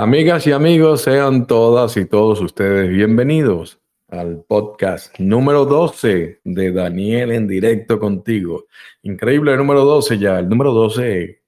Amigas 0.00 0.46
y 0.46 0.52
amigos, 0.52 1.02
sean 1.02 1.48
todas 1.48 1.96
y 1.96 2.04
todos 2.04 2.40
ustedes 2.40 2.88
bienvenidos 2.88 3.80
al 4.06 4.44
podcast 4.46 5.18
número 5.18 5.64
12 5.64 6.38
de 6.44 6.70
Daniel 6.70 7.32
en 7.32 7.48
directo 7.48 7.98
contigo. 7.98 8.66
Increíble 9.02 9.56
número 9.56 9.84
12 9.84 10.18
ya. 10.20 10.38
El 10.38 10.48
número 10.48 10.72
12, 10.72 11.24
eh, 11.24 11.40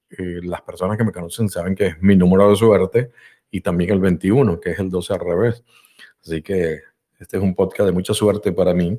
las 0.42 0.62
personas 0.62 0.98
que 0.98 1.05
me 1.05 1.12
conocen 1.12 1.48
saben 1.48 1.77
que 1.77 1.86
es 1.86 2.02
mi 2.02 2.16
número 2.16 2.50
de 2.50 2.57
suerte 2.57 3.12
y 3.52 3.61
también 3.61 3.91
el 3.91 4.00
21, 4.00 4.59
que 4.59 4.71
es 4.71 4.80
el 4.80 4.91
12 4.91 5.12
al 5.12 5.21
revés. 5.21 5.62
Así 6.21 6.43
que 6.43 6.80
este 7.21 7.37
es 7.37 7.43
un 7.45 7.55
podcast 7.55 7.87
de 7.87 7.93
mucha 7.93 8.14
suerte 8.14 8.51
para 8.51 8.75
mí. 8.75 8.98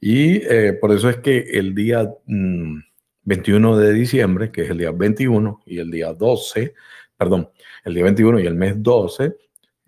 Y 0.00 0.36
eh, 0.36 0.72
por 0.72 0.90
eso 0.92 1.10
es 1.10 1.18
que 1.18 1.40
el 1.52 1.74
día 1.74 2.10
21 2.24 3.72
mm, 3.72 3.78
de 3.78 3.92
diciembre, 3.92 4.50
que 4.50 4.62
es 4.62 4.70
el 4.70 4.78
día 4.78 4.90
21, 4.90 5.60
y 5.66 5.80
el 5.80 5.90
día 5.90 6.14
12, 6.14 6.72
perdón, 7.16 7.50
el 7.84 7.94
día 7.94 8.04
21 8.04 8.40
y 8.40 8.46
el 8.46 8.54
mes 8.54 8.82
12, 8.82 9.36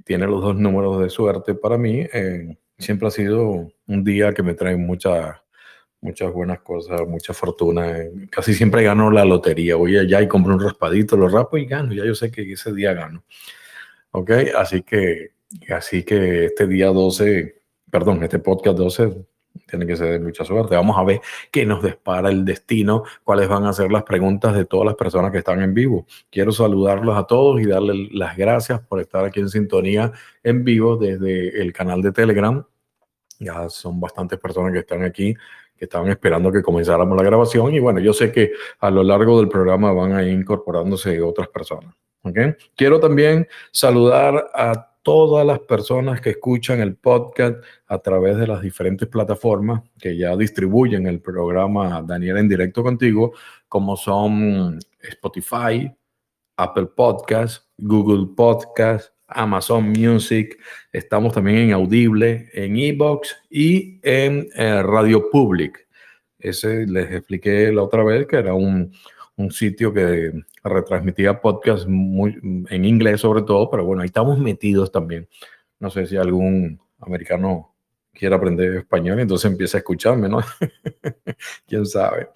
tiene 0.04 0.26
los 0.26 0.42
dos 0.42 0.56
números 0.56 1.00
de 1.00 1.10
suerte 1.10 1.54
para 1.54 1.76
mí. 1.76 2.06
Eh, 2.12 2.56
siempre 2.78 3.08
ha 3.08 3.10
sido 3.10 3.70
un 3.86 4.04
día 4.04 4.32
que 4.32 4.42
me 4.42 4.54
trae 4.54 4.76
mucha, 4.76 5.42
muchas 6.00 6.32
buenas 6.32 6.60
cosas, 6.60 7.02
mucha 7.06 7.34
fortuna. 7.34 7.96
Casi 8.30 8.54
siempre 8.54 8.82
gano 8.82 9.10
la 9.10 9.24
lotería. 9.24 9.76
Voy 9.76 9.98
allá 9.98 10.22
y 10.22 10.28
compro 10.28 10.54
un 10.54 10.62
raspadito, 10.62 11.16
lo 11.16 11.28
rapo 11.28 11.58
y 11.58 11.66
gano. 11.66 11.92
Ya 11.92 12.04
yo 12.04 12.14
sé 12.14 12.30
que 12.30 12.50
ese 12.50 12.72
día 12.72 12.94
gano. 12.94 13.24
¿Ok? 14.12 14.30
Así 14.56 14.82
que, 14.82 15.32
así 15.70 16.04
que 16.04 16.46
este 16.46 16.66
día 16.66 16.86
12, 16.86 17.62
perdón, 17.90 18.22
este 18.22 18.38
podcast 18.38 18.78
12 18.78 19.26
tiene 19.68 19.86
que 19.86 19.96
ser 19.96 20.12
de 20.12 20.20
mucha 20.20 20.44
suerte. 20.44 20.74
Vamos 20.74 20.96
a 20.96 21.04
ver 21.04 21.20
qué 21.50 21.64
nos 21.66 21.82
dispara 21.82 22.30
el 22.30 22.44
destino, 22.44 23.04
cuáles 23.22 23.48
van 23.48 23.64
a 23.64 23.72
ser 23.72 23.92
las 23.92 24.02
preguntas 24.02 24.54
de 24.54 24.64
todas 24.64 24.86
las 24.86 24.94
personas 24.94 25.30
que 25.30 25.38
están 25.38 25.62
en 25.62 25.74
vivo. 25.74 26.06
Quiero 26.30 26.52
saludarlos 26.52 27.16
a 27.16 27.24
todos 27.24 27.60
y 27.60 27.66
darles 27.66 28.12
las 28.12 28.36
gracias 28.36 28.80
por 28.80 29.00
estar 29.00 29.24
aquí 29.24 29.40
en 29.40 29.48
sintonía 29.48 30.12
en 30.42 30.64
vivo 30.64 30.96
desde 30.96 31.60
el 31.60 31.72
canal 31.72 32.02
de 32.02 32.12
Telegram. 32.12 32.64
Ya 33.38 33.68
son 33.68 34.00
bastantes 34.00 34.38
personas 34.38 34.72
que 34.72 34.80
están 34.80 35.04
aquí, 35.04 35.34
que 35.76 35.84
estaban 35.84 36.08
esperando 36.08 36.50
que 36.50 36.62
comenzáramos 36.62 37.16
la 37.16 37.22
grabación. 37.22 37.72
Y 37.74 37.78
bueno, 37.78 38.00
yo 38.00 38.12
sé 38.12 38.32
que 38.32 38.52
a 38.80 38.90
lo 38.90 39.02
largo 39.02 39.38
del 39.38 39.48
programa 39.48 39.92
van 39.92 40.12
a 40.12 40.22
ir 40.22 40.32
incorporándose 40.32 41.20
otras 41.22 41.48
personas. 41.48 41.94
¿okay? 42.22 42.54
Quiero 42.74 42.98
también 42.98 43.46
saludar 43.70 44.50
a 44.54 44.88
todas 45.08 45.46
las 45.46 45.60
personas 45.60 46.20
que 46.20 46.28
escuchan 46.28 46.80
el 46.80 46.94
podcast 46.94 47.64
a 47.86 47.98
través 47.98 48.36
de 48.36 48.46
las 48.46 48.60
diferentes 48.60 49.08
plataformas 49.08 49.80
que 49.98 50.18
ya 50.18 50.36
distribuyen 50.36 51.06
el 51.06 51.22
programa 51.22 52.02
Daniel 52.02 52.36
en 52.36 52.46
directo 52.46 52.82
contigo, 52.82 53.32
como 53.70 53.96
son 53.96 54.78
Spotify, 55.00 55.90
Apple 56.58 56.88
Podcast, 56.94 57.64
Google 57.78 58.34
Podcast, 58.36 59.14
Amazon 59.28 59.88
Music, 59.88 60.58
estamos 60.92 61.32
también 61.32 61.56
en 61.56 61.72
Audible, 61.72 62.50
en 62.52 62.76
Evox 62.76 63.34
y 63.48 64.00
en 64.02 64.46
eh, 64.56 64.82
Radio 64.82 65.30
Public. 65.30 65.88
Ese 66.38 66.86
les 66.86 67.10
expliqué 67.12 67.72
la 67.72 67.82
otra 67.82 68.04
vez 68.04 68.26
que 68.26 68.36
era 68.36 68.52
un, 68.52 68.92
un 69.36 69.50
sitio 69.52 69.90
que 69.90 70.32
retransmitía 70.68 71.40
podcast 71.40 71.86
muy, 71.86 72.38
en 72.68 72.84
inglés 72.84 73.20
sobre 73.20 73.42
todo, 73.42 73.70
pero 73.70 73.84
bueno, 73.84 74.02
ahí 74.02 74.06
estamos 74.06 74.38
metidos 74.38 74.92
también. 74.92 75.28
No 75.80 75.90
sé 75.90 76.06
si 76.06 76.16
algún 76.16 76.80
americano 77.00 77.74
quiere 78.12 78.34
aprender 78.34 78.76
español, 78.76 79.20
entonces 79.20 79.50
empieza 79.50 79.78
a 79.78 79.80
escucharme, 79.80 80.28
¿no? 80.28 80.40
Quién 81.66 81.86
sabe. 81.86 82.28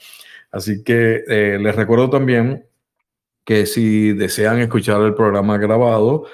Así 0.51 0.83
que 0.85 1.25
eh, 1.27 1.59
les 1.61 1.75
recuerdo 1.75 2.11
también 2.11 2.67
que 3.45 3.67
si 3.67 4.13
desean 4.13 4.61
escuchar 4.61 5.03
el 5.03 5.15
programa 5.15 5.59
grabado, 5.59 6.27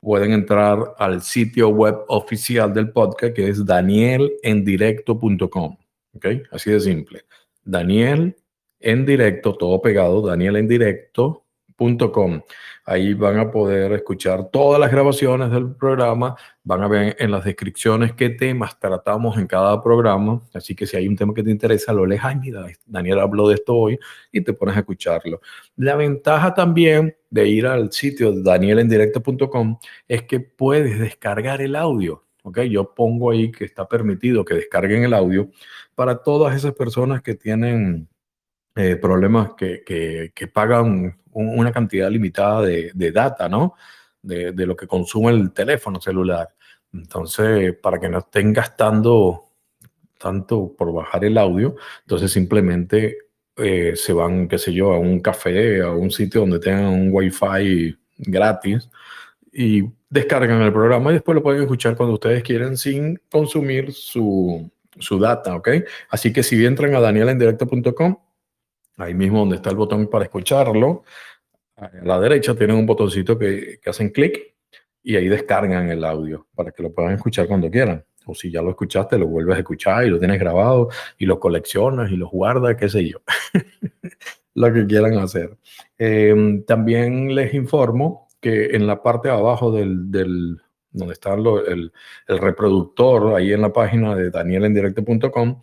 pueden 0.00 0.32
entrar 0.32 0.94
al 0.98 1.22
sitio 1.22 1.68
web 1.68 1.96
oficial 2.08 2.74
del 2.74 2.90
podcast 2.90 3.34
que 3.34 3.48
es 3.48 3.64
danielendirecto.com. 3.64 5.76
¿Ok? 6.14 6.26
Así 6.50 6.70
de 6.70 6.80
simple. 6.80 7.24
Daniel 7.62 8.36
en 8.80 9.04
directo, 9.04 9.56
todo 9.56 9.82
pegado, 9.82 10.22
Ahí 12.84 13.14
van 13.14 13.38
a 13.38 13.50
poder 13.50 13.92
escuchar 13.92 14.50
todas 14.50 14.80
las 14.80 14.90
grabaciones 14.90 15.50
del 15.50 15.74
programa, 15.76 16.34
van 16.64 16.82
a 16.82 16.88
ver 16.88 17.16
en 17.18 17.30
las 17.30 17.44
descripciones 17.44 18.12
qué 18.14 18.30
temas 18.30 18.78
tratamos 18.78 19.38
en 19.38 19.46
cada 19.46 19.80
programa, 19.82 20.42
así 20.54 20.74
que 20.74 20.86
si 20.86 20.96
hay 20.96 21.06
un 21.06 21.16
tema 21.16 21.32
que 21.32 21.42
te 21.42 21.50
interesa, 21.50 21.92
lo 21.92 22.04
lees, 22.04 22.22
ay, 22.24 22.36
mira, 22.36 22.66
Daniel 22.86 23.20
habló 23.20 23.48
de 23.48 23.54
esto 23.54 23.74
hoy 23.74 23.98
y 24.32 24.40
te 24.40 24.52
pones 24.52 24.76
a 24.76 24.80
escucharlo. 24.80 25.40
La 25.76 25.94
ventaja 25.96 26.52
también 26.54 27.16
de 27.30 27.48
ir 27.48 27.66
al 27.66 27.92
sitio 27.92 28.32
danielendirecto.com 28.32 29.78
es 30.08 30.22
que 30.24 30.40
puedes 30.40 30.98
descargar 30.98 31.62
el 31.62 31.76
audio. 31.76 32.24
¿ok? 32.42 32.60
Yo 32.62 32.94
pongo 32.94 33.30
ahí 33.30 33.50
que 33.50 33.64
está 33.64 33.86
permitido 33.86 34.44
que 34.44 34.54
descarguen 34.54 35.04
el 35.04 35.14
audio 35.14 35.50
para 35.94 36.22
todas 36.22 36.56
esas 36.56 36.74
personas 36.74 37.22
que 37.22 37.34
tienen 37.34 38.08
eh, 38.76 38.96
problemas 38.96 39.52
que, 39.54 39.82
que, 39.84 40.46
pagan 40.48 41.18
una 41.32 41.72
cantidad 41.72 42.10
limitada 42.10 42.62
de, 42.62 42.90
de 42.94 43.12
data, 43.12 43.48
¿no? 43.48 43.74
De, 44.22 44.52
de, 44.52 44.66
lo 44.66 44.76
que 44.76 44.86
consume 44.86 45.32
el 45.32 45.52
teléfono 45.52 46.00
celular. 46.00 46.48
Entonces, 46.92 47.74
para 47.76 47.98
que 47.98 48.08
no 48.08 48.18
estén 48.18 48.52
gastando 48.52 49.50
tanto 50.18 50.74
por 50.76 50.92
bajar 50.92 51.24
el 51.24 51.38
audio, 51.38 51.76
entonces 52.02 52.30
simplemente 52.30 53.18
eh, 53.56 53.94
se 53.96 54.12
van, 54.12 54.48
qué 54.48 54.58
sé 54.58 54.72
yo, 54.72 54.92
a 54.92 54.98
un 54.98 55.20
café, 55.20 55.82
a 55.82 55.90
un 55.90 56.10
sitio 56.10 56.42
donde 56.42 56.60
tengan 56.60 56.86
un 56.86 57.08
wifi 57.12 57.96
gratis 58.18 58.88
y 59.52 59.84
descargan 60.08 60.62
el 60.62 60.72
programa 60.72 61.10
y 61.10 61.14
después 61.14 61.34
lo 61.34 61.42
pueden 61.42 61.62
escuchar 61.62 61.96
cuando 61.96 62.14
ustedes 62.14 62.42
quieran 62.42 62.76
sin 62.76 63.20
consumir 63.30 63.92
su, 63.92 64.70
su 64.98 65.18
data, 65.18 65.56
¿ok? 65.56 65.68
Así 66.10 66.32
que 66.32 66.42
si 66.42 66.64
entran 66.64 66.94
a 66.94 67.00
danielendirecto.com, 67.00 68.16
ahí 69.00 69.14
mismo 69.14 69.40
donde 69.40 69.56
está 69.56 69.70
el 69.70 69.76
botón 69.76 70.08
para 70.08 70.24
escucharlo, 70.24 71.04
a 71.76 71.90
la 72.02 72.20
derecha 72.20 72.54
tienen 72.54 72.76
un 72.76 72.86
botoncito 72.86 73.38
que, 73.38 73.78
que 73.82 73.90
hacen 73.90 74.10
clic 74.10 74.54
y 75.02 75.16
ahí 75.16 75.28
descargan 75.28 75.88
el 75.88 76.04
audio 76.04 76.46
para 76.54 76.70
que 76.72 76.82
lo 76.82 76.92
puedan 76.92 77.12
escuchar 77.14 77.46
cuando 77.46 77.70
quieran. 77.70 78.04
O 78.26 78.34
si 78.34 78.50
ya 78.50 78.60
lo 78.60 78.70
escuchaste, 78.70 79.18
lo 79.18 79.26
vuelves 79.26 79.56
a 79.56 79.60
escuchar 79.60 80.04
y 80.04 80.10
lo 80.10 80.18
tienes 80.18 80.38
grabado 80.38 80.88
y 81.18 81.26
lo 81.26 81.40
coleccionas 81.40 82.10
y 82.10 82.16
lo 82.16 82.28
guardas, 82.28 82.76
qué 82.76 82.88
sé 82.88 83.08
yo. 83.08 83.18
lo 84.54 84.72
que 84.72 84.86
quieran 84.86 85.16
hacer. 85.18 85.56
Em, 85.98 86.64
también 86.64 87.34
les 87.34 87.54
informo 87.54 88.28
que 88.40 88.66
en 88.76 88.86
la 88.86 89.02
parte 89.02 89.28
de 89.28 89.34
abajo 89.34 89.72
del, 89.72 90.10
del 90.10 90.60
donde 90.90 91.14
está 91.14 91.34
el, 91.34 91.92
el, 92.28 92.38
reproductor, 92.38 93.34
ahí 93.36 93.52
en 93.52 93.62
la 93.62 93.72
página 93.72 94.14
de 94.16 94.30
danielendirecto.com, 94.30 95.60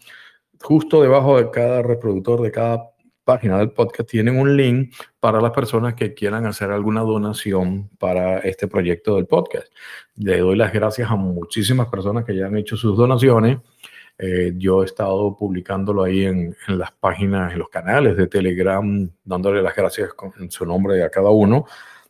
justo 0.61 1.01
debajo 1.01 1.37
de 1.37 1.51
cada 1.51 1.81
reproductor, 1.81 2.41
de 2.41 2.51
cada 2.51 2.91
página 3.27 3.57
del 3.57 3.71
podcast 3.71 4.09
tienen 4.09 4.39
un 4.39 4.55
link 4.55 4.95
para 5.19 5.41
las 5.41 5.51
personas 5.51 5.95
que 5.95 6.13
quieran 6.13 6.45
hacer 6.45 6.71
alguna 6.71 7.01
donación 7.01 7.89
para 7.99 8.39
este 8.39 8.69
proyecto 8.69 9.17
del 9.17 9.25
podcast. 9.25 9.67
Le 10.15 10.39
doy 10.39 10.55
las 10.55 10.71
gracias 10.71 11.11
a 11.11 11.17
muchísimas 11.17 11.87
personas 11.89 12.23
que 12.23 12.33
ya 12.37 12.45
han 12.45 12.55
hecho 12.55 12.77
sus 12.77 12.95
donaciones. 12.95 13.57
Eh, 14.17 14.53
yo 14.55 14.81
he 14.81 14.85
estado 14.85 15.35
publicándolo 15.35 16.05
ahí 16.05 16.23
en, 16.23 16.55
en, 16.69 16.79
las 16.79 16.93
páginas, 16.93 17.51
en 17.51 17.59
los 17.59 17.67
canales 17.67 18.15
de 18.15 18.27
Telegram, 18.27 19.09
dándole 19.25 19.61
las 19.61 19.75
gracias 19.75 20.13
con, 20.13 20.31
en 20.39 20.49
su 20.49 20.65
nombre 20.65 21.03
a 21.03 21.09
cada 21.09 21.29
uno. 21.29 21.65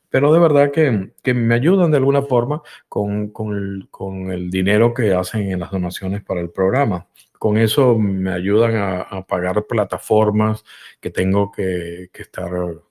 Pero 0.10 0.32
de 0.32 0.40
verdad 0.40 0.72
que, 0.72 1.14
que 1.24 1.34
me 1.34 1.56
ayudan 1.56 1.90
de 1.90 1.98
alguna 1.98 2.22
forma 2.22 2.62
con, 2.88 3.30
con, 3.30 3.58
el, 3.58 3.88
con 3.90 4.32
el 4.32 4.52
dinero 4.52 4.94
que 4.94 5.16
hacen 5.16 5.52
en 5.52 5.62
las 5.62 5.72
donaciones 5.72 6.24
para 6.24 6.42
el 6.42 6.52
programa. 6.52 7.08
Con 7.40 7.58
eso 7.58 7.98
me 7.98 8.32
ayudan 8.32 8.76
a, 8.76 9.26
pagar 9.28 9.66
plataformas 9.66 10.64
que 11.00 11.10
tengo 11.10 11.52
que, 11.52 12.10
estar 12.14 12.50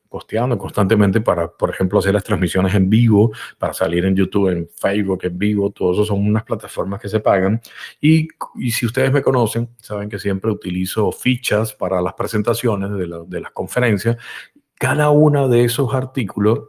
posteando 0.08 0.56
constantemente 0.56 1.20
para, 1.20 1.48
por 1.48 1.70
ejemplo, 1.70 1.98
hacer 1.98 2.14
las 2.14 2.24
transmisiones 2.24 2.74
en 2.74 2.88
vivo, 2.88 3.32
para 3.58 3.74
salir 3.74 4.04
en 4.04 4.14
YouTube, 4.14 4.48
en 4.48 4.68
Facebook, 4.68 5.20
en 5.24 5.36
vivo, 5.36 5.70
todo 5.70 5.92
eso 5.92 6.04
son 6.04 6.26
unas 6.26 6.44
plataformas 6.44 7.00
que 7.00 7.08
se 7.08 7.20
pagan. 7.20 7.60
Y, 8.00 8.28
si 8.70 8.86
ustedes 8.86 9.12
me 9.12 9.22
conocen, 9.22 9.68
saben 9.78 10.08
que 10.08 10.18
siempre 10.18 10.50
utilizo 10.50 11.10
fichas 11.12 11.74
para 11.74 12.00
las 12.00 12.14
presentaciones 12.14 12.90
de, 12.92 13.40
las 13.40 13.50
conferencias. 13.52 14.16
Cada 14.76 15.10
uno 15.10 15.48
de 15.48 15.64
esos 15.64 15.92
artículos, 15.94 16.68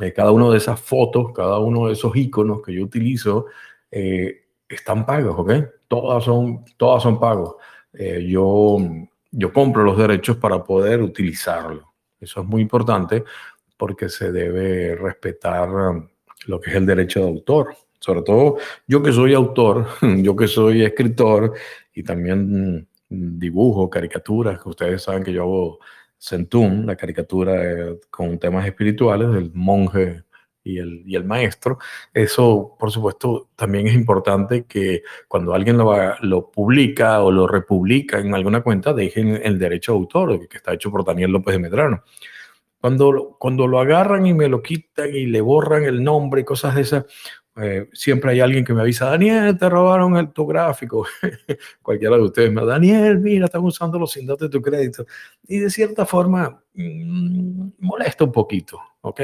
eh, 0.00 0.12
cada 0.12 0.30
una 0.30 0.48
de 0.50 0.58
esas 0.58 0.80
fotos, 0.80 1.32
cada 1.34 1.58
uno 1.58 1.86
de 1.86 1.94
esos 1.94 2.14
iconos 2.16 2.62
que 2.62 2.74
yo 2.74 2.84
utilizo, 2.84 3.46
eh, 3.90 4.46
están 4.68 5.04
pagos, 5.04 5.34
¿ok? 5.36 5.79
Todas 5.90 6.22
son, 6.22 6.64
todas 6.76 7.02
son 7.02 7.18
pagos. 7.18 7.56
Eh, 7.92 8.24
yo, 8.28 8.78
yo 9.32 9.52
compro 9.52 9.82
los 9.82 9.98
derechos 9.98 10.36
para 10.36 10.62
poder 10.62 11.02
utilizarlo. 11.02 11.92
Eso 12.20 12.42
es 12.42 12.46
muy 12.46 12.62
importante 12.62 13.24
porque 13.76 14.08
se 14.08 14.30
debe 14.30 14.94
respetar 14.94 15.68
um, 15.68 16.08
lo 16.46 16.60
que 16.60 16.70
es 16.70 16.76
el 16.76 16.86
derecho 16.86 17.18
de 17.18 17.26
autor. 17.26 17.74
Sobre 17.98 18.22
todo 18.22 18.58
yo 18.86 19.02
que 19.02 19.12
soy 19.12 19.34
autor, 19.34 19.88
yo 20.22 20.36
que 20.36 20.46
soy 20.46 20.84
escritor 20.84 21.54
y 21.92 22.04
también 22.04 22.86
dibujo 23.08 23.90
caricaturas, 23.90 24.62
que 24.62 24.68
ustedes 24.68 25.02
saben 25.02 25.24
que 25.24 25.32
yo 25.32 25.42
hago 25.42 25.78
Centum, 26.18 26.86
la 26.86 26.94
caricatura 26.94 27.64
eh, 27.64 27.98
con 28.10 28.38
temas 28.38 28.64
espirituales 28.64 29.32
del 29.32 29.50
monje 29.54 30.22
y 30.62 30.78
el, 30.78 31.02
y 31.06 31.16
el 31.16 31.24
maestro. 31.24 31.78
Eso, 32.12 32.76
por 32.78 32.90
supuesto, 32.90 33.48
también 33.56 33.86
es 33.86 33.94
importante 33.94 34.64
que 34.64 35.02
cuando 35.28 35.54
alguien 35.54 35.78
lo, 35.78 35.94
lo 36.20 36.50
publica 36.50 37.22
o 37.22 37.30
lo 37.30 37.46
republica 37.46 38.18
en 38.18 38.34
alguna 38.34 38.62
cuenta, 38.62 38.92
dejen 38.92 39.40
el 39.42 39.58
derecho 39.58 39.92
de 39.92 39.98
autor, 39.98 40.48
que 40.48 40.56
está 40.56 40.74
hecho 40.74 40.90
por 40.90 41.04
Daniel 41.04 41.32
López 41.32 41.54
de 41.54 41.58
Medrano. 41.58 42.04
Cuando, 42.80 43.36
cuando 43.38 43.66
lo 43.66 43.78
agarran 43.78 44.24
y 44.24 44.32
me 44.32 44.48
lo 44.48 44.62
quitan 44.62 45.14
y 45.14 45.26
le 45.26 45.42
borran 45.42 45.84
el 45.84 46.02
nombre 46.02 46.40
y 46.40 46.44
cosas 46.44 46.74
de 46.74 46.80
esas, 46.80 47.04
eh, 47.56 47.88
siempre 47.92 48.30
hay 48.30 48.40
alguien 48.40 48.64
que 48.64 48.72
me 48.72 48.80
avisa, 48.80 49.06
Daniel, 49.06 49.58
te 49.58 49.68
robaron 49.68 50.16
el, 50.16 50.32
tu 50.32 50.46
gráfico. 50.46 51.06
Cualquiera 51.82 52.16
de 52.16 52.22
ustedes 52.22 52.52
me 52.52 52.64
Daniel, 52.64 53.18
mira, 53.18 53.46
están 53.46 53.64
usando 53.64 53.98
los 53.98 54.12
sin 54.12 54.26
de 54.26 54.48
tu 54.48 54.62
crédito. 54.62 55.04
Y 55.48 55.58
de 55.58 55.68
cierta 55.68 56.06
forma 56.06 56.62
mmm, 56.74 57.70
molesta 57.80 58.24
un 58.24 58.32
poquito, 58.32 58.80
¿ok? 59.00 59.20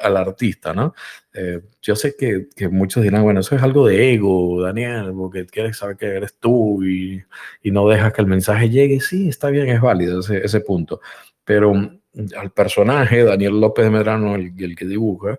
Al 0.00 0.16
artista, 0.16 0.74
¿no? 0.74 0.92
Eh, 1.32 1.60
yo 1.80 1.94
sé 1.94 2.16
que, 2.18 2.48
que, 2.54 2.68
muchos 2.68 3.02
dirán, 3.04 3.22
bueno, 3.22 3.40
eso 3.40 3.54
es 3.54 3.62
algo 3.62 3.86
de 3.86 4.12
ego, 4.12 4.60
Daniel, 4.60 5.12
porque 5.16 5.46
quieres 5.46 5.76
saber 5.78 5.96
que 5.96 6.06
eres 6.06 6.34
tú 6.40 6.82
y, 6.82 7.22
y 7.62 7.70
no 7.70 7.88
dejas 7.88 8.12
que 8.12 8.22
el 8.22 8.26
mensaje 8.26 8.70
llegue. 8.70 9.00
Sí, 9.00 9.28
está 9.28 9.50
bien, 9.50 9.68
es 9.68 9.80
válido 9.80 10.20
ese, 10.20 10.44
ese 10.44 10.60
punto. 10.60 11.00
Pero 11.44 11.72
mm, 11.72 12.00
al 12.36 12.50
personaje, 12.50 13.24
Daniel 13.24 13.60
López 13.60 13.84
de 13.84 13.90
Medrano, 13.90 14.34
el 14.34 14.76
que 14.76 14.84
dibuja, 14.84 15.38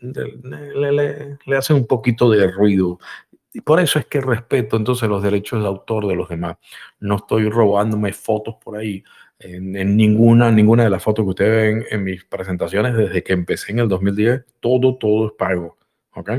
le, 0.00 1.38
le, 1.44 1.56
hace 1.56 1.74
un 1.74 1.86
poquito 1.86 2.30
de 2.30 2.50
ruido. 2.50 2.98
Y 3.52 3.60
por 3.62 3.80
eso 3.80 3.98
es 3.98 4.06
que 4.06 4.20
respeto 4.20 4.76
entonces 4.76 5.08
los 5.08 5.22
derechos 5.22 5.62
de 5.62 5.68
autor 5.68 6.06
de 6.06 6.16
los 6.16 6.28
demás. 6.28 6.56
No 7.00 7.16
estoy 7.16 7.48
robándome 7.48 8.12
fotos 8.12 8.56
por 8.62 8.76
ahí. 8.76 9.02
En, 9.38 9.76
en, 9.76 9.96
ninguna, 9.96 10.50
ninguna 10.50 10.84
de 10.84 10.90
las 10.90 11.02
fotos 11.02 11.24
que 11.24 11.30
ustedes 11.30 11.74
ven 11.74 11.84
en 11.90 12.04
mis 12.04 12.24
presentaciones 12.24 12.96
desde 12.96 13.22
que 13.22 13.32
empecé 13.32 13.72
en 13.72 13.80
el 13.80 13.88
2010, 13.88 14.44
todo, 14.60 14.96
todo 14.96 15.26
es 15.28 15.32
pago. 15.32 15.76
¿ok? 16.16 16.30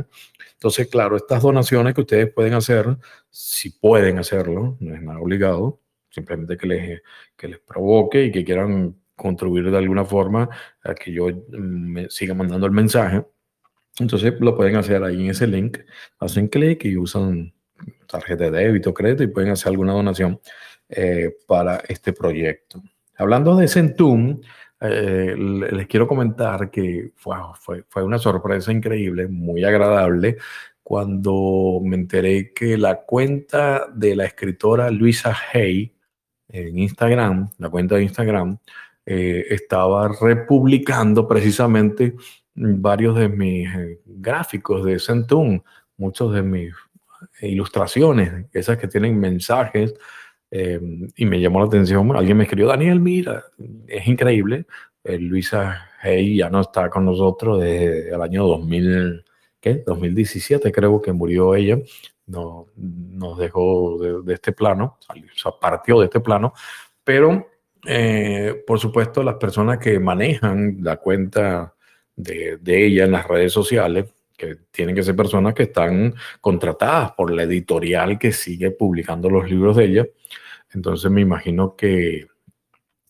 Entonces, 0.53 0.87
claro, 0.87 1.15
estas 1.15 1.43
donaciones 1.43 1.93
que 1.93 2.01
ustedes 2.01 2.33
pueden 2.33 2.53
hacer, 2.53 2.97
si 3.29 3.69
pueden 3.69 4.17
hacerlo, 4.17 4.75
no 4.79 4.95
es 4.95 5.01
nada 5.01 5.19
obligado, 5.19 5.79
simplemente 6.09 6.57
que 6.57 6.67
les, 6.67 7.01
que 7.35 7.47
les 7.47 7.59
provoque 7.59 8.25
y 8.25 8.31
que 8.31 8.43
quieran 8.43 8.95
contribuir 9.17 9.69
de 9.69 9.77
alguna 9.77 10.05
forma 10.05 10.49
a 10.83 10.95
que 10.95 11.11
yo 11.11 11.27
mm, 11.27 11.33
me 11.57 12.09
siga 12.09 12.33
mandando 12.33 12.65
el 12.65 12.71
mensaje. 12.71 13.25
Entonces 13.99 14.33
lo 14.39 14.55
pueden 14.55 14.77
hacer 14.77 15.03
ahí 15.03 15.25
en 15.25 15.31
ese 15.31 15.47
link, 15.47 15.79
hacen 16.19 16.47
clic 16.47 16.85
y 16.85 16.95
usan 16.95 17.53
tarjeta 18.07 18.45
de 18.45 18.51
débito, 18.51 18.93
crédito 18.93 19.23
y 19.23 19.27
pueden 19.27 19.51
hacer 19.51 19.69
alguna 19.69 19.93
donación 19.93 20.39
eh, 20.87 21.35
para 21.47 21.77
este 21.89 22.13
proyecto. 22.13 22.81
Hablando 23.17 23.55
de 23.55 23.67
Centum, 23.67 24.39
eh, 24.79 25.35
les 25.35 25.87
quiero 25.87 26.07
comentar 26.07 26.69
que 26.69 27.11
fue, 27.15 27.35
fue 27.89 28.03
una 28.03 28.19
sorpresa 28.19 28.71
increíble, 28.71 29.27
muy 29.27 29.63
agradable, 29.63 30.37
cuando 30.87 31.81
me 31.83 31.97
enteré 31.97 32.53
que 32.53 32.77
la 32.77 33.01
cuenta 33.01 33.87
de 33.93 34.15
la 34.15 34.23
escritora 34.23 34.89
Luisa 34.89 35.35
Hay 35.51 35.93
en 36.47 36.79
Instagram, 36.79 37.49
la 37.57 37.69
cuenta 37.69 37.95
de 37.95 38.03
Instagram, 38.03 38.57
eh, 39.09 39.45
estaba 39.51 40.09
republicando 40.09 41.29
precisamente 41.29 42.13
varios 42.53 43.15
de 43.17 43.29
mis 43.29 43.73
eh, 43.73 44.01
gráficos 44.05 44.83
de 44.83 44.99
Centum, 44.99 45.61
muchos 45.95 46.33
de 46.33 46.41
mis 46.41 46.73
ilustraciones, 47.41 48.47
esas 48.51 48.77
que 48.77 48.89
tienen 48.89 49.17
mensajes, 49.17 49.95
eh, 50.51 50.81
y 51.15 51.25
me 51.25 51.39
llamó 51.39 51.61
la 51.61 51.67
atención, 51.67 52.13
alguien 52.17 52.35
me 52.35 52.43
escribió, 52.43 52.67
Daniel, 52.67 52.99
mira, 52.99 53.45
es 53.87 54.05
increíble, 54.09 54.65
Luisa 55.05 55.89
Hey 56.03 56.35
ya 56.35 56.49
no 56.49 56.59
está 56.59 56.89
con 56.89 57.05
nosotros 57.05 57.61
desde 57.61 58.13
el 58.13 58.21
año 58.21 58.45
2000, 58.45 59.23
¿qué? 59.61 59.83
2017 59.87 60.69
creo 60.73 61.01
que 61.01 61.13
murió 61.13 61.55
ella, 61.55 61.77
no, 62.25 62.65
nos 62.75 63.37
dejó 63.37 63.97
de, 64.25 64.33
este 64.33 64.51
plano, 64.51 64.97
o 64.99 65.13
sea, 65.33 65.51
partió 65.61 65.97
de 66.01 66.07
este 66.07 66.19
plano, 66.19 66.51
pero 67.05 67.47
eh, 67.89 68.63
por 68.67 68.79
supuesto, 68.79 69.23
las 69.23 69.35
personas 69.35 69.77
que 69.77 69.97
manejan 69.99 70.79
la 70.81 70.97
cuenta 70.97 71.73
de, 72.15 72.59
ella 72.65 73.05
en 73.05 73.11
las 73.13 73.27
redes 73.27 73.53
sociales, 73.53 74.13
que 74.37 74.57
tienen 74.71 74.93
que 74.93 75.03
ser 75.03 75.15
personas 75.15 75.53
que 75.53 75.63
están 75.63 76.13
contratadas 76.41 77.13
por 77.13 77.31
la 77.31 77.43
editorial 77.43 78.19
que 78.19 78.33
sigue 78.33 78.71
publicando 78.71 79.29
los 79.29 79.49
libros 79.49 79.77
de 79.77 79.85
ella. 79.85 80.05
Entonces 80.73 81.09
me 81.09 81.21
imagino 81.21 81.75
que, 81.75 82.27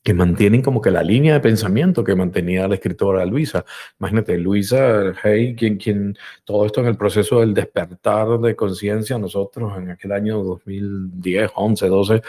que 0.03 0.13
mantienen 0.13 0.62
como 0.62 0.79
que 0.79 0.91
la 0.91 1.03
línea 1.03 1.33
de 1.33 1.39
pensamiento 1.39 2.03
que 2.03 2.15
mantenía 2.15 2.68
la 2.68 2.75
escritora 2.75 3.25
Luisa. 3.25 3.65
Imagínate, 4.00 4.38
Luisa 4.38 5.13
Hey, 5.24 5.56
quien, 5.57 5.77
quien 5.77 6.18
todo 6.45 6.65
esto 6.65 6.81
en 6.81 6.88
el 6.88 6.97
proceso 6.97 7.39
del 7.39 7.53
despertar 7.53 8.39
de 8.39 8.56
conciencia, 8.56 9.18
nosotros 9.18 9.77
en 9.77 9.89
aquel 9.89 10.12
año 10.12 10.44
2010, 10.44 11.51
11, 11.56 11.88
12, 11.88 12.21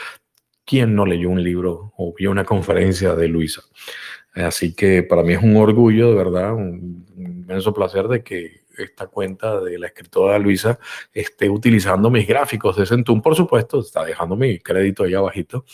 ¿quién 0.69 0.95
no 0.95 1.07
leyó 1.07 1.31
un 1.31 1.43
libro 1.43 1.95
o 1.97 2.15
vio 2.15 2.31
una 2.31 2.45
conferencia 2.45 3.15
de 3.15 3.27
Luisa? 3.27 3.63
Así 4.35 4.75
que 4.75 5.03
para 5.03 5.23
mí 5.23 5.33
es 5.33 5.43
un 5.43 5.57
orgullo, 5.57 6.11
de 6.11 6.17
verdad, 6.17 6.55
un 6.55 7.07
inmenso 7.17 7.73
placer 7.73 8.07
de 8.07 8.23
que 8.23 8.61
esta 8.77 9.07
cuenta 9.07 9.61
de 9.61 9.79
la 9.79 9.89
escritora 9.89 10.39
Luisa 10.39 10.79
esté 11.13 11.49
utilizando 11.49 12.11
mis 12.11 12.29
gráficos 12.29 12.77
de 12.77 12.87
Centum, 12.87 13.23
por 13.23 13.35
supuesto, 13.35 13.81
está 13.81 14.05
dejando 14.05 14.37
mi 14.37 14.59
crédito 14.61 15.05
ahí 15.05 15.15
abajito, 15.15 15.65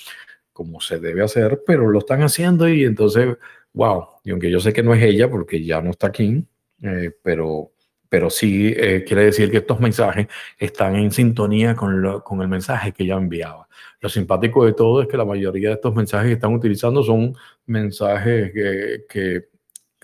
como 0.53 0.81
se 0.81 1.01
debe 1.01 1.23
hacer, 1.23 1.63
pero 1.67 1.91
lo 1.91 1.99
están 1.99 2.23
haciendo 2.23 2.69
y 2.69 2.85
entonces, 2.85 3.37
wow, 3.73 4.07
y 4.23 4.31
aunque 4.31 4.51
yo 4.51 4.61
sé 4.61 4.73
que 4.73 4.85
no 4.85 4.95
es 4.95 5.03
ella 5.03 5.29
porque 5.29 5.63
ya 5.63 5.83
no 5.83 5.91
está 5.91 6.07
aquí, 6.07 6.47
eh, 6.83 7.11
pero 7.23 7.73
pero 8.09 8.31
sí 8.31 8.73
eh, 8.77 9.05
quiere 9.07 9.25
decir 9.25 9.51
que 9.51 9.59
estos 9.59 9.81
mensajes 9.81 10.29
están 10.59 10.97
en 10.97 11.11
sintonía 11.11 11.75
con, 11.75 12.01
lo, 12.03 12.23
con 12.23 12.41
el 12.43 12.49
mensaje 12.49 12.93
que 12.93 13.05
ella 13.05 13.17
enviaba. 13.17 13.69
Lo 14.01 14.09
simpático 14.09 14.65
de 14.65 14.73
todo 14.73 15.03
es 15.03 15.09
que 15.09 15.17
la 15.17 15.25
mayoría 15.25 15.71
de 15.71 15.75
estos 15.77 15.95
mensajes 15.95 16.29
que 16.29 16.35
están 16.35 16.55
utilizando 16.55 17.03
son 17.03 17.35
mensajes 17.67 18.53
que, 18.53 19.05
que 19.09 19.49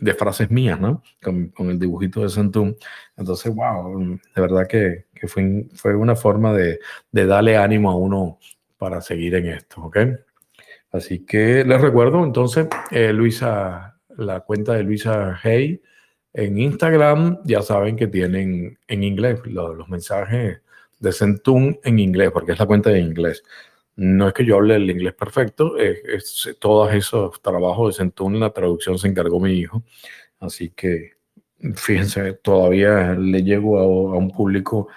de 0.00 0.14
frases 0.14 0.50
mías, 0.50 0.80
¿no? 0.80 1.02
Con, 1.22 1.48
con, 1.48 1.70
el 1.70 1.78
dibujito 1.78 2.22
de 2.22 2.30
Santum. 2.30 2.74
Entonces, 3.16 3.54
wow, 3.54 4.18
de 4.34 4.40
verdad 4.40 4.66
que, 4.66 5.06
que 5.14 5.28
fue, 5.28 5.66
fue, 5.74 5.94
una 5.94 6.16
forma 6.16 6.54
de, 6.54 6.80
de, 7.12 7.26
darle 7.26 7.56
ánimo 7.56 7.90
a 7.90 7.96
uno 7.96 8.38
para 8.78 9.02
seguir 9.02 9.34
en 9.34 9.46
esto, 9.46 9.82
¿ok? 9.82 9.98
Así 10.92 11.24
que 11.24 11.64
les 11.64 11.80
recuerdo 11.80 12.24
entonces, 12.24 12.66
eh, 12.90 13.12
Luisa, 13.12 14.00
la 14.16 14.40
cuenta 14.40 14.74
de 14.74 14.82
Luisa 14.82 15.38
Hey 15.42 15.80
en 16.32 16.58
Instagram 16.58 17.38
ya 17.44 17.62
saben 17.62 17.96
que 17.96 18.06
tienen 18.06 18.78
en 18.86 19.02
inglés 19.04 19.40
los, 19.44 19.76
los 19.76 19.88
mensajes 19.88 20.60
de 21.00 21.12
Centum 21.12 21.76
en 21.82 21.98
inglés, 21.98 22.30
porque 22.32 22.52
es 22.52 22.58
la 22.58 22.66
cuenta 22.66 22.90
de 22.90 23.00
inglés. 23.00 23.42
No 23.96 24.28
es 24.28 24.34
que 24.34 24.44
yo 24.44 24.56
hable 24.56 24.76
el 24.76 24.90
inglés 24.90 25.14
perfecto, 25.14 25.76
es, 25.76 26.00
es 26.04 26.56
todos 26.60 26.92
esos 26.94 27.40
trabajos 27.42 27.96
de 27.96 28.04
Centum, 28.04 28.34
la 28.34 28.50
traducción 28.50 28.98
se 28.98 29.08
encargó 29.08 29.40
mi 29.40 29.52
hijo. 29.52 29.82
Así 30.38 30.70
que, 30.70 31.14
fíjense, 31.74 32.34
todavía 32.34 33.14
le 33.14 33.42
llego 33.42 33.78
a, 33.78 33.82
a 33.82 34.18
un 34.18 34.30
público 34.30 34.88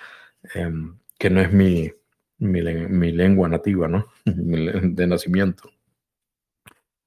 eh, 0.55 0.71
que 1.17 1.29
no 1.29 1.41
es 1.41 1.51
mi, 1.51 1.91
mi, 2.37 2.61
mi, 2.61 3.11
lengua 3.11 3.49
nativa, 3.49 3.87
¿no? 3.87 4.07
de 4.25 5.07
nacimiento. 5.07 5.69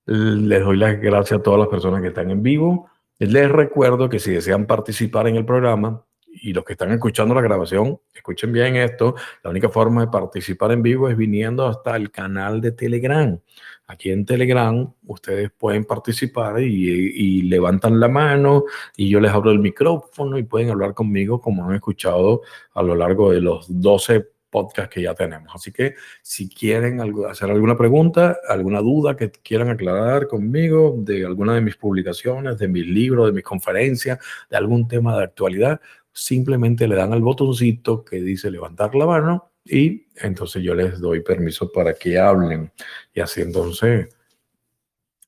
Les 0.06 0.62
doy 0.62 0.76
las 0.76 1.00
gracias 1.00 1.40
a 1.40 1.42
todas 1.42 1.60
las 1.60 1.68
personas 1.68 2.00
que 2.00 2.08
están 2.08 2.30
en 2.30 2.42
vivo. 2.42 2.90
Les 3.18 3.50
recuerdo 3.50 4.08
que 4.08 4.18
si 4.18 4.32
desean 4.32 4.66
participar 4.66 5.26
en 5.28 5.36
el 5.36 5.46
programa 5.46 6.04
y 6.28 6.52
los 6.52 6.64
que 6.64 6.74
están 6.74 6.92
escuchando 6.92 7.34
la 7.34 7.40
grabación, 7.40 7.98
escuchen 8.14 8.52
bien 8.52 8.76
esto, 8.76 9.14
la 9.42 9.50
única 9.50 9.70
forma 9.70 10.02
de 10.02 10.08
participar 10.08 10.72
en 10.72 10.82
vivo 10.82 11.08
es 11.08 11.16
viniendo 11.16 11.66
hasta 11.66 11.96
el 11.96 12.10
canal 12.10 12.60
de 12.60 12.72
Telegram. 12.72 13.38
Aquí 13.86 14.10
en 14.10 14.26
Telegram 14.26 14.92
ustedes 15.06 15.50
pueden 15.56 15.84
participar 15.84 16.60
y, 16.60 17.42
levantan 17.42 18.00
la 18.00 18.08
mano 18.08 18.64
y 18.96 19.08
yo 19.08 19.20
les 19.20 19.32
abro 19.32 19.50
el 19.50 19.60
micrófono 19.60 20.36
y 20.36 20.42
pueden 20.42 20.70
hablar 20.70 20.92
conmigo 20.92 21.40
como 21.40 21.64
han 21.64 21.76
escuchado 21.76 22.42
a 22.74 22.82
lo 22.82 22.94
largo 22.96 23.30
de 23.30 23.40
los 23.40 23.66
12 23.68 24.35
podcast 24.50 24.92
que 24.92 25.02
ya 25.02 25.14
tenemos. 25.14 25.54
Así 25.54 25.72
que 25.72 25.94
si 26.22 26.48
quieren 26.48 27.00
hacer 27.28 27.50
alguna 27.50 27.76
pregunta, 27.76 28.38
alguna 28.48 28.80
duda 28.80 29.16
que 29.16 29.30
quieran 29.30 29.68
aclarar 29.68 30.26
conmigo 30.26 30.94
de 30.98 31.24
alguna 31.24 31.54
de 31.54 31.60
mis 31.60 31.76
publicaciones, 31.76 32.58
de 32.58 32.68
mis 32.68 32.86
libros, 32.86 33.26
de 33.26 33.32
mis 33.32 33.44
conferencias, 33.44 34.18
de 34.50 34.56
algún 34.56 34.88
tema 34.88 35.16
de 35.16 35.24
actualidad, 35.24 35.80
simplemente 36.12 36.88
le 36.88 36.96
dan 36.96 37.12
al 37.12 37.20
botoncito 37.20 38.04
que 38.04 38.20
dice 38.20 38.50
levantar 38.50 38.94
la 38.94 39.06
mano 39.06 39.50
y 39.64 40.06
entonces 40.16 40.62
yo 40.62 40.74
les 40.74 41.00
doy 41.00 41.20
permiso 41.20 41.70
para 41.70 41.94
que 41.94 42.18
hablen 42.18 42.72
y 43.12 43.20
así 43.20 43.42
entonces 43.42 44.08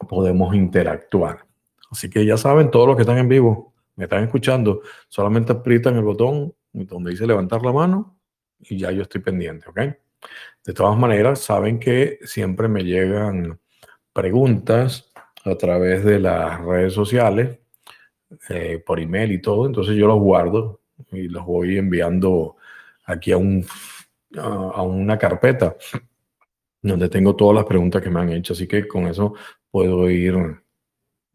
podemos 0.09 0.55
interactuar. 0.55 1.45
Así 1.91 2.09
que 2.09 2.25
ya 2.25 2.37
saben, 2.37 2.71
todos 2.71 2.87
los 2.87 2.97
que 2.97 3.03
están 3.03 3.19
en 3.19 3.29
vivo, 3.29 3.75
me 3.97 4.05
están 4.05 4.23
escuchando, 4.23 4.83
solamente 5.09 5.53
aprietan 5.53 5.97
el 5.97 6.05
botón 6.05 6.55
donde 6.73 7.11
dice 7.11 7.27
levantar 7.27 7.63
la 7.63 7.73
mano 7.73 8.18
y 8.61 8.79
ya 8.79 8.91
yo 8.91 9.03
estoy 9.03 9.21
pendiente, 9.21 9.69
¿ok? 9.69 9.81
De 10.65 10.75
todas 10.75 10.99
maneras, 10.99 11.41
saben 11.41 11.79
que 11.79 12.19
siempre 12.25 12.69
me 12.69 12.85
llegan 12.85 13.59
preguntas 14.13 15.13
a 15.45 15.55
través 15.57 16.05
de 16.05 16.19
las 16.19 16.61
redes 16.61 16.93
sociales 16.93 17.59
eh, 18.49 18.83
por 18.85 19.01
email 19.01 19.33
y 19.33 19.41
todo, 19.41 19.67
entonces 19.67 19.97
yo 19.97 20.07
los 20.07 20.19
guardo 20.19 20.81
y 21.13 21.29
los 21.29 21.45
voy 21.47 21.79
enviando 21.79 22.57
aquí 23.05 23.33
a, 23.33 23.39
un, 23.39 23.65
a 24.37 24.83
una 24.83 25.17
carpeta 25.17 25.77
donde 26.83 27.09
tengo 27.09 27.35
todas 27.35 27.55
las 27.57 27.65
preguntas 27.65 28.03
que 28.03 28.11
me 28.11 28.21
han 28.21 28.33
hecho, 28.33 28.53
así 28.53 28.67
que 28.67 28.87
con 28.87 29.07
eso 29.07 29.35
puedo 29.71 30.11
ir 30.11 30.37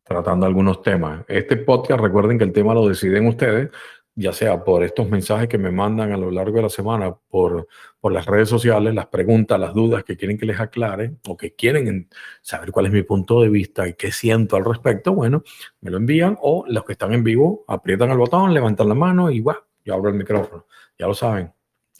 tratando 0.03 0.45
algunos 0.45 0.81
temas. 0.81 1.23
Este 1.27 1.57
podcast, 1.57 2.01
recuerden 2.01 2.37
que 2.37 2.43
el 2.43 2.53
tema 2.53 2.73
lo 2.73 2.87
deciden 2.87 3.27
ustedes, 3.27 3.69
ya 4.15 4.31
sea 4.31 4.63
por 4.63 4.83
estos 4.83 5.09
mensajes 5.09 5.47
que 5.47 5.57
me 5.57 5.71
mandan 5.71 6.11
a 6.11 6.17
lo 6.17 6.29
largo 6.29 6.57
de 6.57 6.63
la 6.63 6.69
semana, 6.69 7.15
por, 7.29 7.67
por 7.99 8.11
las 8.11 8.25
redes 8.25 8.47
sociales, 8.47 8.93
las 8.93 9.07
preguntas, 9.07 9.59
las 9.59 9.73
dudas 9.73 10.03
que 10.03 10.15
quieren 10.15 10.37
que 10.37 10.45
les 10.45 10.59
aclare 10.59 11.15
o 11.27 11.35
que 11.35 11.55
quieren 11.55 12.09
saber 12.41 12.71
cuál 12.71 12.87
es 12.87 12.91
mi 12.91 13.03
punto 13.03 13.41
de 13.41 13.49
vista 13.49 13.87
y 13.87 13.93
qué 13.93 14.11
siento 14.11 14.55
al 14.55 14.65
respecto, 14.65 15.13
bueno, 15.13 15.43
me 15.81 15.89
lo 15.89 15.97
envían 15.97 16.37
o 16.41 16.63
los 16.67 16.85
que 16.85 16.93
están 16.93 17.13
en 17.13 17.23
vivo 17.23 17.65
aprietan 17.67 18.11
el 18.11 18.17
botón, 18.17 18.53
levantan 18.53 18.89
la 18.89 18.95
mano 18.95 19.31
y 19.31 19.43
yo 19.43 19.93
abro 19.93 20.09
el 20.09 20.15
micrófono. 20.15 20.67
Ya 20.97 21.07
lo 21.07 21.15
saben, 21.15 21.51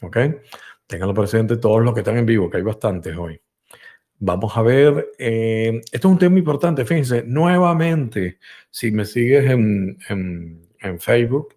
¿ok? 0.01 0.17
Tenganlo 0.85 1.15
presente 1.15 1.57
todos 1.57 1.83
los 1.83 1.93
que 1.93 2.01
están 2.01 2.17
en 2.17 2.25
vivo, 2.25 2.49
que 2.49 2.57
hay 2.57 2.63
bastantes 2.63 3.17
hoy. 3.17 3.41
Vamos 4.19 4.55
a 4.55 4.61
ver, 4.61 5.11
eh, 5.17 5.81
esto 5.91 6.07
es 6.07 6.11
un 6.11 6.19
tema 6.19 6.37
importante, 6.37 6.85
fíjense, 6.85 7.23
nuevamente, 7.25 8.37
si 8.69 8.91
me 8.91 9.03
sigues 9.03 9.49
en, 9.49 9.97
en 10.07 10.99
Facebook, 10.99 11.55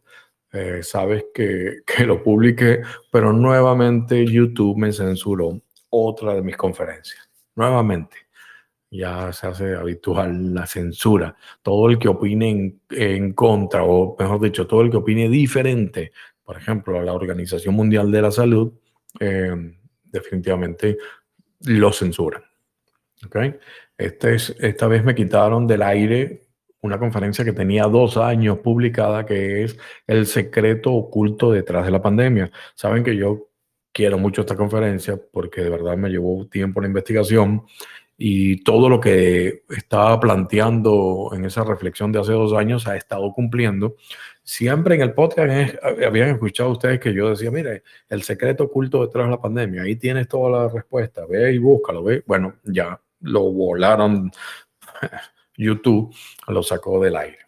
eh, 0.57 0.83
sabes 0.83 1.27
que, 1.35 1.81
que, 1.87 2.05
lo 2.05 2.23
publiqué, 2.23 2.81
pero 3.11 3.33
nuevamente 3.33 4.25
YouTube 4.25 4.79
me 4.79 4.93
censuró 4.93 5.61
otra 5.91 6.35
de 6.35 6.43
mis 6.43 6.57
conferencias. 6.57 7.29
Nuevamente, 7.55 8.17
ya 8.91 9.33
se 9.33 9.47
hace 9.47 9.75
habitual 9.75 10.55
la 10.55 10.67
censura. 10.67 11.37
Todo 11.63 11.91
el 11.91 11.99
que 11.99 12.09
opine 12.09 12.79
en, 12.91 13.33
contra, 13.33 13.85
o 13.85 14.17
mejor 14.19 14.41
dicho, 14.41 14.67
todo 14.67 14.83
el 14.83 14.91
que 14.91 14.97
opine 14.97 15.29
diferente, 15.29 16.13
por 16.45 16.57
ejemplo, 16.57 16.99
a 16.99 17.03
la 17.03 17.13
Organización 17.13 17.75
Mundial 17.75 18.11
de 18.11 18.23
la 18.23 18.31
Salud, 18.31 18.73
eh, 19.21 19.75
definitivamente 20.05 20.97
lo 21.61 21.93
censuran. 21.93 22.43
¿Okay? 23.27 23.57
Este 23.97 24.35
es, 24.35 24.55
esta 24.61 24.87
vez 24.87 25.05
me 25.05 25.15
quitaron 25.15 25.67
del 25.67 25.83
aire 25.83 26.46
una 26.87 26.99
conferencia 26.99 27.45
que 27.45 27.53
tenía 27.53 27.85
dos 27.85 28.17
años 28.17 28.59
publicada, 28.59 29.27
que 29.27 29.65
es 29.65 29.79
El 30.07 30.27
secreto 30.27 30.93
oculto 30.93 31.53
detrás 31.53 31.85
de 31.85 31.93
la 31.93 32.03
pandemia. 32.03 32.51
Saben 32.75 33.05
que 33.05 33.17
yo 33.17 33.49
quiero 33.93 34.19
mucho 34.19 34.43
esta 34.43 34.57
conferencia 34.57 35.19
porque 35.33 35.63
de 35.63 35.71
verdad 35.71 35.97
me 35.97 36.11
llevó 36.11 36.47
tiempo 36.47 36.81
la 36.81 36.87
investigación 36.87 37.65
y 38.19 38.63
todo 38.65 38.89
lo 38.89 39.01
que 39.01 39.65
estaba 39.71 40.19
planteando 40.21 41.31
en 41.35 41.45
esa 41.45 41.65
reflexión 41.65 42.13
de 42.13 42.21
hace 42.21 42.33
dos 42.33 42.55
años 42.55 42.87
ha 42.87 42.97
estado 42.97 43.33
cumpliendo. 43.33 43.97
Siempre 44.43 44.95
en 44.95 45.03
el 45.03 45.13
podcast 45.13 45.77
habían 46.07 46.31
escuchado 46.31 46.71
ustedes 46.71 47.01
que 47.01 47.13
yo 47.13 47.31
decía, 47.31 47.51
mire, 47.51 47.83
el 48.09 48.23
secreto 48.23 48.65
oculto 48.65 49.05
detrás 49.05 49.27
de 49.27 49.33
la 49.33 49.41
pandemia, 49.41 49.83
ahí 49.83 49.97
tienes 49.97 50.29
toda 50.29 50.51
la 50.51 50.69
respuesta, 50.69 51.27
ve 51.27 51.53
y 51.53 51.59
búscalo, 51.59 52.03
ve. 52.05 52.23
Bueno, 52.27 52.55
ya 52.65 53.01
lo 53.21 53.53
volaron 53.53 54.31
YouTube 55.57 56.15
lo 56.49 56.63
sacó 56.63 57.03
del 57.03 57.17
aire. 57.17 57.39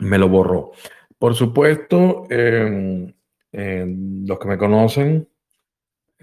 Me 0.00 0.18
lo 0.18 0.28
borró. 0.28 0.72
Por 1.18 1.34
supuesto, 1.34 2.26
los 2.28 4.38
que 4.38 4.48
me 4.48 4.58
conocen, 4.58 5.28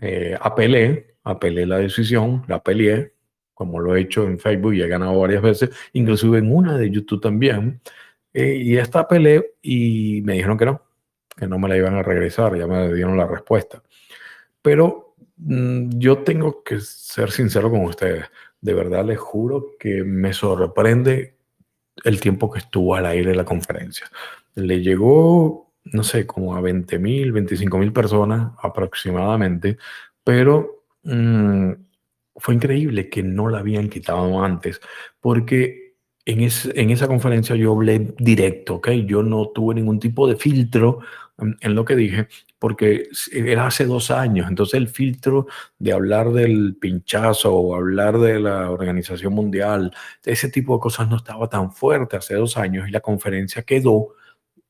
eh, 0.01 0.37
apelé, 0.39 1.15
apelé 1.23 1.65
la 1.65 1.77
decisión, 1.77 2.43
la 2.47 2.63
peleé, 2.63 3.13
como 3.53 3.79
lo 3.79 3.95
he 3.95 4.01
hecho 4.01 4.25
en 4.25 4.39
Facebook 4.39 4.73
y 4.73 4.81
he 4.81 4.87
ganado 4.87 5.19
varias 5.19 5.41
veces, 5.41 5.69
inclusive 5.93 6.37
en 6.37 6.53
una 6.53 6.77
de 6.77 6.89
YouTube 6.89 7.21
también. 7.21 7.81
Eh, 8.33 8.55
y 8.55 8.77
esta 8.77 9.01
apelé 9.01 9.55
y 9.61 10.21
me 10.23 10.33
dijeron 10.33 10.57
que 10.57 10.65
no, 10.65 10.81
que 11.35 11.47
no 11.47 11.59
me 11.59 11.67
la 11.67 11.77
iban 11.77 11.95
a 11.95 12.03
regresar, 12.03 12.57
ya 12.57 12.67
me 12.67 12.93
dieron 12.93 13.17
la 13.17 13.27
respuesta. 13.27 13.83
Pero 14.61 15.15
mm, 15.37 15.99
yo 15.99 16.19
tengo 16.23 16.63
que 16.63 16.79
ser 16.79 17.31
sincero 17.31 17.69
con 17.69 17.81
ustedes 17.81 18.25
de 18.61 18.73
verdad 18.73 19.05
les 19.05 19.19
juro 19.19 19.75
que 19.79 20.03
me 20.03 20.33
sorprende 20.33 21.35
el 22.03 22.19
tiempo 22.19 22.51
que 22.51 22.59
estuvo 22.59 22.95
al 22.95 23.05
aire 23.05 23.35
la 23.35 23.45
conferencia. 23.45 24.09
Le 24.55 24.81
llegó, 24.81 25.71
no 25.85 26.03
sé, 26.03 26.25
como 26.25 26.55
a 26.55 26.61
20 26.61 26.99
mil, 26.99 27.31
25 27.31 27.77
mil 27.77 27.93
personas 27.93 28.51
aproximadamente, 28.61 29.77
pero 30.23 30.83
mm, 31.03 31.71
fue 32.35 32.55
increíble 32.55 33.09
que 33.09 33.23
no 33.23 33.49
la 33.49 33.59
habían 33.59 33.89
quitado 33.89 34.43
antes, 34.43 34.79
porque 35.19 35.95
en, 36.25 36.41
en 36.41 36.89
esa 36.89 37.07
conferencia 37.07 37.55
yo 37.55 37.73
hablé 37.73 38.13
directo, 38.17 38.75
¿ok? 38.75 38.89
Yo 39.05 39.23
no 39.23 39.49
tuve 39.49 39.75
ningún 39.75 39.99
tipo 39.99 40.27
de 40.27 40.35
filtro 40.35 40.99
en 41.61 41.75
lo 41.75 41.85
que 41.85 41.95
dije, 41.95 42.27
porque 42.59 43.07
era 43.31 43.67
hace 43.67 43.85
dos 43.85 44.11
años, 44.11 44.47
entonces 44.49 44.75
el 44.75 44.89
filtro 44.89 45.47
de 45.79 45.93
hablar 45.93 46.31
del 46.31 46.75
pinchazo 46.75 47.55
o 47.55 47.75
hablar 47.75 48.19
de 48.19 48.39
la 48.39 48.69
Organización 48.69 49.33
Mundial, 49.33 49.91
ese 50.25 50.49
tipo 50.49 50.75
de 50.75 50.81
cosas 50.81 51.09
no 51.09 51.15
estaba 51.15 51.49
tan 51.49 51.71
fuerte 51.71 52.17
hace 52.17 52.35
dos 52.35 52.57
años 52.57 52.87
y 52.87 52.91
la 52.91 52.99
conferencia 52.99 53.63
quedó 53.63 54.09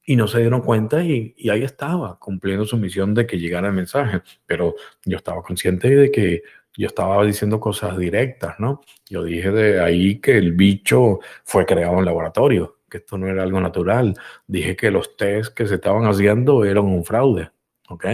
y 0.03 0.15
no 0.15 0.27
se 0.27 0.39
dieron 0.39 0.61
cuenta 0.61 1.03
y, 1.03 1.33
y 1.37 1.49
ahí 1.49 1.63
estaba, 1.63 2.17
cumpliendo 2.19 2.65
su 2.65 2.77
misión 2.77 3.13
de 3.13 3.27
que 3.27 3.37
llegara 3.37 3.67
el 3.67 3.73
mensaje, 3.73 4.21
pero 4.45 4.75
yo 5.05 5.17
estaba 5.17 5.41
consciente 5.41 5.95
de 5.95 6.11
que 6.11 6.43
yo 6.79 6.87
estaba 6.87 7.25
diciendo 7.25 7.59
cosas 7.59 7.97
directas, 7.97 8.55
¿no? 8.59 8.81
Yo 9.09 9.23
dije 9.23 9.51
de 9.51 9.81
ahí 9.81 10.19
que 10.19 10.37
el 10.37 10.53
bicho 10.53 11.19
fue 11.43 11.65
creado 11.65 11.99
en 11.99 12.05
laboratorio, 12.05 12.79
que 12.89 12.99
esto 12.99 13.17
no 13.17 13.27
era 13.27 13.43
algo 13.43 13.59
natural. 13.59 14.15
Dije 14.47 14.75
que 14.75 14.89
los 14.89 15.17
test 15.17 15.53
que 15.53 15.67
se 15.67 15.75
estaban 15.75 16.05
haciendo 16.05 16.63
eran 16.63 16.85
un 16.85 17.03
fraude, 17.03 17.51
¿ok? 17.89 18.05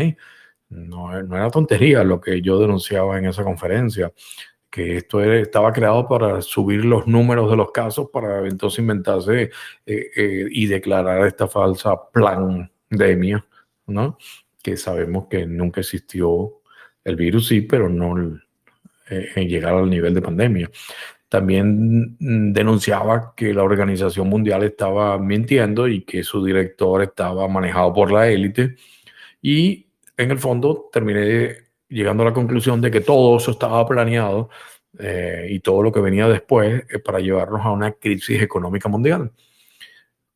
No, 0.69 1.15
era 1.17 1.51
tontería 1.51 2.03
lo 2.03 2.19
que 2.19 2.41
yo 2.41 2.59
denunciaba 2.59 3.17
en 3.17 3.25
esa 3.25 3.43
conferencia, 3.43 4.11
que 4.69 4.97
esto 4.97 5.21
estaba 5.23 5.71
creado 5.71 6.07
para 6.07 6.41
subir 6.41 6.83
los 6.83 7.07
números 7.07 7.49
de 7.49 7.57
los 7.57 7.71
casos 7.71 8.09
para 8.11 8.47
entonces 8.47 8.79
inventarse 8.79 9.51
eh, 9.85 10.11
eh, 10.15 10.47
y 10.51 10.67
declarar 10.67 11.25
esta 11.25 11.47
falsa 11.47 11.95
pandemia, 12.11 13.45
¿no? 13.87 14.17
Que 14.61 14.75
sabemos 14.75 15.27
que 15.29 15.45
nunca 15.45 15.81
existió 15.81 16.61
el 17.03 17.15
virus, 17.15 17.47
sí, 17.47 17.61
pero 17.61 17.87
no 17.87 18.37
eh, 19.09 19.29
en 19.35 19.47
llegar 19.47 19.75
al 19.75 19.89
nivel 19.89 20.13
de 20.13 20.21
pandemia. 20.21 20.69
También 21.29 22.17
mm, 22.19 22.53
denunciaba 22.53 23.33
que 23.35 23.53
la 23.53 23.63
Organización 23.63 24.27
Mundial 24.29 24.63
estaba 24.63 25.17
mintiendo 25.19 25.87
y 25.87 26.03
que 26.03 26.23
su 26.23 26.43
director 26.43 27.03
estaba 27.03 27.47
manejado 27.47 27.93
por 27.93 28.11
la 28.11 28.27
élite. 28.27 28.75
Y 29.45 29.85
en 30.17 30.31
el 30.31 30.39
fondo 30.39 30.89
terminé 30.91 31.55
llegando 31.87 32.23
a 32.23 32.27
la 32.27 32.33
conclusión 32.33 32.81
de 32.81 32.89
que 32.89 33.01
todo 33.01 33.37
eso 33.37 33.51
estaba 33.51 33.87
planeado 33.87 34.49
eh, 34.97 35.47
y 35.51 35.59
todo 35.59 35.83
lo 35.83 35.91
que 35.91 35.99
venía 35.99 36.27
después 36.27 36.83
eh, 36.89 36.97
para 36.97 37.19
llevarnos 37.19 37.63
a 37.63 37.71
una 37.71 37.91
crisis 37.91 38.41
económica 38.41 38.89
mundial 38.89 39.31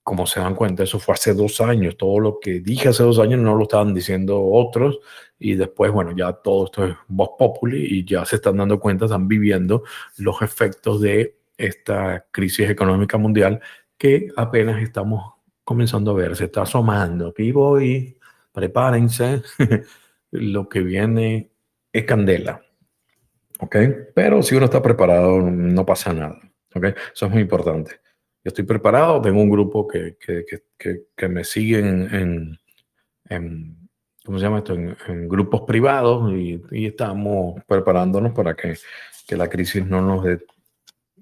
como 0.09 0.25
se 0.25 0.39
dan 0.39 0.55
cuenta, 0.55 0.81
eso 0.81 0.97
fue 0.97 1.13
hace 1.13 1.35
dos 1.35 1.61
años. 1.61 1.95
Todo 1.95 2.19
lo 2.19 2.39
que 2.39 2.61
dije 2.61 2.89
hace 2.89 3.03
dos 3.03 3.19
años 3.19 3.39
no 3.41 3.53
lo 3.53 3.63
estaban 3.63 3.93
diciendo 3.93 4.43
otros. 4.43 4.99
Y 5.37 5.53
después, 5.53 5.91
bueno, 5.91 6.15
ya 6.17 6.33
todo 6.33 6.65
esto 6.65 6.85
es 6.85 6.95
voz 7.07 7.29
populi 7.37 7.85
y 7.85 8.05
ya 8.05 8.25
se 8.25 8.37
están 8.37 8.57
dando 8.57 8.79
cuenta, 8.79 9.05
están 9.05 9.27
viviendo 9.27 9.83
los 10.17 10.41
efectos 10.41 10.99
de 10.99 11.37
esta 11.55 12.25
crisis 12.31 12.71
económica 12.71 13.19
mundial 13.19 13.61
que 13.99 14.29
apenas 14.35 14.81
estamos 14.81 15.33
comenzando 15.63 16.09
a 16.09 16.15
ver. 16.15 16.35
Se 16.35 16.45
está 16.45 16.63
asomando. 16.63 17.27
Aquí 17.27 17.51
voy, 17.51 18.17
prepárense. 18.59 19.41
lo 20.31 20.69
que 20.69 20.81
viene 20.81 21.51
es 21.91 22.03
candela. 22.05 22.61
¿Ok? 23.59 23.75
Pero 24.13 24.41
si 24.43 24.55
uno 24.55 24.65
está 24.65 24.81
preparado, 24.81 25.41
no 25.41 25.85
pasa 25.85 26.13
nada. 26.13 26.39
¿Ok? 26.75 26.85
Eso 27.13 27.25
es 27.25 27.31
muy 27.31 27.41
importante 27.41 27.99
yo 28.43 28.49
estoy 28.49 28.63
preparado, 28.63 29.21
tengo 29.21 29.41
un 29.41 29.49
grupo 29.49 29.87
que, 29.87 30.17
que, 30.17 30.45
que, 30.77 31.07
que 31.15 31.27
me 31.27 31.43
sigue 31.43 31.79
en, 31.79 32.57
en, 33.29 33.89
¿cómo 34.23 34.37
se 34.37 34.45
llama 34.45 34.59
esto? 34.59 34.73
En, 34.73 35.27
grupos 35.27 35.63
privados 35.67 36.31
y, 36.31 36.61
y, 36.71 36.85
estamos 36.85 37.61
preparándonos 37.67 38.31
para 38.31 38.55
que, 38.55 38.75
que 39.27 39.35
la 39.35 39.49
crisis 39.49 39.85
no 39.85 40.01
nos 40.01 40.23
dé 40.23 40.39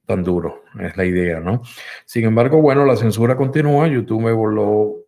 tan 0.06 0.24
duro, 0.24 0.64
es 0.80 0.96
la 0.96 1.06
idea, 1.06 1.40
¿no? 1.40 1.64
Sin 2.06 2.24
embargo, 2.26 2.62
bueno, 2.62 2.86
la 2.86 2.96
censura 2.96 3.36
continúa, 3.36 3.88
YouTube 3.88 4.22
me 4.22 4.32
voló 4.32 5.07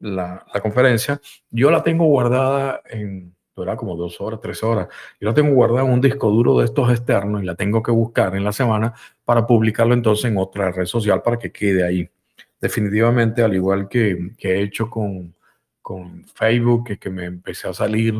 la, 0.00 0.44
conferencia, 0.62 1.20
yo 1.50 1.70
la 1.70 1.82
tengo 1.82 2.04
guardada 2.06 2.82
en 2.90 3.34
era 3.62 3.76
como 3.76 3.96
dos 3.96 4.20
horas, 4.20 4.40
tres 4.40 4.62
horas. 4.62 4.88
Yo 5.20 5.28
la 5.28 5.34
tengo 5.34 5.54
guardada 5.54 5.86
en 5.86 5.92
un 5.92 6.00
disco 6.00 6.30
duro 6.30 6.58
de 6.58 6.64
estos 6.64 6.90
externos 6.90 7.42
y 7.42 7.46
la 7.46 7.54
tengo 7.54 7.82
que 7.82 7.90
buscar 7.90 8.34
en 8.34 8.44
la 8.44 8.52
semana 8.52 8.94
para 9.24 9.46
publicarlo 9.46 9.94
entonces 9.94 10.26
en 10.26 10.38
otra 10.38 10.70
red 10.70 10.86
social 10.86 11.22
para 11.22 11.38
que 11.38 11.52
quede 11.52 11.84
ahí. 11.84 12.08
Definitivamente, 12.60 13.42
al 13.42 13.54
igual 13.54 13.88
que, 13.88 14.32
que 14.38 14.52
he 14.52 14.62
hecho 14.62 14.88
con, 14.90 15.34
con 15.82 16.24
Facebook, 16.26 16.86
que, 16.86 16.98
que 16.98 17.10
me 17.10 17.24
empecé 17.24 17.68
a 17.68 17.74
salir, 17.74 18.14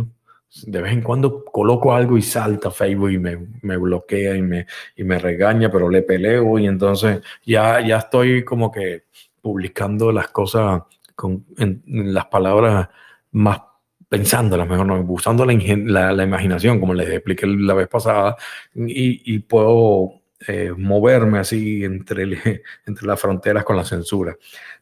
de 0.67 0.83
vez 0.83 0.93
en 0.93 1.03
cuando 1.03 1.45
coloco 1.45 1.95
algo 1.95 2.19
y 2.19 2.23
salta 2.23 2.71
Facebook 2.71 3.11
y 3.11 3.19
me, 3.19 3.39
me, 3.63 3.77
bloquea 3.77 4.37
y 4.37 4.43
me, 4.43 4.67
y 4.97 5.05
me 5.05 5.19
regaña, 5.19 5.71
pero 5.71 5.89
le 5.89 6.03
peleo 6.03 6.59
y 6.59 6.67
entonces 6.67 7.21
ya, 7.45 7.81
ya 7.87 7.99
estoy 7.99 8.45
como 8.45 8.71
que 8.71 9.05
publicando 9.41 10.11
las 10.11 10.29
cosas 10.29 10.83
con 11.21 11.45
en, 11.59 11.83
las 12.15 12.27
palabras 12.27 12.89
más 13.33 13.61
pensándolas 14.09 14.69
mejor, 14.69 14.87
no, 14.87 15.01
usando 15.09 15.45
la, 15.45 16.13
la, 16.13 16.25
imaginación, 16.25 16.81
como 16.81 16.95
les 16.95 17.09
expliqué 17.11 17.47
la 17.47 17.75
vez 17.75 17.87
pasada, 17.87 18.37
y, 18.75 19.35
y 19.35 19.39
puedo 19.41 20.21
eh, 20.49 20.73
moverme 20.75 21.39
así 21.39 21.85
entre, 21.85 22.25
entre 22.87 23.07
las 23.07 23.21
fronteras 23.21 23.63
con 23.63 23.77
la 23.77 23.85
censura. 23.85 24.37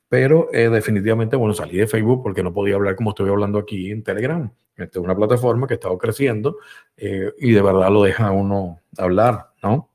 Pero 0.08 0.48
eh, 0.52 0.68
definitivamente, 0.70 1.36
bueno, 1.36 1.52
salí 1.52 1.76
de 1.76 1.86
Facebook 1.88 2.22
porque 2.22 2.42
no 2.42 2.52
podía 2.52 2.76
hablar 2.76 2.94
como 2.94 3.10
estoy 3.10 3.28
hablando 3.28 3.58
aquí 3.58 3.90
en 3.90 4.04
Telegram. 4.04 4.50
Esta 4.76 5.00
es 5.00 5.04
una 5.04 5.16
plataforma 5.16 5.66
que 5.66 5.74
ha 5.74 5.76
estado 5.76 5.98
creciendo 5.98 6.58
eh, 6.96 7.32
y 7.38 7.50
de 7.52 7.60
verdad 7.60 7.90
lo 7.90 8.04
deja 8.04 8.30
uno 8.30 8.80
hablar, 8.96 9.50
¿no? 9.62 9.87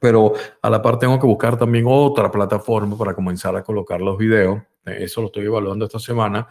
Pero 0.00 0.32
a 0.60 0.70
la 0.70 0.82
par 0.82 0.98
tengo 0.98 1.18
que 1.18 1.26
buscar 1.26 1.58
también 1.58 1.84
otra 1.88 2.30
plataforma 2.30 2.98
para 2.98 3.14
comenzar 3.14 3.56
a 3.56 3.62
colocar 3.62 4.00
los 4.00 4.18
videos. 4.18 4.60
eso 4.84 5.20
lo 5.20 5.28
estoy 5.28 5.46
evaluando 5.46 5.86
esta 5.86 5.98
semana 5.98 6.46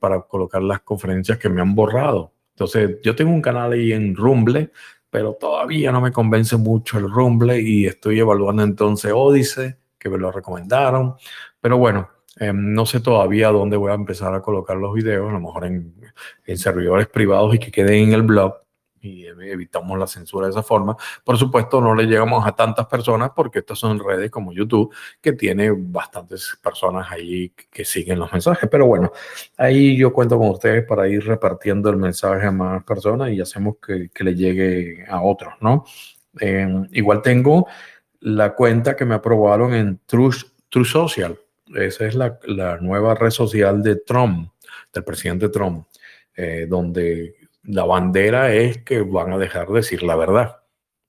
para 0.00 0.22
colocar 0.22 0.62
las 0.62 0.80
conferencias 0.80 1.38
que 1.38 1.48
me 1.48 1.60
han 1.60 1.74
borrado. 1.74 2.32
Entonces, 2.58 2.98
yo 3.02 3.14
tengo 3.14 3.30
un 3.30 3.40
canal 3.40 3.72
ahí 3.72 3.92
en 3.92 4.16
Rumble, 4.16 4.72
pero 5.10 5.34
todavía 5.34 5.92
no 5.92 6.00
me 6.00 6.10
convence 6.10 6.56
mucho 6.56 6.98
el 6.98 7.08
Rumble 7.08 7.60
y 7.60 7.86
estoy 7.86 8.18
evaluando 8.18 8.64
entonces 8.64 9.12
Odyssey, 9.14 9.74
que 9.96 10.08
me 10.08 10.18
lo 10.18 10.32
recomendaron. 10.32 11.14
Pero 11.60 11.78
bueno, 11.78 12.08
em, 12.36 12.74
no 12.74 12.84
sé 12.84 12.98
todavía 12.98 13.50
dónde 13.50 13.76
voy 13.76 13.92
a 13.92 13.94
empezar 13.94 14.34
a 14.34 14.42
colocar 14.42 14.76
los 14.76 14.92
videos, 14.92 15.30
a 15.30 15.32
lo 15.34 15.40
mejor 15.40 15.66
en, 15.66 15.94
en 16.46 16.58
servidores 16.58 17.06
privados 17.06 17.54
y 17.54 17.58
que 17.60 17.70
queden 17.70 18.08
en 18.08 18.12
el 18.14 18.22
blog 18.22 18.56
y 19.08 19.26
evitamos 19.26 19.98
la 19.98 20.06
censura 20.06 20.46
de 20.46 20.52
esa 20.52 20.62
forma. 20.62 20.96
Por 21.24 21.36
supuesto, 21.38 21.80
no 21.80 21.94
le 21.94 22.04
llegamos 22.04 22.46
a 22.46 22.52
tantas 22.52 22.86
personas 22.86 23.30
porque 23.34 23.60
estas 23.60 23.78
son 23.78 23.98
redes 23.98 24.30
como 24.30 24.52
YouTube 24.52 24.94
que 25.20 25.32
tiene 25.32 25.70
bastantes 25.76 26.58
personas 26.62 27.10
ahí 27.10 27.52
que 27.70 27.84
siguen 27.84 28.18
los 28.18 28.32
mensajes. 28.32 28.68
Pero 28.70 28.86
bueno, 28.86 29.12
ahí 29.56 29.96
yo 29.96 30.12
cuento 30.12 30.38
con 30.38 30.50
ustedes 30.50 30.84
para 30.84 31.08
ir 31.08 31.24
repartiendo 31.26 31.90
el 31.90 31.96
mensaje 31.96 32.46
a 32.46 32.52
más 32.52 32.84
personas 32.84 33.30
y 33.30 33.40
hacemos 33.40 33.76
que, 33.84 34.10
que 34.12 34.24
le 34.24 34.34
llegue 34.34 35.04
a 35.08 35.22
otros, 35.22 35.54
¿no? 35.60 35.84
Em, 36.40 36.86
igual 36.92 37.22
tengo 37.22 37.66
la 38.20 38.54
cuenta 38.54 38.96
que 38.96 39.04
me 39.04 39.14
aprobaron 39.14 39.74
en 39.74 40.00
True, 40.06 40.34
True 40.68 40.84
Social. 40.84 41.38
Esa 41.74 42.06
es 42.06 42.14
la, 42.14 42.38
la, 42.46 42.78
nueva 42.78 43.14
red 43.14 43.30
social 43.30 43.82
de 43.82 43.96
Trump, 43.96 44.50
del 44.92 45.04
presidente 45.04 45.48
Trump, 45.48 45.86
eh, 46.34 46.66
donde 46.68 47.34
la 47.68 47.84
bandera 47.84 48.52
es 48.54 48.78
que 48.78 49.02
van 49.02 49.32
a 49.32 49.38
dejar 49.38 49.68
de 49.68 49.74
decir 49.74 50.02
la 50.02 50.16
verdad. 50.16 50.56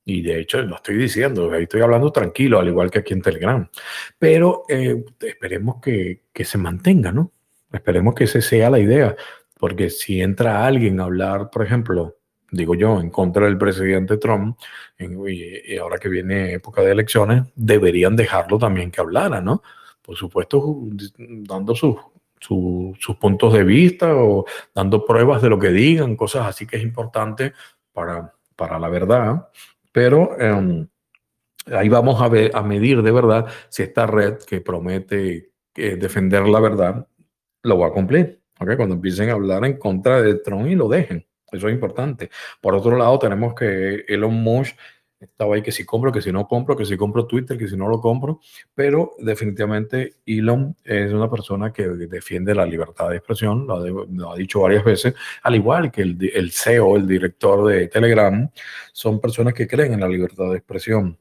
Y 0.05 0.21
de 0.21 0.39
hecho 0.39 0.61
lo 0.61 0.75
estoy 0.75 0.97
diciendo, 0.97 1.51
ahí 1.51 1.63
estoy 1.63 1.81
hablando 1.81 2.11
tranquilo, 2.11 2.59
al 2.59 2.67
igual 2.67 2.91
que 2.91 2.99
aquí 2.99 3.13
en 3.13 3.21
Telegram. 3.21 3.69
Pero 4.17 4.63
eh, 4.69 5.03
esperemos 5.19 5.81
que, 5.81 6.23
que, 6.33 6.45
se 6.45 6.57
mantenga, 6.57 7.11
¿no? 7.11 7.31
Esperemos 7.71 8.15
que 8.15 8.25
esa 8.25 8.41
sea 8.41 8.69
la 8.69 8.79
idea. 8.79 9.15
Porque 9.59 9.89
si 9.89 10.21
entra 10.21 10.65
alguien 10.65 10.99
a 10.99 11.03
hablar, 11.05 11.49
por 11.51 11.63
ejemplo, 11.63 12.17
digo 12.51 12.75
yo, 12.75 12.99
en 12.99 13.09
contra 13.09 13.45
del 13.45 13.57
presidente 13.57 14.17
Trump, 14.17 14.57
y, 14.97 15.77
ahora 15.77 15.97
que 15.97 16.09
viene 16.09 16.53
época 16.53 16.81
de 16.81 16.91
elecciones, 16.91 17.43
deberían 17.55 18.15
dejarlo 18.15 18.57
también 18.57 18.91
que 18.91 19.01
hablara, 19.01 19.41
¿no? 19.41 19.61
Por 20.01 20.15
supuesto, 20.17 20.77
dando 21.17 21.75
sus 21.75 21.95
sus 22.39 23.15
puntos 23.19 23.53
de 23.53 23.63
vista 23.63 24.15
o 24.15 24.45
dando 24.73 25.05
pruebas 25.05 25.41
de 25.41 25.49
lo 25.49 25.59
que 25.59 25.69
digan, 25.69 26.15
cosas 26.15 26.47
así 26.47 26.65
que 26.65 26.77
es 26.77 26.83
importante 26.83 27.53
para, 27.91 28.33
para 28.55 28.79
la 28.79 28.89
verdad. 28.89 29.49
Pero 29.91 30.39
em, 30.39 30.87
ahí 31.67 31.89
vamos 31.89 32.21
a, 32.21 32.27
ver, 32.27 32.51
a 32.53 32.61
medir 32.61 33.01
de 33.01 33.11
verdad 33.11 33.47
si 33.69 33.83
esta 33.83 34.05
red 34.05 34.37
que 34.39 34.61
promete 34.61 35.51
eh, 35.75 35.95
defender 35.95 36.43
la 36.47 36.59
verdad 36.59 37.07
lo 37.63 37.79
va 37.79 37.87
a 37.87 37.91
cumplir. 37.91 38.41
¿okay? 38.59 38.75
Cuando 38.75 38.95
empiecen 38.95 39.29
a 39.29 39.33
hablar 39.33 39.65
en 39.65 39.77
contra 39.77 40.21
de 40.21 40.35
Trump 40.35 40.67
y 40.67 40.75
lo 40.75 40.87
dejen. 40.87 41.25
Eso 41.51 41.67
es 41.67 41.73
importante. 41.73 42.29
Por 42.61 42.75
otro 42.75 42.95
lado, 42.95 43.17
tenemos 43.17 43.55
que 43.55 44.05
Elon 44.07 44.35
Musk 44.35 44.77
estaba 45.19 45.55
ahí 45.55 45.61
que 45.61 45.71
si 45.71 45.85
compro, 45.85 46.11
que 46.11 46.21
si 46.21 46.31
no 46.31 46.47
compro, 46.47 46.75
que 46.75 46.85
si 46.85 46.95
compro 46.95 47.25
Twitter, 47.25 47.57
que 47.57 47.67
si 47.67 47.75
no 47.75 47.89
lo 47.89 47.99
compro, 47.99 48.39
pero 48.73 49.11
definitivamente 49.19 50.15
Elon 50.25 50.75
es 50.83 51.11
una 51.11 51.29
persona 51.29 51.73
que 51.73 51.87
defiende 51.87 52.55
la 52.55 52.65
libertad 52.65 53.09
de 53.09 53.17
expresión, 53.17 53.67
lo, 53.67 54.31
ha 54.31 54.35
dicho 54.35 54.61
varias 54.61 54.83
veces, 54.83 55.13
al 55.43 55.55
igual 55.55 55.91
que 55.91 56.03
el, 56.03 56.17
el, 56.33 56.51
CEO, 56.51 56.95
el 56.95 57.07
director 57.07 57.67
de 57.67 57.87
Telegram, 57.87 58.49
son 58.93 59.19
personas 59.19 59.53
que 59.53 59.67
creen 59.67 59.93
en 59.93 59.99
la 60.01 60.07
libertad 60.07 60.49
de 60.51 60.57
expresión. 60.57 61.17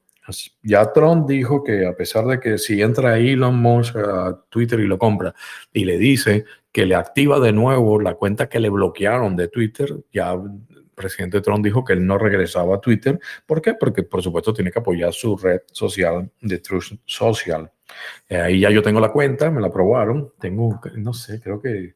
Ya 0.61 0.91
Trump 0.91 1.27
dijo 1.27 1.63
que 1.63 1.87
a 1.87 1.95
pesar 1.95 2.25
de 2.25 2.39
que 2.39 2.57
si 2.57 2.81
entra 2.81 3.17
Elon 3.17 3.55
Musk 3.55 3.95
a 3.95 4.39
Twitter 4.49 4.79
y 4.79 4.85
lo 4.85 4.99
compra 4.99 5.33
y 5.73 5.85
le 5.85 5.97
dice 5.97 6.45
que 6.71 6.85
le 6.85 6.95
activa 6.95 7.39
de 7.39 7.51
nuevo 7.51 7.99
la 7.99 8.13
cuenta 8.13 8.47
que 8.47 8.59
le 8.59 8.69
bloquearon 8.69 9.35
de 9.35 9.47
Twitter, 9.47 9.91
ya 10.13 10.39
presidente 10.99 11.39
Trump 11.39 11.63
dijo 11.63 11.83
que 11.85 11.93
él 11.93 12.05
no 12.05 12.17
regresaba 12.17 12.75
a 12.75 12.81
Twitter. 12.81 13.19
¿Por 13.45 13.61
qué? 13.61 13.73
Porque 13.73 14.03
por 14.03 14.21
supuesto 14.21 14.53
tiene 14.53 14.69
que 14.69 14.79
apoyar 14.79 15.13
su 15.13 15.37
red 15.37 15.61
social 15.71 16.29
de 16.41 16.59
Truth 16.59 16.99
Social. 17.05 17.71
Eh, 18.27 18.37
ahí 18.37 18.59
ya 18.59 18.69
yo 18.69 18.81
tengo 18.81 18.99
la 18.99 19.11
cuenta, 19.11 19.49
me 19.49 19.61
la 19.61 19.67
aprobaron. 19.67 20.33
Tengo, 20.39 20.79
no 20.95 21.13
sé, 21.13 21.39
creo 21.41 21.61
que 21.61 21.95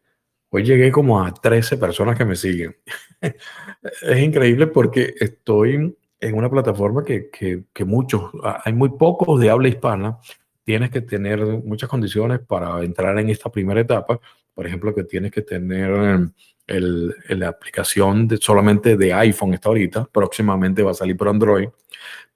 hoy 0.50 0.64
llegué 0.64 0.92
como 0.92 1.22
a 1.22 1.34
13 1.34 1.78
personas 1.78 2.18
que 2.18 2.26
me 2.26 2.38
siguen. 2.38 2.78
es 3.22 4.20
increíble 4.20 4.68
porque 4.68 5.14
estoy 5.20 5.96
en 6.20 6.34
una 6.34 6.50
plataforma 6.50 7.04
que, 7.04 7.30
que, 7.30 7.66
que 7.74 7.84
muchos, 7.84 8.32
hay 8.64 8.72
muy 8.72 8.90
pocos 8.98 9.40
de 9.42 9.50
habla 9.50 9.68
hispana. 9.68 10.18
Tienes 10.64 10.92
que 10.92 11.02
tener 11.02 11.40
muchas 11.40 11.90
condiciones 11.90 12.40
para 12.40 12.82
entrar 12.84 13.18
en 13.20 13.30
esta 13.30 13.52
primera 13.52 13.82
etapa. 13.82 14.20
Por 14.54 14.68
ejemplo, 14.68 14.94
que 14.94 15.04
tienes 15.04 15.32
que 15.32 15.42
tener 15.42 16.30
el, 16.68 17.16
la 17.30 17.50
aplicación 17.50 18.28
de, 18.28 18.38
solamente 18.38 18.96
de 18.96 19.14
iPhone 19.14 19.54
está 19.54 19.70
ahorita, 19.70 20.06
próximamente 20.12 20.84
va 20.84 20.92
a 20.92 20.96
salir 20.96 21.18
por 21.18 21.28
Android, 21.28 21.70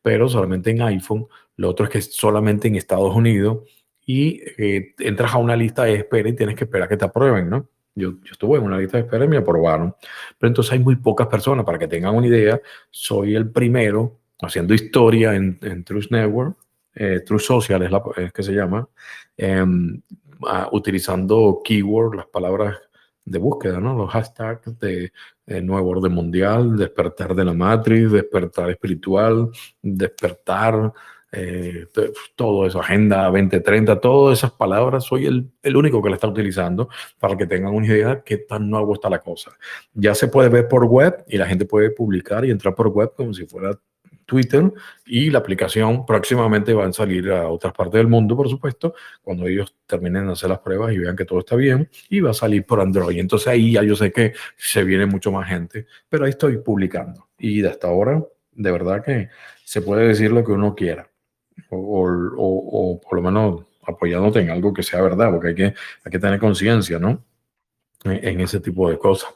pero 0.01 0.27
solamente 0.27 0.71
en 0.71 0.81
iPhone. 0.81 1.27
Lo 1.55 1.69
otro 1.69 1.85
es 1.85 1.91
que 1.91 2.01
solamente 2.01 2.67
en 2.67 2.75
Estados 2.75 3.15
Unidos 3.15 3.59
y 4.05 4.41
eh, 4.57 4.93
entras 4.99 5.33
a 5.33 5.37
una 5.37 5.55
lista 5.55 5.83
de 5.83 5.95
espera 5.95 6.29
y 6.29 6.35
tienes 6.35 6.55
que 6.55 6.63
esperar 6.65 6.87
que 6.87 6.97
te 6.97 7.05
aprueben, 7.05 7.49
¿no? 7.49 7.69
Yo, 7.95 8.11
yo, 8.11 8.31
estuve 8.31 8.57
en 8.59 8.63
una 8.63 8.77
lista 8.77 8.97
de 8.97 9.03
espera 9.03 9.25
y 9.25 9.27
me 9.27 9.37
aprobaron. 9.37 9.95
Pero 10.37 10.49
entonces 10.49 10.71
hay 10.71 10.79
muy 10.79 10.95
pocas 10.97 11.27
personas. 11.27 11.65
Para 11.65 11.79
que 11.79 11.87
tengan 11.87 12.15
una 12.15 12.27
idea, 12.27 12.61
soy 12.91 13.35
el 13.35 13.49
primero 13.51 14.19
haciendo 14.39 14.73
historia 14.73 15.33
en, 15.33 15.57
en 15.63 15.83
Truth 15.83 16.11
Network, 16.11 16.55
eh, 16.97 17.21
Truth 17.25 17.41
Social 17.41 17.81
es, 17.83 17.91
la, 17.91 18.01
es 18.17 18.33
que 18.33 18.43
se 18.43 18.53
llama, 18.53 18.87
em, 19.37 20.01
utilizando 20.71 21.61
keyword, 21.63 22.15
las 22.15 22.27
palabras 22.27 22.77
de 23.25 23.39
búsqueda, 23.39 23.79
¿no? 23.79 23.93
Los 23.95 24.09
hashtags 24.11 24.79
de 24.79 25.11
eh, 25.45 25.61
nuevo 25.61 25.89
orden 25.89 26.13
mundial, 26.13 26.77
despertar 26.77 27.35
de 27.35 27.45
la 27.45 27.53
matriz, 27.53 28.11
despertar 28.11 28.69
espiritual, 28.69 29.49
despertar, 29.81 30.93
eh, 31.29 31.87
todo 32.35 32.65
eso, 32.65 32.79
Agenda 32.79 33.25
2030, 33.25 33.99
todas 33.99 34.39
esas 34.39 34.51
palabras, 34.51 35.03
soy 35.03 35.25
el, 35.25 35.51
el, 35.61 35.75
único 35.75 36.01
que 36.01 36.09
la 36.09 36.15
está 36.15 36.27
utilizando 36.27 36.87
para 37.19 37.35
que 37.35 37.45
tengan 37.45 37.73
una 37.73 37.85
idea 37.85 38.15
de 38.15 38.23
qué 38.23 38.37
tan 38.37 38.69
nuevo 38.69 38.93
está 38.93 39.09
la 39.09 39.19
cosa. 39.19 39.51
Ya 39.93 40.15
se 40.15 40.29
puede 40.29 40.47
ver 40.47 40.69
por 40.69 40.85
web 40.85 41.25
y 41.27 41.37
la 41.37 41.45
gente 41.45 41.65
puede 41.65 41.91
publicar 41.91 42.45
y 42.45 42.51
entrar 42.51 42.73
por 42.75 42.87
web 42.87 43.11
como 43.15 43.33
si 43.33 43.45
fuera 43.45 43.77
Twitter 44.27 44.71
y 45.05 45.31
la 45.31 45.39
aplicación 45.39 46.05
próximamente 46.05 46.73
va 46.73 46.85
a 46.85 46.93
salir 46.93 47.31
a 47.31 47.47
otras 47.47 47.73
partes 47.73 47.93
del 47.93 48.07
mundo, 48.07 48.35
por 48.35 48.49
supuesto, 48.49 48.93
cuando 49.23 49.47
ellos 49.47 49.73
terminen 49.87 50.27
de 50.27 50.33
hacer 50.33 50.49
las 50.49 50.59
pruebas 50.59 50.93
y 50.93 50.99
vean 50.99 51.15
que 51.15 51.25
todo 51.25 51.39
está 51.39 51.55
bien, 51.55 51.89
y 52.09 52.19
va 52.19 52.31
a 52.31 52.33
salir 52.33 52.65
por 52.65 52.81
Android. 52.81 53.17
Entonces 53.17 53.47
ahí 53.47 53.71
ya 53.71 53.83
yo 53.83 53.95
sé 53.95 54.11
que 54.11 54.33
se 54.57 54.83
viene 54.83 55.05
mucho 55.05 55.31
más 55.31 55.47
gente, 55.47 55.87
pero 56.09 56.25
ahí 56.25 56.31
estoy 56.31 56.57
publicando. 56.57 57.29
Y 57.39 57.65
hasta 57.65 57.87
ahora, 57.87 58.21
de 58.51 58.71
verdad 58.71 59.03
que 59.03 59.29
se 59.63 59.81
puede 59.81 60.07
decir 60.07 60.31
lo 60.31 60.43
que 60.43 60.51
uno 60.51 60.75
quiera, 60.75 61.09
o, 61.69 62.99
por 63.01 63.15
lo 63.15 63.21
menos 63.21 63.65
apoyándote 63.87 64.41
en 64.41 64.49
algo 64.49 64.73
que 64.73 64.83
sea 64.83 65.01
verdad, 65.01 65.31
porque 65.31 65.47
hay 65.47 65.55
que, 65.55 65.73
hay 66.03 66.11
que 66.11 66.19
tener 66.19 66.39
conciencia, 66.39 66.99
¿no? 66.99 67.23
en 68.03 68.39
ese 68.41 68.59
tipo 68.59 68.89
de 68.89 68.97
cosas. 68.97 69.33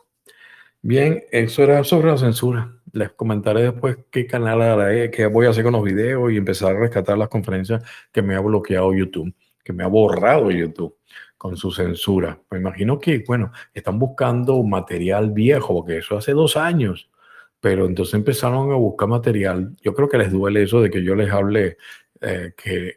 Bien, 0.83 1.23
eso 1.31 1.63
era 1.63 1.83
sobre 1.83 2.07
la 2.09 2.17
censura. 2.17 2.73
Les 2.91 3.11
comentaré 3.11 3.61
después 3.61 3.97
qué 4.09 4.25
canal 4.25 4.61
haré, 4.61 5.11
qué 5.11 5.27
voy 5.27 5.45
a 5.45 5.49
hacer 5.51 5.63
con 5.63 5.73
los 5.73 5.83
videos 5.83 6.31
y 6.31 6.37
empezar 6.37 6.75
a 6.75 6.79
rescatar 6.79 7.17
las 7.19 7.29
conferencias 7.29 7.83
que 8.11 8.23
me 8.23 8.35
ha 8.35 8.39
bloqueado 8.39 8.93
YouTube, 8.93 9.31
que 9.63 9.73
me 9.73 9.83
ha 9.83 9.87
borrado 9.87 10.49
YouTube 10.49 10.97
con 11.37 11.55
su 11.55 11.71
censura. 11.71 12.39
Me 12.49 12.57
imagino 12.57 12.99
que, 12.99 13.23
bueno, 13.27 13.51
están 13.73 13.99
buscando 13.99 14.61
material 14.63 15.31
viejo, 15.31 15.73
porque 15.75 15.99
eso 15.99 16.17
hace 16.17 16.31
dos 16.33 16.57
años, 16.57 17.11
pero 17.59 17.85
entonces 17.85 18.15
empezaron 18.15 18.71
a 18.71 18.75
buscar 18.75 19.07
material. 19.07 19.75
Yo 19.81 19.93
creo 19.93 20.09
que 20.09 20.17
les 20.17 20.31
duele 20.31 20.63
eso 20.63 20.81
de 20.81 20.89
que 20.89 21.03
yo 21.03 21.13
les 21.15 21.31
hable 21.31 21.77
eh, 22.21 22.53
que 22.57 22.95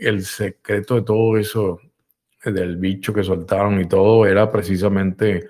el 0.00 0.24
secreto 0.24 0.94
de 0.96 1.02
todo 1.02 1.36
eso, 1.36 1.80
del 2.44 2.76
bicho 2.76 3.12
que 3.12 3.24
soltaron 3.24 3.80
y 3.80 3.88
todo, 3.88 4.26
era 4.26 4.50
precisamente 4.50 5.48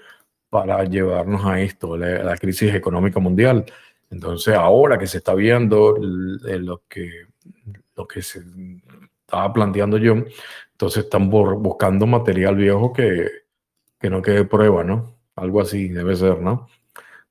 para 0.50 0.84
llevarnos 0.84 1.44
a 1.44 1.60
esto, 1.60 1.96
la, 1.96 2.36
crisis 2.36 2.74
económica 2.74 3.20
mundial. 3.20 3.64
Entonces, 4.10 4.54
ahora 4.54 4.98
que 4.98 5.06
se 5.06 5.18
está 5.18 5.34
viendo 5.34 5.96
lo 5.98 6.82
que, 6.88 7.26
lo 7.96 8.06
que 8.06 8.22
se, 8.22 8.42
estaba 9.26 9.52
planteando 9.52 9.98
yo. 9.98 10.14
Entonces 10.72 11.04
están 11.04 11.28
buscando 11.28 12.06
material 12.06 12.54
viejo 12.54 12.92
que, 12.92 13.28
que 13.98 14.08
no 14.08 14.22
quede 14.22 14.44
prueba, 14.44 14.84
¿no? 14.84 15.16
Algo 15.34 15.60
así 15.60 15.88
debe 15.88 16.14
ser, 16.16 16.40
¿no? 16.40 16.68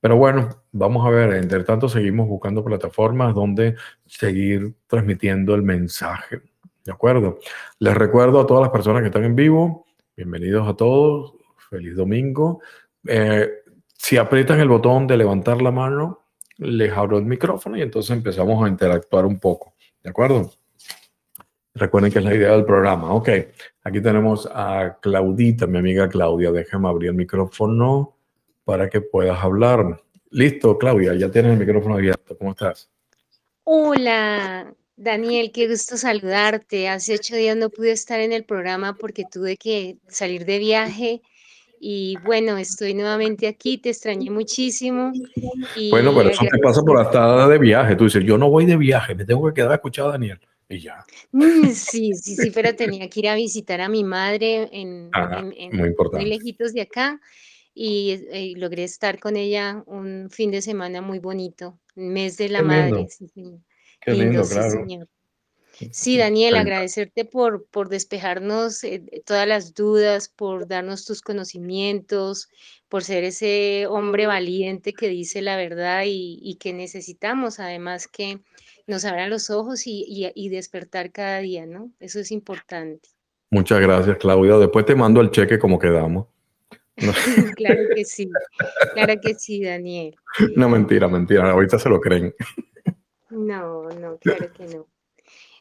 Pero 0.02 0.18
bueno, 0.18 0.50
vamos 0.72 1.06
a 1.08 1.10
ver, 1.10 1.34
entre 1.34 1.64
tanto 1.64 1.90
seguimos 1.90 2.28
buscando 2.28 2.64
plataformas 2.64 3.34
donde 3.34 3.76
seguir 4.06 4.76
transmitiendo 4.88 5.56
el 5.56 5.64
mensaje. 5.64 6.42
¿De 6.84 6.92
acuerdo? 6.92 7.40
Les 7.80 7.96
recuerdo 7.96 8.42
a 8.42 8.46
todas 8.46 8.62
las 8.62 8.72
personas 8.72 9.02
que 9.02 9.08
están 9.08 9.24
en 9.24 9.36
vivo, 9.36 9.88
bienvenidos 10.16 10.68
a 10.68 10.76
todos, 10.76 11.34
feliz 11.70 11.96
domingo. 11.96 12.62
Eh, 13.08 13.50
si 13.98 14.18
aprietan 14.18 14.60
el 14.60 14.70
botón 14.70 15.08
de 15.08 15.18
levantar 15.18 15.62
la 15.62 15.72
mano, 15.72 16.26
les 16.58 16.92
abro 16.92 17.18
el 17.18 17.26
micrófono 17.26 17.78
y 17.78 17.82
entonces 17.82 18.12
empezamos 18.16 18.64
a 18.64 18.70
interactuar 18.70 19.26
un 19.26 19.40
poco. 19.40 19.74
¿De 20.04 20.10
acuerdo? 20.10 20.52
Recuerden 21.74 22.12
que 22.12 22.20
es 22.20 22.26
la 22.26 22.34
idea 22.34 22.52
del 22.52 22.66
programa. 22.66 23.14
Ok, 23.14 23.30
aquí 23.84 24.02
tenemos 24.02 24.50
a 24.54 24.98
Claudita, 25.02 25.68
mi 25.68 25.80
amiga 25.80 26.08
Claudia. 26.08 26.52
Déjame 26.52 26.88
abrir 26.88 27.10
el 27.10 27.16
micrófono 27.16 28.16
para 28.64 28.90
que 28.90 29.02
puedas 29.02 29.44
hablar. 29.44 30.02
Listo, 30.30 30.78
Claudia, 30.78 31.16
ya 31.16 31.30
tienes 31.30 31.54
el 31.54 31.60
micrófono 31.60 31.96
abierto. 31.96 32.38
¿Cómo 32.38 32.52
estás? 32.52 32.90
Hola, 33.64 34.74
Daniel, 34.96 35.52
qué 35.52 35.68
gusto 35.68 35.98
saludarte. 35.98 36.88
Hace 36.88 37.16
ocho 37.16 37.36
días 37.36 37.58
no 37.58 37.70
pude 37.70 37.92
estar 37.92 38.20
en 38.22 38.32
el 38.32 38.46
programa 38.46 38.96
porque 38.96 39.26
tuve 39.30 39.58
que 39.58 39.98
salir 40.08 40.46
de 40.46 40.60
viaje 40.60 41.22
y 41.88 42.18
bueno, 42.24 42.58
estoy 42.58 42.96
nuevamente 42.96 43.48
aquí, 43.48 43.78
te 43.78 43.90
extrañé 43.90 44.32
muchísimo. 44.32 45.14
bueno, 45.92 46.16
pero 46.16 46.30
eso 46.30 46.44
te 46.50 46.58
pasa 46.58 46.82
por 46.82 47.00
estar 47.00 47.48
de 47.48 47.60
viaje. 47.60 47.96
Tú 47.96 48.06
dices, 48.06 48.24
yo 48.26 48.40
no 48.40 48.50
voy 48.50 48.66
de 48.66 48.76
viaje, 48.76 49.14
me 49.14 49.24
tengo 49.24 49.46
que 49.46 49.54
quedar 49.54 49.72
a 49.72 49.76
escuchar 49.76 50.08
a 50.08 50.12
Daniel. 50.14 50.40
Y 50.68 50.80
ya. 50.80 51.06
Mm, 51.32 51.68
sí, 51.74 52.14
sí, 52.16 52.36
sí, 52.36 52.50
pero 52.50 52.76
tenía 52.76 53.08
que 53.08 53.20
ir 53.20 53.30
a 53.30 53.36
visitar 53.36 53.82
a 53.82 53.88
mi 53.88 54.04
madre 54.04 54.68
en, 54.72 55.12
muy, 55.72 56.26
lejitos 56.26 56.74
de 56.74 56.82
acá 56.82 57.22
y, 57.76 58.20
eh, 58.32 58.54
logré 58.58 58.84
estar 58.84 59.20
con 59.20 59.36
ella 59.36 59.84
un 59.86 60.32
fin 60.32 60.50
de 60.50 60.64
semana 60.64 61.02
muy 61.02 61.20
bonito, 61.20 61.78
mes 61.94 62.36
de 62.38 62.50
la 62.50 62.64
madre. 62.64 63.06
Sí, 63.10 63.30
Qué 64.02 64.12
lindo, 64.12 64.44
claro. 64.48 64.72
Sí, 64.88 65.00
Daniel, 66.18 66.56
agradecerte 66.56 67.26
por, 67.26 67.66
por 67.66 67.90
despejarnos 67.90 68.84
eh, 68.84 69.04
todas 69.26 69.48
las 69.48 69.74
dudas, 69.74 70.30
por 70.30 70.68
darnos 70.68 71.06
tus 71.06 71.22
conocimientos, 71.22 72.50
por 72.90 73.04
ser 73.04 73.24
ese 73.24 73.88
hombre 73.88 74.28
valiente 74.28 74.94
que 74.94 75.08
dice 75.08 75.42
la 75.42 75.58
verdad 75.58 76.04
y, 76.06 76.58
que 76.60 76.74
necesitamos 76.74 77.60
además 77.60 78.08
que 78.08 78.40
nos 78.88 79.06
abran 79.06 79.30
los 79.30 79.50
ojos 79.50 79.84
y, 79.86 80.50
despertar 80.50 81.12
cada 81.12 81.40
día, 81.40 81.66
¿no? 81.66 81.92
Eso 82.00 82.20
es 82.20 82.32
importante. 82.32 83.10
Muchas 83.52 83.80
gracias, 83.80 84.18
Claudia. 84.18 84.58
Después 84.58 84.86
te 84.86 84.96
mando 84.96 85.22
el 85.22 85.32
cheque 85.32 85.60
como 85.60 85.80
quedamos. 85.80 86.28
claro 87.58 87.82
que 87.94 88.06
sí, 88.06 88.30
claro 88.94 89.14
que 89.22 89.34
sí, 89.34 89.64
Daniel. 89.64 90.16
No, 90.56 90.70
mentira, 90.70 91.08
mentira, 91.08 91.52
ahorita 91.52 91.78
se 91.78 91.90
lo 91.90 92.00
creen. 92.00 92.34
No, 93.30 93.90
no, 93.90 94.18
claro 94.20 94.54
que 94.54 94.66
no. 94.68 94.88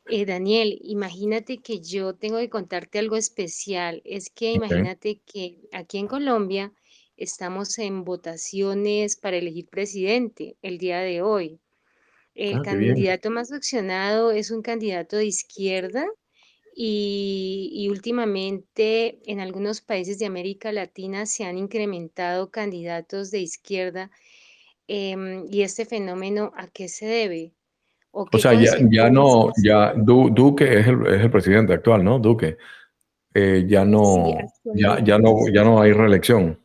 Eh, 0.07 0.27
Daniel, 0.27 0.79
imagínate 0.83 1.59
que 1.59 1.81
yo 1.81 2.15
tengo 2.15 2.39
que 2.39 2.51
contarte 2.51 2.99
algo 2.99 3.17
especial. 3.17 4.03
Es 4.05 4.29
que 4.31 4.53
imagínate 4.53 5.21
que 5.25 5.61
aquí 5.73 5.99
en 5.99 6.09
Colombia 6.09 6.73
estamos 7.17 7.79
en 7.79 8.05
votaciones 8.05 9.17
para 9.17 9.39
elegir 9.39 9.69
presidente 9.69 10.57
el 10.63 10.79
día 10.79 11.01
de 11.01 11.23
hoy. 11.23 11.61
El 12.35 12.57
ah, 12.57 12.63
candidato 12.63 13.31
más 13.31 13.53
opcionado 13.53 14.33
es 14.33 14.51
un 14.51 14.61
candidato 14.61 15.17
de 15.17 15.27
izquierda 15.27 16.07
y, 16.77 17.87
últimamente 17.89 19.21
en 19.31 19.39
algunos 19.41 19.81
países 19.81 20.19
de 20.19 20.27
América 20.27 20.73
Latina 20.73 21.27
se 21.27 21.45
han 21.45 21.57
incrementado 21.57 22.51
candidatos 22.51 23.31
de 23.31 23.39
izquierda. 23.41 24.11
Em, 24.89 25.47
¿y 25.51 25.63
este 25.63 25.87
fenómeno 25.87 26.53
a 26.57 26.69
qué 26.69 26.89
se 26.89 27.07
debe? 27.07 27.53
¿O, 28.17 28.39
sea, 28.39 28.53
ya, 28.55 29.11
no, 29.11 29.51
ya 29.61 29.93
Duque 29.97 30.79
es 30.79 30.87
el, 30.87 31.07
es 31.09 31.21
el, 31.23 31.31
presidente 31.31 31.73
actual, 31.73 32.05
¿no? 32.05 32.21
Duque. 32.21 32.57
Eh, 33.35 33.65
ya 33.67 33.85
no, 33.85 34.39
ya, 34.77 35.03
ya 35.03 35.19
no, 35.19 35.35
ya 35.53 35.65
no 35.65 35.81
hay 35.81 35.93
reelección. 35.93 36.61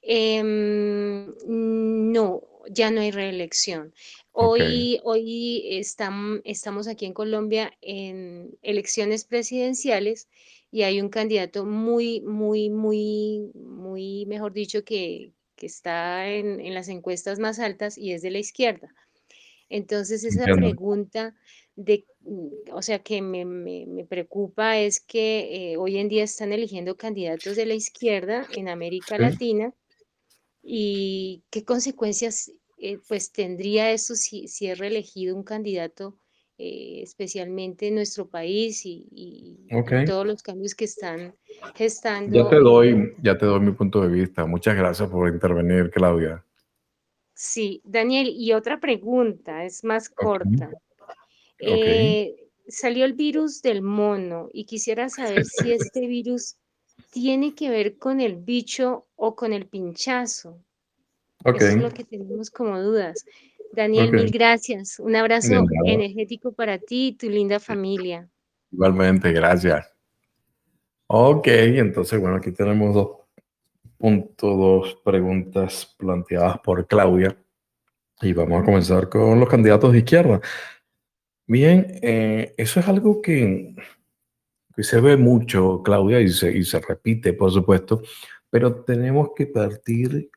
Em, 0.00 1.26
no, 1.46 2.42
ya 2.70 2.90
no 2.90 3.02
hay 3.02 3.10
reelección. 3.10 3.92
Hoy, 4.32 5.00
hoy 5.04 5.78
estamos 6.44 6.88
aquí 6.88 7.04
en 7.04 7.12
Colombia 7.12 7.70
en 7.82 8.56
elecciones 8.62 9.24
presidenciales 9.24 10.28
y 10.70 10.84
hay 10.84 11.02
un 11.02 11.10
candidato 11.10 11.66
muy, 11.66 12.22
muy, 12.22 12.70
muy, 12.70 13.50
muy, 13.54 14.24
mejor 14.24 14.54
dicho, 14.54 14.82
que, 14.82 15.32
que 15.56 15.66
está 15.66 16.26
en, 16.28 16.58
en 16.58 16.72
las 16.72 16.88
encuestas 16.88 17.38
más 17.38 17.58
altas 17.58 17.98
y 17.98 18.12
es 18.12 18.22
de 18.22 18.30
la 18.30 18.38
izquierda. 18.38 18.94
Entonces, 19.72 20.22
esa 20.22 20.44
pregunta 20.44 21.34
de, 21.76 22.04
mm, 22.20 22.74
o 22.74 22.82
sea, 22.82 22.98
que 22.98 23.22
me, 23.22 24.04
preocupa 24.04 24.78
es 24.78 25.00
que 25.00 25.72
eh, 25.72 25.76
hoy 25.78 25.96
en 25.96 26.08
día 26.08 26.24
están 26.24 26.52
eligiendo 26.52 26.96
candidatos 26.96 27.56
de 27.56 27.64
la 27.64 27.72
izquierda 27.72 28.46
en 28.54 28.68
América 28.68 29.16
Latina 29.16 29.72
y 30.62 31.42
qué 31.48 31.64
consecuencias 31.64 32.52
eh, 32.78 32.98
pues 33.08 33.32
tendría 33.32 33.92
eso 33.92 34.14
si, 34.14 34.46
si 34.46 34.66
es 34.66 34.78
reelegido 34.78 35.34
un 35.34 35.42
candidato 35.42 36.18
eh, 36.58 37.00
especialmente 37.02 37.88
en 37.88 37.94
nuestro 37.94 38.28
país 38.28 38.82
y, 38.84 39.66
todos 40.06 40.26
los 40.26 40.42
cambios 40.42 40.74
que 40.74 40.84
están 40.84 41.34
gestando. 41.74 42.36
Ya 42.36 42.50
te 42.50 42.56
doy, 42.56 43.14
ya 43.22 43.38
te 43.38 43.46
doy 43.46 43.60
mi 43.60 43.72
punto 43.72 44.02
de 44.02 44.08
vista. 44.08 44.44
Muchas 44.44 44.76
gracias 44.76 45.08
por 45.08 45.32
intervenir, 45.32 45.90
Claudia. 45.90 46.44
Sí, 47.44 47.82
Daniel, 47.82 48.28
y 48.28 48.52
otra 48.52 48.78
pregunta, 48.78 49.64
es 49.64 49.82
más 49.82 50.08
corta. 50.08 50.70
Eh, 51.58 52.36
salió 52.68 53.04
el 53.04 53.14
virus 53.14 53.62
del 53.62 53.82
mono 53.82 54.48
y 54.52 54.64
quisiera 54.64 55.08
saber 55.08 55.44
si 55.46 55.72
este 55.72 56.06
virus 56.06 56.54
tiene 57.10 57.52
que 57.56 57.68
ver 57.68 57.98
con 57.98 58.20
el 58.20 58.36
bicho 58.36 59.08
o 59.16 59.34
con 59.34 59.52
el 59.52 59.66
pinchazo. 59.66 60.56
Eso 61.44 61.66
es 61.66 61.76
lo 61.78 61.90
que 61.90 62.04
tenemos 62.04 62.48
como 62.48 62.80
dudas. 62.80 63.24
Daniel, 63.72 64.12
mil 64.12 64.30
gracias. 64.30 65.00
Un 65.00 65.16
abrazo 65.16 65.64
energético 65.84 66.52
para 66.52 66.78
ti 66.78 67.08
y 67.08 67.12
tu 67.14 67.28
linda 67.28 67.58
familia. 67.58 68.30
Igualmente, 68.70 69.32
gracias. 69.32 69.92
Ok, 71.08 71.48
entonces, 71.48 72.20
bueno, 72.20 72.36
aquí 72.36 72.52
tenemos 72.52 72.94
dos 72.94 73.21
punto 74.02 74.56
dos 74.56 74.96
preguntas 75.04 75.94
planteadas 75.96 76.58
por 76.58 76.88
Claudia. 76.88 77.36
Y 78.20 78.32
vamos 78.32 78.60
a 78.60 78.64
comenzar 78.64 79.08
con 79.08 79.38
los 79.38 79.48
candidatos 79.48 79.92
de 79.92 79.98
izquierda. 79.98 80.40
Bien, 81.46 81.86
eh, 82.02 82.52
eso 82.56 82.80
es 82.80 82.88
algo 82.88 83.22
que, 83.22 83.76
que, 84.74 84.82
se 84.82 85.00
ve 85.00 85.16
mucho, 85.16 85.82
Claudia, 85.84 86.20
y 86.20 86.30
se, 86.30 86.50
y 86.50 86.64
se 86.64 86.80
repite, 86.80 87.32
por 87.32 87.52
supuesto, 87.52 88.02
pero 88.50 88.82
tenemos 88.82 89.30
que 89.36 89.46
partir, 89.46 90.30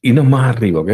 irnos 0.00 0.26
más 0.26 0.54
arriba, 0.56 0.80
¿ok? 0.80 0.90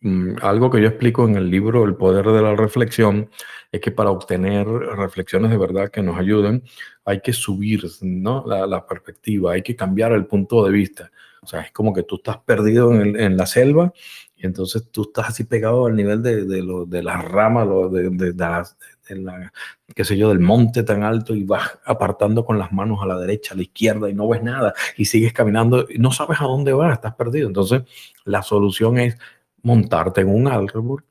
Mm, 0.00 0.36
algo 0.42 0.70
que 0.70 0.80
yo 0.82 0.88
explico 0.88 1.26
en 1.26 1.36
el 1.36 1.50
libro 1.50 1.84
El 1.84 1.96
poder 1.96 2.26
de 2.26 2.42
la 2.42 2.54
reflexión 2.54 3.30
es 3.72 3.80
que 3.80 3.90
para 3.90 4.10
obtener 4.10 4.66
reflexiones 4.68 5.50
de 5.50 5.56
verdad 5.56 5.90
que 5.90 6.02
nos 6.02 6.18
ayuden, 6.18 6.64
hay 7.04 7.20
que 7.20 7.32
subir 7.32 7.84
¿no? 8.02 8.44
la, 8.46 8.86
perspectiva, 8.86 9.52
hay 9.52 9.62
que 9.62 9.76
cambiar 9.76 10.12
el 10.12 10.26
punto 10.26 10.64
de 10.64 10.70
vista. 10.70 11.10
O 11.42 11.46
sea, 11.46 11.62
es 11.62 11.72
como 11.72 11.92
que 11.92 12.04
tú 12.04 12.16
estás 12.16 12.38
perdido 12.38 12.92
en, 12.92 13.36
la 13.36 13.46
selva 13.46 13.92
y 14.36 14.46
entonces 14.46 14.88
tú 14.90 15.02
estás 15.02 15.30
así 15.30 15.44
pegado 15.44 15.86
al 15.86 15.96
nivel 15.96 16.22
de, 16.22 16.44
de, 16.44 16.62
lo, 16.62 16.86
de 16.86 17.02
las 17.02 17.24
ramas, 17.24 17.68
de, 17.90 18.10
de, 18.10 19.16
la, 19.16 19.52
qué 19.94 20.04
sé 20.04 20.16
yo, 20.16 20.28
del 20.28 20.38
monte 20.38 20.84
tan 20.84 21.02
alto 21.02 21.34
y 21.34 21.42
vas 21.42 21.78
apartando 21.84 22.44
con 22.44 22.58
las 22.58 22.72
manos 22.72 23.00
a 23.02 23.06
la 23.06 23.18
derecha, 23.18 23.54
a 23.54 23.56
la 23.56 23.62
izquierda 23.62 24.08
y 24.08 24.14
no 24.14 24.28
ves 24.28 24.42
nada 24.42 24.72
y 24.96 25.06
sigues 25.06 25.32
caminando 25.32 25.86
y 25.90 25.98
no 25.98 26.12
sabes 26.12 26.40
a 26.40 26.44
dónde 26.44 26.72
vas, 26.72 26.92
estás 26.92 27.14
perdido. 27.14 27.48
Entonces, 27.48 27.82
la 28.24 28.42
solución 28.42 28.98
es 28.98 29.18
montarte 29.62 30.20
en 30.20 30.28
un 30.28 30.46
árbol, 30.46 31.04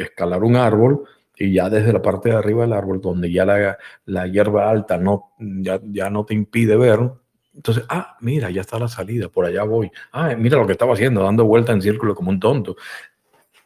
escalar 0.00 0.44
un 0.44 0.56
árbol 0.56 1.04
y 1.38 1.52
ya 1.52 1.70
desde 1.70 1.92
la 1.92 2.02
parte 2.02 2.30
de 2.30 2.36
arriba 2.36 2.62
del 2.62 2.72
árbol, 2.72 3.00
donde 3.00 3.30
ya 3.30 3.44
la, 3.44 3.78
la 4.06 4.26
hierba 4.26 4.70
alta 4.70 4.98
no, 4.98 5.32
ya, 5.38 5.80
ya 5.84 6.10
no 6.10 6.24
te 6.24 6.34
impide 6.34 6.76
ver, 6.76 7.00
entonces, 7.58 7.84
ah, 7.88 8.16
mira, 8.20 8.50
ya 8.50 8.60
está 8.60 8.78
la 8.78 8.86
salida, 8.86 9.28
por 9.28 9.44
allá 9.44 9.64
voy. 9.64 9.90
Ah, 10.12 10.36
mira 10.36 10.58
lo 10.58 10.66
que 10.66 10.72
estaba 10.72 10.94
haciendo, 10.94 11.24
dando 11.24 11.44
vuelta 11.44 11.72
en 11.72 11.82
círculo 11.82 12.14
como 12.14 12.30
un 12.30 12.38
tonto. 12.38 12.76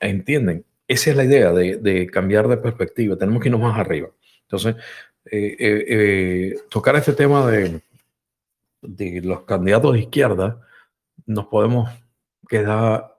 ¿Entienden? 0.00 0.64
Esa 0.88 1.10
es 1.10 1.16
la 1.16 1.24
idea 1.24 1.52
de, 1.52 1.76
de 1.76 2.06
cambiar 2.06 2.48
de 2.48 2.56
perspectiva. 2.56 3.16
Tenemos 3.16 3.42
que 3.42 3.48
irnos 3.48 3.60
más 3.60 3.78
arriba. 3.78 4.08
Entonces, 4.44 4.76
eh, 5.26 5.56
eh, 5.58 5.84
eh, 5.88 6.58
tocar 6.70 6.96
este 6.96 7.12
tema 7.12 7.46
de, 7.50 7.82
de 8.80 9.20
los 9.22 9.42
candidatos 9.42 9.92
de 9.92 10.00
izquierda, 10.00 10.58
nos 11.26 11.46
podemos 11.48 11.90
quedar 12.48 13.11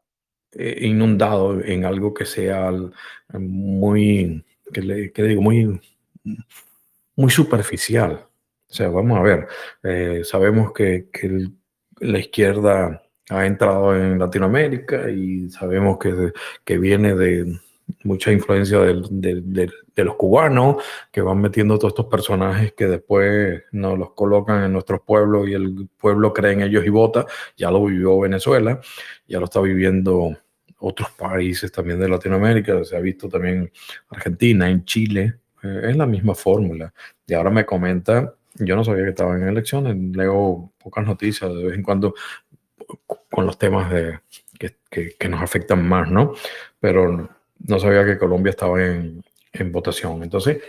inundado 0.56 1.62
en 1.62 1.86
algo 1.86 2.14
que 2.14 2.26
sea 2.26 2.72
muy, 3.30 4.44
que, 4.72 4.82
le, 4.82 5.12
digo, 5.16 5.42
muy, 5.42 5.82
muy 7.16 7.32
superficial. 7.32 8.28
O 8.70 8.74
sea, 8.74 8.90
vamos 8.90 9.20
a 9.20 9.22
ver, 9.22 9.48
eh, 9.84 10.22
sabemos 10.24 10.74
que, 10.74 11.08
que 11.12 11.50
la 12.00 12.20
izquierda 12.20 13.04
ha 13.30 13.46
entrado 13.46 13.96
en 13.96 14.20
Latinoamérica 14.20 15.10
y 15.10 15.50
sabemos 15.50 15.98
que, 16.00 16.34
que 16.64 16.78
viene 16.78 17.16
de 17.16 17.60
mucha 18.04 18.32
influencia 18.32 18.80
de 18.80 20.04
los 20.04 20.16
cubanos 20.16 20.84
que 21.12 21.22
van 21.22 21.40
metiendo 21.40 21.78
todos 21.78 21.92
estos 21.92 22.08
personajes 22.08 22.74
que 22.74 22.88
después 22.88 23.64
nos 23.72 23.98
los 23.98 24.12
colocan 24.14 24.64
en 24.64 24.74
nuestros 24.74 25.02
pueblos 25.02 25.48
y 25.48 25.54
el 25.54 25.90
pueblo 25.98 26.34
cree 26.34 26.54
en 26.54 26.62
ellos 26.62 26.86
y 26.86 26.90
vota. 26.90 27.26
Ya 27.58 27.72
lo 27.72 27.86
vivió 27.86 28.20
Venezuela, 28.20 28.80
ya 29.28 29.40
lo 29.40 29.46
está 29.46 29.62
viviendo 29.62 30.38
otros 30.80 31.12
países 31.12 31.72
también 31.72 32.00
de 32.00 32.10
Latinoamérica, 32.10 32.84
se 32.84 32.98
ha 32.98 33.00
visto 33.00 33.30
también 33.30 33.72
Argentina, 34.10 34.70
en 34.70 34.84
Chile, 34.84 35.40
eh, 35.64 35.82
es 35.90 35.96
la 35.96 36.06
misma 36.06 36.36
fórmula. 36.36 36.94
Y 37.26 37.34
ahora 37.34 37.50
me 37.50 37.66
comenta, 37.66 38.36
yo 38.56 38.76
no 38.76 38.84
sabía 38.84 39.06
que 39.06 39.12
estaba 39.12 39.36
en 39.38 39.48
elecciones, 39.48 39.96
leo 40.16 40.72
pocas 40.78 41.06
noticias 41.06 41.54
de 41.54 41.64
vez 41.64 41.76
en 41.76 41.84
cuando 41.84 42.14
con 43.30 43.46
los 43.46 43.58
temas 43.58 43.90
de, 43.92 44.20
que, 44.60 45.16
que, 45.18 45.30
nos 45.30 45.42
afectan 45.42 45.88
más, 45.88 46.10
¿no? 46.10 46.34
Pero 46.80 47.30
no 47.60 47.80
sabía 47.80 48.06
que 48.06 48.18
Colombia 48.18 48.52
estaba 48.52 48.84
en, 48.84 49.24
en 49.54 49.72
votación. 49.72 50.24
Entonces, 50.24 50.62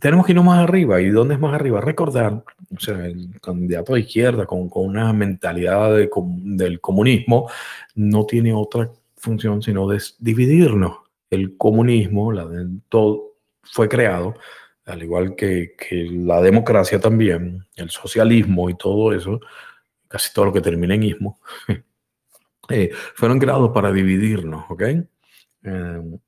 tenemos 0.00 0.26
que 0.26 0.32
irnos 0.32 0.44
más 0.44 0.60
arriba. 0.60 1.00
¿Y 1.00 1.10
dónde 1.10 1.34
es 1.34 1.40
más 1.40 1.54
arriba? 1.54 1.80
Recordar, 1.80 2.44
o 2.74 2.80
sea, 2.80 3.06
el 3.06 3.40
candidato 3.40 3.94
de 3.94 4.00
izquierda 4.00 4.46
con, 4.46 4.68
con 4.68 4.86
una 4.86 5.12
mentalidad 5.12 5.96
de, 5.96 6.10
del 6.44 6.80
comunismo 6.80 7.50
no 7.94 8.26
tiene 8.26 8.52
otra 8.52 8.90
función 9.16 9.62
sino 9.62 9.88
de 9.88 10.02
dividirnos. 10.18 10.98
El 11.30 11.56
comunismo, 11.56 12.32
la 12.32 12.44
de, 12.46 12.66
todo, 12.88 13.36
fue 13.62 13.88
creado, 13.88 14.34
al 14.84 15.02
igual 15.02 15.34
que, 15.34 15.74
que 15.76 16.08
la 16.10 16.42
democracia 16.42 17.00
también, 17.00 17.64
el 17.76 17.90
socialismo 17.90 18.68
y 18.68 18.74
todo 18.76 19.12
eso, 19.14 19.40
casi 20.08 20.32
todo 20.34 20.46
lo 20.46 20.52
que 20.52 20.60
termina 20.60 20.94
en 20.94 21.04
ismo, 21.04 21.40
eh, 22.68 22.90
fueron 23.14 23.38
creados 23.38 23.70
para 23.72 23.92
dividirnos, 23.92 24.64
¿ok? 24.68 24.82
Eh, 25.64 26.18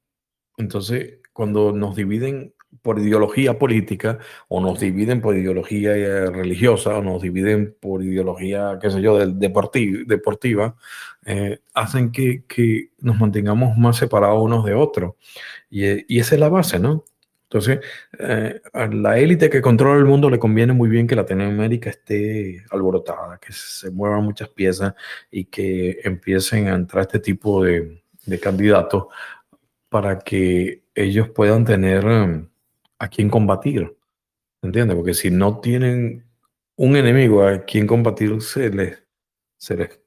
entonces, 0.57 1.19
cuando 1.33 1.73
nos 1.73 1.97
dividen 1.97 2.55
por 2.83 2.99
ideología 2.99 3.59
política 3.59 4.19
o 4.49 4.61
nos 4.61 4.81
dividen 4.81 5.21
por 5.21 5.37
ideología 5.37 5.97
eh, 5.97 6.31
religiosa 6.31 6.99
o 6.99 7.03
nos 7.03 7.23
dividen 7.23 7.77
por 7.81 8.03
ideología, 8.03 8.79
qué 8.81 8.91
sé 8.91 9.01
yo, 9.01 9.19
deportiva, 9.27 10.77
hacen 11.73 12.13
que, 12.13 12.45
que, 12.47 12.91
nos 12.99 13.19
mantengamos 13.19 13.77
más 13.79 13.97
separados 13.97 14.43
unos 14.43 14.65
de 14.65 14.75
otros. 14.75 15.15
Y, 15.71 16.15
y, 16.15 16.21
esa 16.21 16.35
es 16.35 16.41
la 16.41 16.49
base, 16.49 16.79
¿no? 16.79 17.05
Entonces, 17.55 17.79
eh, 18.19 18.61
a 18.73 18.87
la 18.89 19.17
élite 19.17 19.49
que 19.49 19.63
controla 19.63 19.97
el 19.97 20.07
mundo 20.07 20.29
le 20.29 20.41
conviene 20.41 20.73
muy 20.73 20.89
bien 20.89 21.07
que 21.07 21.15
Latinoamérica 21.15 21.89
esté 21.89 22.65
alborotada, 22.69 23.39
que 23.39 23.53
se 23.53 23.93
muevan 23.93 24.25
muchas 24.25 24.49
piezas 24.49 24.95
y 25.31 25.45
que 25.45 26.01
empiecen 26.03 26.67
a 26.67 26.75
entrar 26.75 27.03
este 27.03 27.21
tipo 27.21 27.63
de, 27.63 28.03
candidatos 28.41 29.07
para 29.89 30.19
que 30.19 30.83
ellos 30.95 31.29
puedan 31.31 31.65
tener 31.65 32.05
um, 32.05 32.49
a 32.99 33.09
quien 33.09 33.29
combatir. 33.29 33.97
¿Entiendes? 34.63 34.97
Porque 34.97 35.15
si 35.15 35.31
no 35.31 35.61
tienen 35.61 36.25
un 36.77 36.97
enemigo 36.97 37.47
a 37.47 37.65
quien 37.65 37.87
combatir, 37.87 38.41
se 38.41 38.71
les, 38.71 38.99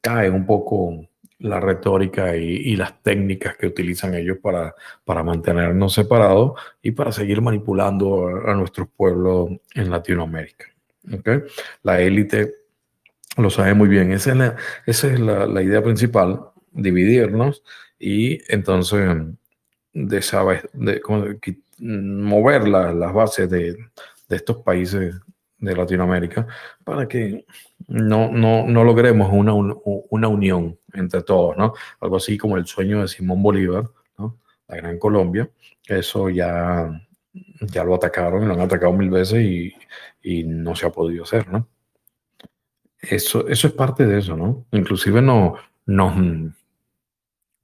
cae 0.02 0.30
un 0.30 0.46
poco 0.46 1.08
la 1.40 1.60
retórica 1.60 2.36
y, 2.36 2.76
las 2.76 3.02
técnicas 3.04 3.56
que 3.56 3.68
utilizan 3.68 4.16
ellos 4.16 4.38
para, 4.42 4.74
para 5.06 5.24
mantenernos 5.24 5.94
separados 5.94 6.60
y 6.82 6.92
para 6.92 7.12
seguir 7.12 7.42
manipulando 7.42 8.28
a, 8.28 8.54
nuestros 8.56 8.88
pueblos 8.90 9.52
en 9.76 9.92
Latinoamérica. 9.92 10.66
La 11.84 12.02
élite 12.02 12.56
lo 13.38 13.50
sabe 13.50 13.74
muy 13.74 13.88
bien. 13.88 14.12
Esa 14.12 14.32
es 14.32 14.38
la, 14.38 14.56
esa 14.86 15.08
es 15.08 15.20
la, 15.20 15.62
idea 15.62 15.84
principal, 15.84 16.42
dividirnos 16.72 17.64
y 18.00 18.40
entonces 18.52 19.18
de, 19.94 20.22
de, 20.74 21.02
mover 21.80 22.68
las 22.68 23.14
bases 23.14 23.50
de, 23.50 23.78
de 24.28 24.36
estos 24.36 24.58
países 24.58 25.16
de 25.60 25.76
Latinoamérica 25.76 26.48
para 26.84 27.08
que 27.08 27.46
no, 27.88 28.32
no, 28.32 28.66
no 28.66 28.84
logremos 28.84 29.30
una, 29.32 29.54
una, 29.54 30.28
unión 30.28 30.78
entre 30.94 31.24
todos, 31.24 31.58
¿no? 31.58 31.74
Algo 32.00 32.18
así 32.18 32.38
como 32.38 32.58
el 32.58 32.66
sueño 32.66 33.02
de 33.02 33.08
Simón 33.08 33.42
Bolívar, 33.42 33.86
¿no? 34.18 34.38
La 34.68 34.78
Gran 34.78 35.00
Colombia, 35.00 35.50
eso 35.88 36.30
ya, 36.30 37.02
ya 37.62 37.84
lo 37.84 37.96
atacaron, 37.96 38.48
lo 38.48 38.54
han 38.54 38.62
atacado 38.62 38.94
mil 38.94 39.10
veces 39.10 39.42
y, 39.42 39.74
y 40.22 40.44
no 40.44 40.76
se 40.76 40.86
ha 40.86 40.92
podido 40.92 41.24
hacer, 41.24 41.48
¿no? 41.48 41.68
Eso, 43.00 43.48
eso 43.48 43.68
es 43.68 43.74
parte 43.74 44.06
de 44.06 44.20
eso, 44.20 44.36
¿no? 44.36 44.66
Inclusive 44.72 45.22
no, 45.22 45.56
nos 45.86 46.14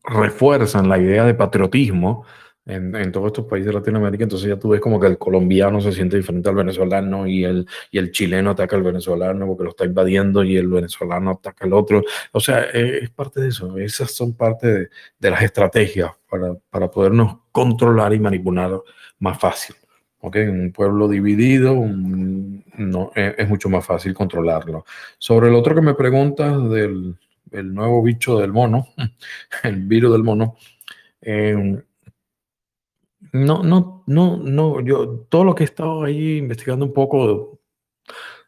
refuerzan 0.04 0.90
la 0.90 0.98
idea 0.98 1.26
de 1.26 1.34
patriotismo 1.34 2.26
en, 2.66 3.12
todos 3.12 3.28
estos 3.28 3.46
países 3.46 3.68
de 3.68 3.74
Latinoamérica, 3.74 4.24
entonces 4.24 4.48
ya 4.48 4.58
tú 4.58 4.70
ves 4.70 4.80
como 4.80 5.00
que 5.00 5.08
el 5.08 5.18
colombiano 5.18 5.82
se 5.82 5.92
siente 5.92 6.16
diferente 6.16 6.48
al 6.48 6.56
venezolano 6.56 7.28
y 7.28 7.44
el, 7.44 7.68
y 7.92 7.98
el 7.98 8.12
chileno 8.12 8.52
ataca 8.52 8.78
al 8.78 8.84
venezolano 8.84 9.46
porque 9.46 9.64
lo 9.64 9.70
está 9.72 9.86
invadiendo 9.86 10.44
y 10.44 10.56
el 10.56 10.68
venezolano 10.68 11.32
ataca 11.32 11.66
al 11.66 11.74
otro. 11.74 12.04
O 12.32 12.40
sea, 12.40 12.64
eh, 12.74 13.00
es 13.04 13.10
parte 13.10 13.42
de 13.42 13.50
eso. 13.50 13.78
Esas 13.78 14.12
son 14.12 14.34
parte 14.34 14.90
de, 15.20 15.30
las 15.30 15.42
estrategias 15.42 16.12
para, 16.30 16.56
para, 16.70 16.90
podernos 16.90 17.40
controlar 17.52 18.14
y 18.14 18.20
manipular 18.20 18.80
más 19.20 19.38
fácil. 19.40 19.76
¿okay? 20.22 20.48
Un 20.48 20.72
pueblo 20.72 21.10
dividido 21.10 21.76
no, 21.76 23.12
es, 23.14 23.36
es, 23.38 23.50
mucho 23.50 23.68
más 23.68 23.86
fácil 23.86 24.14
controlarlo. 24.14 24.86
Sobre 25.18 25.50
el 25.50 25.56
otro 25.56 25.76
que 25.76 25.82
me 25.82 25.96
preguntas 25.96 26.70
del 26.70 27.18
el 27.54 27.74
nuevo 27.74 28.02
bicho 28.04 28.40
del 28.40 28.52
mono, 28.52 28.88
el 29.64 29.86
virus 29.86 30.12
del 30.12 30.24
mono, 30.24 30.58
eh, 31.22 31.84
no, 33.34 33.64
no, 33.64 34.04
no, 34.08 34.38
no, 34.38 34.82
yo 34.82 35.26
todo 35.30 35.44
lo 35.44 35.56
que 35.56 35.64
he 35.64 35.66
estado 35.66 36.04
ahí 36.04 36.38
investigando 36.38 36.86
un 36.86 36.94
poco 36.94 37.62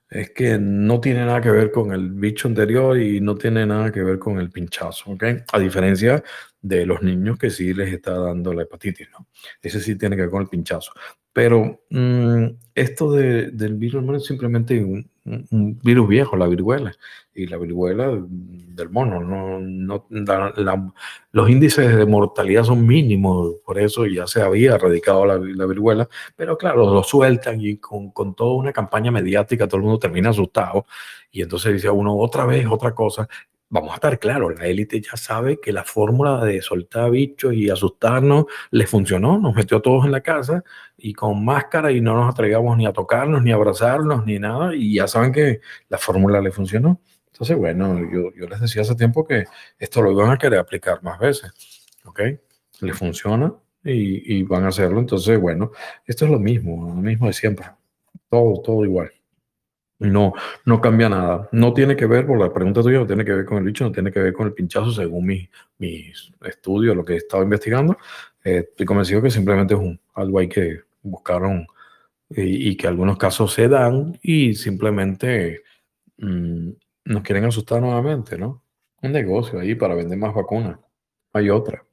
es 0.10 0.30
que 0.32 0.58
no 0.60 1.00
tiene 1.00 1.26
nada 1.26 1.42
que 1.42 1.50
ver 1.50 1.72
con 1.72 1.92
el 1.92 2.12
bicho 2.12 2.48
anterior 2.48 2.98
y 3.00 3.20
no 3.20 3.36
tiene 3.36 3.66
nada 3.66 3.92
que 3.92 4.04
ver 4.04 4.20
con 4.20 4.40
el 4.40 4.52
pinchazo, 4.52 5.12
¿ok? 5.12 5.24
A 5.52 5.60
diferencia 5.60 6.24
de 6.62 6.86
los 6.86 7.02
niños 7.02 7.38
que 7.38 7.50
sí 7.50 7.74
les 7.74 7.92
está 7.94 8.18
dando 8.18 8.54
la 8.54 8.64
hepatitis, 8.64 9.10
¿no? 9.12 9.28
Ese 9.62 9.80
sí 9.80 9.98
tiene 9.98 10.16
que 10.16 10.24
ver 10.24 10.32
con 10.32 10.44
el 10.44 10.48
pinchazo. 10.48 10.92
Pero 11.34 11.86
mm, 11.90 12.46
esto 12.76 13.12
de, 13.12 13.52
del 13.52 13.76
virus 13.76 14.26
simplemente 14.26 14.84
un, 14.84 15.10
un, 15.26 15.80
virus 15.84 16.08
viejo, 16.08 16.36
la 16.36 16.48
viruela. 16.48 16.94
Y 17.34 17.48
la 17.48 17.58
viruela 17.58 18.18
del 18.28 18.90
mono, 18.90 19.20
no, 19.20 19.60
no 19.60 20.94
los 21.32 21.50
índices 21.50 21.96
de 21.96 22.06
mortalidad 22.06 22.64
son 22.64 22.86
mínimos, 22.86 23.56
por 23.66 23.78
eso 23.78 24.06
ya 24.06 24.26
se 24.28 24.42
había 24.42 24.76
erradicado 24.76 25.26
la, 25.26 25.38
la 25.38 25.66
viruela. 25.66 26.08
Pero 26.36 26.58
claro, 26.58 26.94
lo 26.94 27.04
sueltan 27.04 27.60
y 27.60 27.78
con, 27.78 28.12
con, 28.12 28.36
toda 28.36 28.56
una 28.56 28.72
campaña 28.72 29.12
mediática 29.12 29.68
todo 29.68 29.78
el 29.78 29.84
mundo 29.84 30.00
termina 30.00 30.30
asustado. 30.30 30.86
Y 31.32 31.42
entonces 31.42 31.74
dice 31.74 31.90
uno 31.90 32.16
otra 32.16 32.46
vez, 32.46 32.66
otra 32.70 32.94
cosa 32.94 33.28
vamos 33.70 33.92
a 33.92 33.96
estar 33.96 34.20
claros, 34.20 34.54
la 34.58 34.68
élite 34.68 35.02
ya 35.02 35.18
sabe 35.18 35.60
que 35.60 35.72
la 35.72 35.84
fórmula 35.84 36.44
de 36.46 36.62
soltar 36.62 37.12
bichos 37.12 37.54
y 37.54 37.70
asustarnos 37.70 38.46
le 38.72 38.88
funcionó, 38.88 39.40
nos 39.40 39.56
metió 39.56 39.78
a 39.78 39.82
todos 39.82 40.06
en 40.06 40.12
la 40.12 40.22
casa 40.22 40.64
y 40.98 41.14
con 41.14 41.44
máscara 41.44 41.92
y 41.92 42.02
no 42.02 42.16
nos 42.16 42.32
atrevamos 42.32 42.78
ni 42.78 42.86
a 42.86 42.94
tocarnos, 42.94 43.42
ni 43.42 43.52
a 43.52 43.56
abrazarnos, 43.56 44.26
ni 44.26 44.40
nada, 44.40 44.76
y 44.76 44.96
ya 44.96 45.08
saben 45.08 45.32
que 45.32 45.62
la 45.90 45.98
fórmula 45.98 46.42
le 46.42 46.52
funcionó. 46.52 47.02
Entonces, 47.32 47.58
bueno, 47.58 48.00
yo, 48.12 48.32
yo 48.34 48.48
les 48.48 48.62
decía 48.62 48.84
hace 48.84 48.96
tiempo 48.96 49.26
que 49.26 49.46
esto 49.78 50.02
lo 50.02 50.12
iban 50.12 50.32
a 50.32 50.38
querer 50.38 50.60
aplicar 50.60 51.04
más 51.04 51.20
veces, 51.20 51.52
¿ok? 52.06 52.22
Le 52.82 52.94
funciona 52.94 53.54
y, 53.84 54.38
y 54.38 54.44
van 54.44 54.64
a 54.64 54.70
hacerlo, 54.70 55.00
entonces, 55.00 55.40
bueno, 55.40 55.72
esto 56.06 56.26
es 56.26 56.32
lo 56.32 56.40
mismo, 56.40 56.88
lo 56.88 57.02
mismo 57.02 57.28
de 57.28 57.34
siempre, 57.34 57.66
todo, 58.30 58.62
todo 58.62 58.86
igual. 58.86 59.12
No, 60.00 60.34
no 60.66 60.82
cambia 60.82 61.08
nada. 61.08 61.48
No 61.52 61.74
tiene 61.74 61.96
que 61.96 62.06
ver, 62.06 62.28
por 62.28 62.40
la 62.40 62.52
pregunta 62.52 62.82
tuya, 62.82 63.00
no 63.00 63.08
tiene 63.08 63.24
que 63.24 63.34
ver 63.34 63.46
con 63.46 63.60
el 63.60 63.64
bicho, 63.64 63.86
no 63.86 63.92
tiene 63.92 64.12
que 64.12 64.20
ver 64.20 64.34
con 64.34 64.48
el 64.48 64.54
pinchazo, 64.54 64.92
según 64.92 65.26
mis, 65.26 65.50
mis 65.78 66.34
estudios, 66.44 66.96
lo 66.96 67.06
que 67.06 67.14
he 67.14 67.18
estado 67.18 67.44
investigando. 67.44 67.98
Eh, 68.44 68.66
estoy 68.70 68.86
convencido 68.86 69.22
que 69.22 69.32
simplemente 69.32 69.74
es 69.74 69.80
un, 69.80 70.00
algo 70.14 70.40
hay 70.40 70.50
que 70.50 70.82
buscaron 71.02 71.66
y, 72.30 72.72
y, 72.72 72.78
que 72.78 72.88
algunos 72.88 73.18
casos 73.18 73.54
se 73.54 73.68
dan 73.70 74.18
y 74.22 74.56
simplemente 74.56 75.64
mmm, 76.18 76.72
nos 77.06 77.24
quieren 77.24 77.46
asustar 77.46 77.82
nuevamente, 77.82 78.38
¿no? 78.38 78.64
Un 79.02 79.12
negocio 79.12 79.60
ahí 79.60 79.76
para 79.76 79.96
vender 79.96 80.18
más 80.18 80.34
vacunas. 80.34 80.80
Hay 81.34 81.50
otra. 81.50 81.86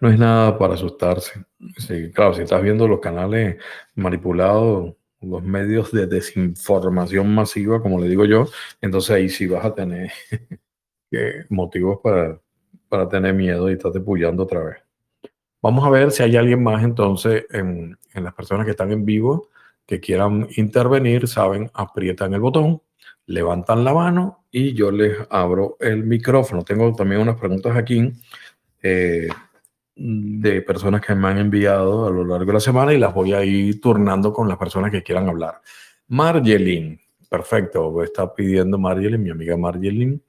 No 0.00 0.10
es 0.10 0.18
nada 0.18 0.58
para 0.58 0.74
asustarse. 0.74 1.44
Sí, 1.76 2.10
claro, 2.12 2.34
si 2.34 2.42
estás 2.42 2.62
viendo 2.62 2.88
los 2.88 3.00
canales 3.00 3.56
manipulados 3.94 4.94
los 5.22 5.42
medios 5.42 5.92
de 5.92 6.06
desinformación 6.06 7.34
masiva, 7.34 7.80
como 7.80 8.00
le 8.00 8.08
digo 8.08 8.24
yo, 8.24 8.46
entonces 8.80 9.10
ahí 9.10 9.28
sí 9.28 9.46
vas 9.46 9.64
a 9.64 9.74
tener 9.74 10.10
motivos 11.48 12.00
para, 12.02 12.40
para 12.88 13.08
tener 13.08 13.34
miedo 13.34 13.70
y 13.70 13.74
estás 13.74 13.92
depullando 13.92 14.42
otra 14.42 14.64
vez. 14.64 14.76
Vamos 15.60 15.84
a 15.84 15.90
ver 15.90 16.10
si 16.10 16.22
hay 16.22 16.36
alguien 16.36 16.62
más 16.62 16.82
entonces 16.82 17.46
en, 17.50 17.96
en, 18.14 18.24
las 18.24 18.34
personas 18.34 18.64
que 18.64 18.72
están 18.72 18.90
en 18.90 19.04
vivo 19.04 19.48
que 19.86 20.00
quieran 20.00 20.48
intervenir, 20.56 21.28
saben, 21.28 21.70
aprietan 21.74 22.34
el 22.34 22.40
botón, 22.40 22.82
levantan 23.26 23.84
la 23.84 23.94
mano 23.94 24.44
y 24.50 24.74
yo 24.74 24.90
les 24.90 25.16
abro 25.30 25.76
el 25.80 26.04
micrófono. 26.04 26.64
Tengo 26.64 26.92
también 26.94 27.20
unas 27.20 27.36
preguntas 27.36 27.76
aquí 27.76 28.12
eh, 28.82 29.28
de 29.94 30.62
personas 30.62 31.00
que 31.00 31.14
me 31.14 31.28
han 31.28 31.38
enviado 31.38 32.06
a 32.06 32.10
lo 32.10 32.24
largo 32.24 32.46
de 32.46 32.52
la 32.54 32.60
semana 32.60 32.92
y 32.94 32.98
las 32.98 33.12
voy 33.12 33.34
a 33.34 33.44
ir 33.44 33.80
turnando 33.80 34.32
con 34.32 34.48
las 34.48 34.56
personas 34.56 34.90
que 34.90 35.02
quieran 35.02 35.28
hablar. 35.28 35.60
Marjelin, 36.08 36.98
perfecto, 37.28 38.02
está 38.02 38.32
pidiendo 38.34 38.78
Marjelin, 38.78 39.22
mi 39.22 39.30
amiga 39.30 39.56
Marjelin. 39.56 40.22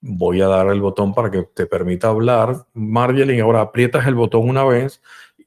Voy 0.00 0.40
a 0.40 0.46
dar 0.46 0.68
el 0.68 0.80
botón 0.80 1.12
para 1.12 1.30
que 1.30 1.42
te 1.42 1.66
permita 1.66 2.08
hablar. 2.08 2.66
Marjelin, 2.72 3.40
ahora 3.40 3.60
aprietas 3.60 4.06
el 4.06 4.14
botón 4.14 4.48
una 4.48 4.64
vez, 4.64 5.02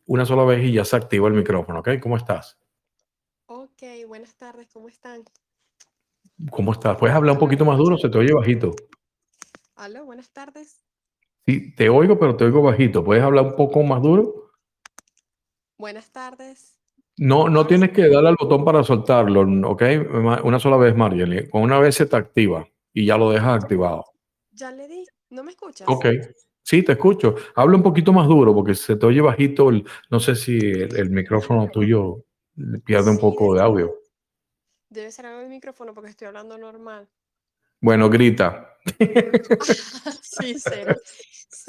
una 0.06 0.26
sola 0.26 0.44
vez 0.44 0.64
y 0.64 0.74
ya 0.74 0.86
se 0.86 0.96
activa 0.96 1.28
el 1.28 1.34
micrófono, 1.34 1.80
¿ok? 1.80 2.00
¿Cómo 2.02 2.18
estás? 2.18 2.60
Ok, 3.46 3.84
buenas 4.08 4.36
tardes, 4.36 4.68
¿cómo 4.72 4.88
están? 4.88 5.24
¿Cómo 6.50 6.72
estás? 6.72 6.98
¿Puedes 6.98 7.16
hablar 7.16 7.34
un 7.34 7.40
poquito 7.40 7.66
más 7.66 7.78
duro? 7.78 7.98
Se 7.98 8.10
te 8.10 8.18
oye 8.18 8.34
bajito. 8.34 8.72
Hola, 9.76 10.02
buenas 10.04 10.30
tardes. 10.32 10.84
Sí, 11.46 11.76
te 11.76 11.90
oigo, 11.90 12.20
pero 12.20 12.36
te 12.36 12.46
oigo 12.46 12.62
bajito. 12.62 13.04
¿Puedes 13.04 13.24
hablar 13.24 13.46
un 13.46 13.56
poco 13.56 13.82
más 13.84 14.02
duro? 14.02 14.52
Buenas 15.78 16.12
tardes. 16.12 16.80
No, 17.18 17.50
no 17.50 17.68
tienes 17.68 17.92
que 17.92 18.08
darle 18.08 18.30
al 18.30 18.38
botón 18.40 18.64
para 18.64 18.84
soltarlo, 18.84 19.42
¿ok? 19.70 19.84
Una 20.44 20.60
sola 20.60 20.78
vez, 20.78 20.96
Marjorie. 20.96 21.50
Con 21.50 21.64
una 21.64 21.80
vez 21.80 21.96
se 21.96 22.06
te 22.06 22.16
activa 22.16 22.68
y 22.94 23.06
ya 23.06 23.18
lo 23.18 23.32
dejas 23.32 23.64
activado. 23.64 24.06
Ya 24.52 24.72
le 24.72 24.88
di. 24.88 25.06
¿No 25.30 25.44
me 25.44 25.52
escuchas? 25.52 25.88
Ok. 25.90 26.06
Sí, 26.64 26.84
te 26.84 26.94
escucho. 26.94 27.36
Habla 27.56 27.78
un 27.78 27.84
poquito 27.84 28.14
más 28.14 28.28
duro 28.28 28.54
porque 28.54 28.76
se 28.76 28.96
te 28.96 29.06
oye 29.06 29.22
bajito. 29.22 29.72
no 30.10 30.20
sé 30.20 30.36
si 30.36 30.58
el, 30.60 31.10
micrófono 31.10 31.70
tuyo 31.72 32.24
pierde 32.86 33.12
un 33.12 33.18
poco 33.18 33.56
de 33.56 33.62
audio. 33.62 33.96
Debe 34.90 35.12
ser 35.12 35.26
algo 35.26 35.42
el 35.42 35.50
micrófono 35.50 35.94
porque 35.94 36.10
estoy 36.10 36.28
hablando 36.28 36.58
normal. 36.58 37.08
Bueno, 37.82 38.10
grita. 38.10 38.78
sí, 40.22 40.56
cero. 40.58 40.96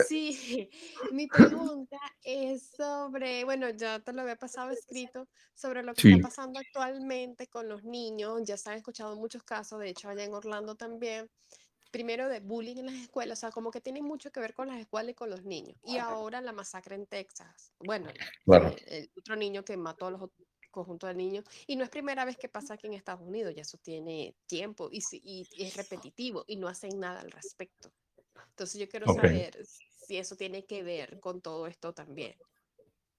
Sí, 0.08 0.70
mi 1.10 1.26
pregunta 1.26 1.98
es 2.22 2.70
sobre, 2.76 3.44
bueno, 3.44 3.70
ya 3.70 3.98
te 4.00 4.12
lo 4.12 4.22
había 4.22 4.36
pasado 4.36 4.70
escrito, 4.70 5.28
sobre 5.54 5.82
lo 5.82 5.94
que 5.94 6.10
está 6.10 6.28
pasando 6.28 6.60
actualmente 6.60 7.46
con 7.48 7.68
los 7.68 7.84
niños. 7.84 8.42
Ya 8.44 8.56
se 8.56 8.70
han 8.70 8.76
escuchado 8.76 9.16
muchos 9.16 9.42
casos, 9.42 9.80
de 9.80 9.88
hecho 9.88 10.08
allá 10.08 10.24
en 10.24 10.34
Orlando 10.34 10.74
también. 10.74 11.30
Primero 11.90 12.28
de 12.28 12.40
bullying 12.40 12.76
en 12.76 12.86
las 12.86 12.94
escuelas, 12.94 13.38
o 13.38 13.40
sea, 13.40 13.50
como 13.50 13.70
que 13.70 13.82
tiene 13.82 14.00
mucho 14.00 14.30
que 14.30 14.40
ver 14.40 14.54
con 14.54 14.68
las 14.68 14.78
escuelas 14.78 15.12
y 15.12 15.14
con 15.14 15.28
los 15.28 15.44
niños. 15.44 15.76
Y 15.84 15.98
ahora 15.98 16.40
la 16.40 16.52
masacre 16.52 16.94
en 16.94 17.06
Texas. 17.06 17.72
Bueno, 17.80 18.08
el, 18.86 19.10
otro 19.18 19.36
niño 19.36 19.62
que 19.62 19.76
mató 19.76 20.06
a 20.06 20.10
los 20.10 20.30
conjunto 20.72 21.06
de 21.06 21.14
niños. 21.14 21.44
Y 21.68 21.76
no 21.76 21.84
es 21.84 21.90
primera 21.90 22.24
vez 22.24 22.36
que 22.36 22.48
pasa 22.48 22.74
aquí 22.74 22.88
en 22.88 22.94
Estados 22.94 23.22
Unidos, 23.22 23.54
ya 23.54 23.62
eso 23.62 23.78
tiene 23.78 24.34
tiempo 24.46 24.88
y, 24.90 25.00
y, 25.22 25.46
es 25.58 25.76
repetitivo 25.76 26.44
y 26.48 26.56
no 26.56 26.66
hacen 26.66 26.98
nada 26.98 27.20
al 27.20 27.30
respecto. 27.30 27.92
Entonces 28.48 28.80
yo 28.80 28.88
quiero 28.88 29.12
saber 29.12 29.56
si 29.64 30.16
eso 30.18 30.34
tiene 30.34 30.64
que 30.64 30.82
ver 30.82 31.20
con 31.20 31.40
todo 31.40 31.68
esto 31.68 31.92
también. 31.92 32.34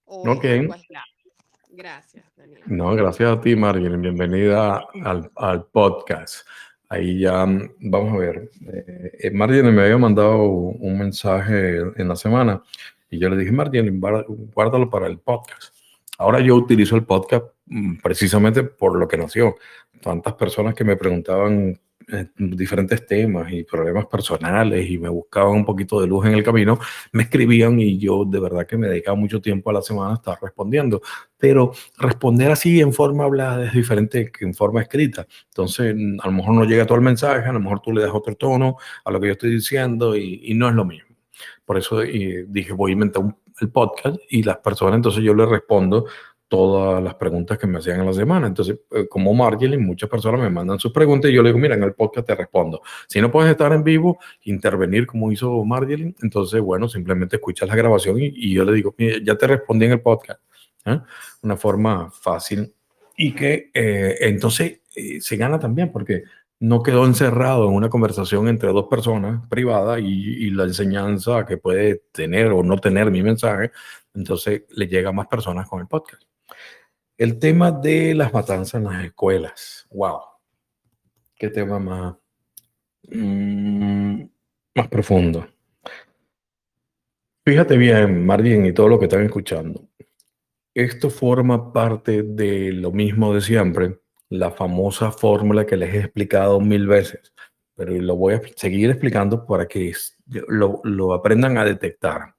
O 0.05 0.29
okay. 0.29 0.67
Gracias, 1.69 2.25
Daniel. 2.35 2.61
No, 2.67 2.93
gracias 2.93 3.35
a 3.35 3.41
ti, 3.41 3.55
Marvin. 3.55 3.99
Bienvenida 3.99 4.85
al, 5.03 5.31
al, 5.35 5.65
podcast. 5.65 6.45
Ahí 6.87 7.21
ya, 7.21 7.45
mm, 7.45 7.75
vamos 7.79 8.13
a 8.13 8.17
ver. 8.17 8.51
Eh, 8.67 9.11
eh 9.19 9.31
me 9.31 9.43
había 9.43 9.97
mandado 9.97 10.43
un 10.43 10.99
mensaje 10.99 11.77
en 11.95 12.07
la 12.07 12.15
semana 12.15 12.61
y 13.09 13.17
yo 13.17 13.29
le 13.29 13.37
dije, 13.37 13.51
Marvin, 13.51 13.99
guárdalo 14.53 14.89
para 14.89 15.07
el 15.07 15.19
podcast. 15.19 15.82
Ahora 16.17 16.39
yo 16.39 16.55
utilizo 16.55 16.95
el 16.95 17.05
podcast 17.05 17.45
mm, 17.65 17.97
precisamente 17.97 18.63
por 18.63 18.97
lo 18.97 19.07
que 19.07 19.17
nació. 19.17 19.55
Tantas 20.01 20.33
personas 20.33 20.75
que 20.75 20.83
me 20.83 20.95
preguntaban 20.95 21.79
eh, 22.11 22.27
diferentes 22.37 23.05
temas 23.05 23.51
y 23.51 23.63
problemas 23.63 24.07
personales 24.07 24.89
y 24.89 24.97
me 24.97 25.07
buscaban 25.07 25.53
un 25.53 25.65
poquito 25.65 26.01
de 26.01 26.07
luz 26.07 26.25
en 26.25 26.33
el 26.33 26.43
camino, 26.43 26.77
me 27.13 27.23
escribían 27.23 27.79
y 27.79 27.97
yo 27.97 28.25
de 28.25 28.39
verdad 28.41 28.67
que 28.67 28.77
me 28.77 28.87
dedicaba 28.89 29.15
mucho 29.15 29.39
tiempo 29.41 29.69
a 29.69 29.73
la 29.73 29.81
semana 29.81 30.11
a 30.11 30.15
estar 30.15 30.37
respondiendo. 30.41 31.01
Pero 31.37 31.71
responder 31.97 32.51
así 32.51 32.81
en 32.81 32.91
forma 32.93 33.23
hablada 33.23 33.65
es 33.65 33.73
diferente 33.73 34.31
que 34.31 34.43
en 34.43 34.53
forma 34.53 34.81
escrita. 34.81 35.25
Entonces, 35.47 35.95
a 36.21 36.27
lo 36.27 36.33
mejor 36.33 36.55
no 36.55 36.65
llega 36.65 36.85
todo 36.85 36.97
el 36.97 37.03
mensaje, 37.03 37.47
a 37.47 37.53
lo 37.53 37.59
mejor 37.59 37.79
tú 37.79 37.93
le 37.93 38.01
das 38.01 38.11
otro 38.13 38.35
tono 38.35 38.75
a 39.05 39.11
lo 39.11 39.19
que 39.19 39.27
yo 39.27 39.33
estoy 39.33 39.51
diciendo 39.51 40.15
y, 40.17 40.53
no 40.55 40.67
es 40.67 40.75
lo 40.75 40.85
mismo. 40.85 41.15
Por 41.65 41.77
eso 41.77 41.99
dije, 42.01 42.73
voy 42.73 42.91
a 42.91 42.93
inventar 42.93 43.23
el 43.61 43.69
podcast 43.69 44.17
y 44.29 44.43
las 44.43 44.57
personas, 44.57 44.95
entonces 44.95 45.23
yo 45.23 45.33
les 45.33 45.47
respondo 45.47 46.05
todas 46.53 47.01
las 47.01 47.15
preguntas 47.15 47.57
que 47.57 47.65
me 47.65 47.79
hacían 47.79 47.99
en 47.99 48.05
la 48.05 48.13
semana. 48.13 48.45
Entonces, 48.45 48.77
eh, 48.91 49.07
como 49.09 49.33
Marjorie, 49.33 49.75
muchas 49.75 50.07
personas 50.07 50.39
me 50.39 50.51
mandan 50.51 50.77
sus 50.77 50.91
preguntas 50.91 51.31
y 51.31 51.33
yo 51.33 51.41
le 51.41 51.49
digo, 51.49 51.57
mira, 51.57 51.73
en 51.73 51.81
el 51.81 51.95
podcast 51.95 52.27
te 52.27 52.35
respondo. 52.35 52.83
Si 53.07 53.19
no 53.19 53.31
puedes 53.31 53.49
estar 53.49 53.73
en 53.73 53.83
vivo, 53.83 54.19
intervenir 54.43 55.07
como 55.07 55.31
hizo 55.31 55.65
Marjorie, 55.65 56.13
entonces, 56.21 56.61
bueno, 56.61 56.87
simplemente 56.87 57.37
escuchas 57.37 57.67
la 57.67 57.75
grabación 57.75 58.17
y, 58.19 58.53
yo 58.53 58.65
le 58.65 58.73
digo, 58.73 58.93
mira, 58.99 59.17
ya 59.23 59.35
te 59.35 59.47
respondí 59.47 59.85
en 59.85 59.93
el 59.93 60.01
podcast. 60.01 60.41
¿eh? 60.85 60.99
Una 61.41 61.57
forma 61.57 62.11
fácil 62.11 62.71
y 63.17 63.33
que 63.33 63.71
eh, 63.73 64.17
entonces 64.21 64.81
se 65.21 65.37
gana 65.37 65.57
también 65.57 65.91
porque 65.91 66.21
no 66.63 66.81
quedó 66.81 67.05
encerrado 67.05 67.67
en 67.67 67.75
una 67.75 67.89
conversación 67.89 68.47
entre 68.47 68.69
dos 68.69 68.87
personas 68.89 69.45
privada 69.49 69.99
y, 69.99 70.49
la 70.51 70.63
enseñanza 70.63 71.45
que 71.45 71.57
puede 71.57 72.03
tener 72.13 72.53
o 72.53 72.63
no 72.63 72.77
tener 72.77 73.11
mi 73.11 73.21
mensaje, 73.21 73.71
entonces 74.13 74.63
le 74.69 74.87
llega 74.87 75.09
a 75.09 75.11
más 75.11 75.27
personas 75.27 75.67
con 75.67 75.81
el 75.81 75.87
podcast. 75.87 76.23
El 77.17 77.37
tema 77.37 77.69
de 77.69 78.15
las 78.15 78.31
matanzas 78.31 78.75
en 78.75 78.85
las 78.85 79.03
escuelas. 79.03 79.85
Wow. 79.91 80.21
Qué 81.35 81.49
tema 81.49 81.79
más, 81.79 82.15
mm, 83.09 84.21
más 84.73 84.87
profundo. 84.87 85.45
Fíjate 87.45 87.75
bien, 87.75 88.25
Martín, 88.25 88.65
y 88.65 88.71
todo 88.71 88.87
lo 88.87 88.99
que 88.99 89.05
están 89.07 89.25
escuchando. 89.25 89.89
Esto 90.73 91.09
forma 91.09 91.73
parte 91.73 92.23
de 92.23 92.71
lo 92.71 92.93
mismo 92.93 93.33
de 93.33 93.41
siempre, 93.41 93.99
la 94.33 94.51
famosa 94.51 95.11
fórmula 95.11 95.65
que 95.65 95.77
les 95.77 95.93
he 95.93 95.99
explicado 95.99 96.59
mil 96.59 96.87
veces, 96.87 97.33
pero 97.75 97.93
lo 97.93 98.15
voy 98.15 98.35
a 98.35 98.41
seguir 98.55 98.89
explicando 98.89 99.45
para 99.45 99.67
que 99.67 99.93
lo, 100.47 101.13
aprendan 101.13 101.57
a 101.57 101.65
detectar. 101.65 102.35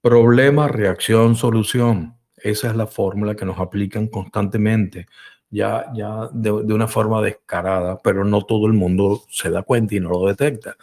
Problema, 0.00 0.68
reacción, 0.68 1.36
solución. 1.36 2.16
Esa 2.36 2.68
es 2.68 2.76
la 2.76 2.86
fórmula 2.86 3.34
que 3.34 3.44
nos 3.44 3.58
aplican 3.58 4.06
constantemente, 4.06 5.06
ya, 5.50 5.86
ya 5.94 6.28
de, 6.32 6.50
una 6.50 6.86
forma 6.88 7.20
descarada, 7.20 7.98
pero 8.02 8.24
no 8.24 8.42
todo 8.42 8.66
el 8.66 8.72
mundo 8.72 9.22
se 9.28 9.50
da 9.50 9.62
cuenta 9.62 9.96
y 9.96 10.00
no 10.00 10.10
lo 10.10 10.26
detecta. 10.26 10.76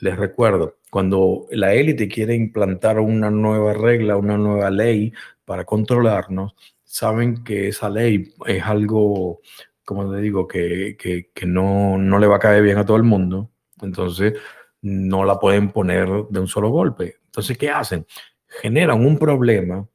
Les 0.00 0.16
recuerdo, 0.16 0.76
cuando 0.90 1.46
la 1.50 1.74
élite 1.74 2.06
quiere 2.08 2.34
implantar 2.34 3.00
una 3.00 3.30
nueva 3.30 3.72
regla, 3.72 4.16
una 4.16 4.36
nueva 4.36 4.70
ley 4.70 5.12
para 5.44 5.64
controlarnos, 5.64 6.54
saben 6.94 7.42
que 7.42 7.66
esa 7.66 7.90
ley 7.90 8.32
es 8.46 8.62
algo, 8.62 9.40
como 9.84 10.12
te 10.12 10.20
digo, 10.20 10.46
que, 10.46 10.96
que, 10.96 11.32
que 11.34 11.44
no, 11.44 11.98
no 11.98 12.20
le 12.20 12.28
va 12.28 12.36
a 12.36 12.38
caer 12.38 12.62
bien 12.62 12.78
a 12.78 12.86
todo 12.86 12.96
el 12.96 13.02
mundo. 13.02 13.50
Entonces, 13.82 14.34
no 14.80 15.24
la 15.24 15.40
pueden 15.40 15.72
poner 15.72 16.08
de 16.30 16.38
un 16.38 16.46
solo 16.46 16.68
golpe. 16.70 17.16
Entonces, 17.24 17.58
¿qué 17.58 17.68
hacen? 17.68 18.06
Generan 18.46 19.04
un 19.04 19.18
problema 19.18 19.88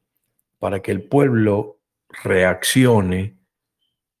para 0.58 0.82
que 0.82 0.90
el 0.90 1.04
pueblo 1.04 1.80
reaccione 2.22 3.38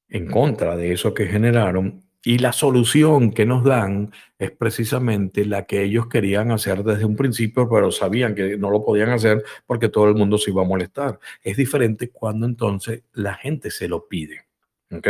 en 0.08 0.30
contra 0.30 0.74
de 0.74 0.92
eso 0.92 1.12
que 1.12 1.26
generaron 1.26 2.02
y 2.22 2.38
la 2.38 2.52
solución 2.52 3.32
que 3.32 3.46
nos 3.46 3.64
dan 3.64 4.12
es 4.38 4.50
precisamente 4.50 5.44
la 5.46 5.64
que 5.64 5.82
ellos 5.82 6.06
querían 6.08 6.50
hacer 6.50 6.84
desde 6.84 7.06
un 7.06 7.16
principio, 7.16 7.68
pero 7.68 7.90
sabían 7.90 8.34
que 8.34 8.58
no 8.58 8.70
lo 8.70 8.84
podían 8.84 9.10
hacer 9.10 9.42
porque 9.66 9.88
todo 9.88 10.08
el 10.08 10.14
mundo 10.14 10.36
se 10.36 10.50
iba 10.50 10.62
a 10.62 10.66
molestar. 10.66 11.18
Es 11.42 11.56
diferente 11.56 12.10
cuando 12.10 12.46
entonces 12.46 13.04
la 13.12 13.34
gente 13.34 13.70
se 13.70 13.88
lo 13.88 14.06
pide. 14.06 14.46
¿Ok? 14.92 15.08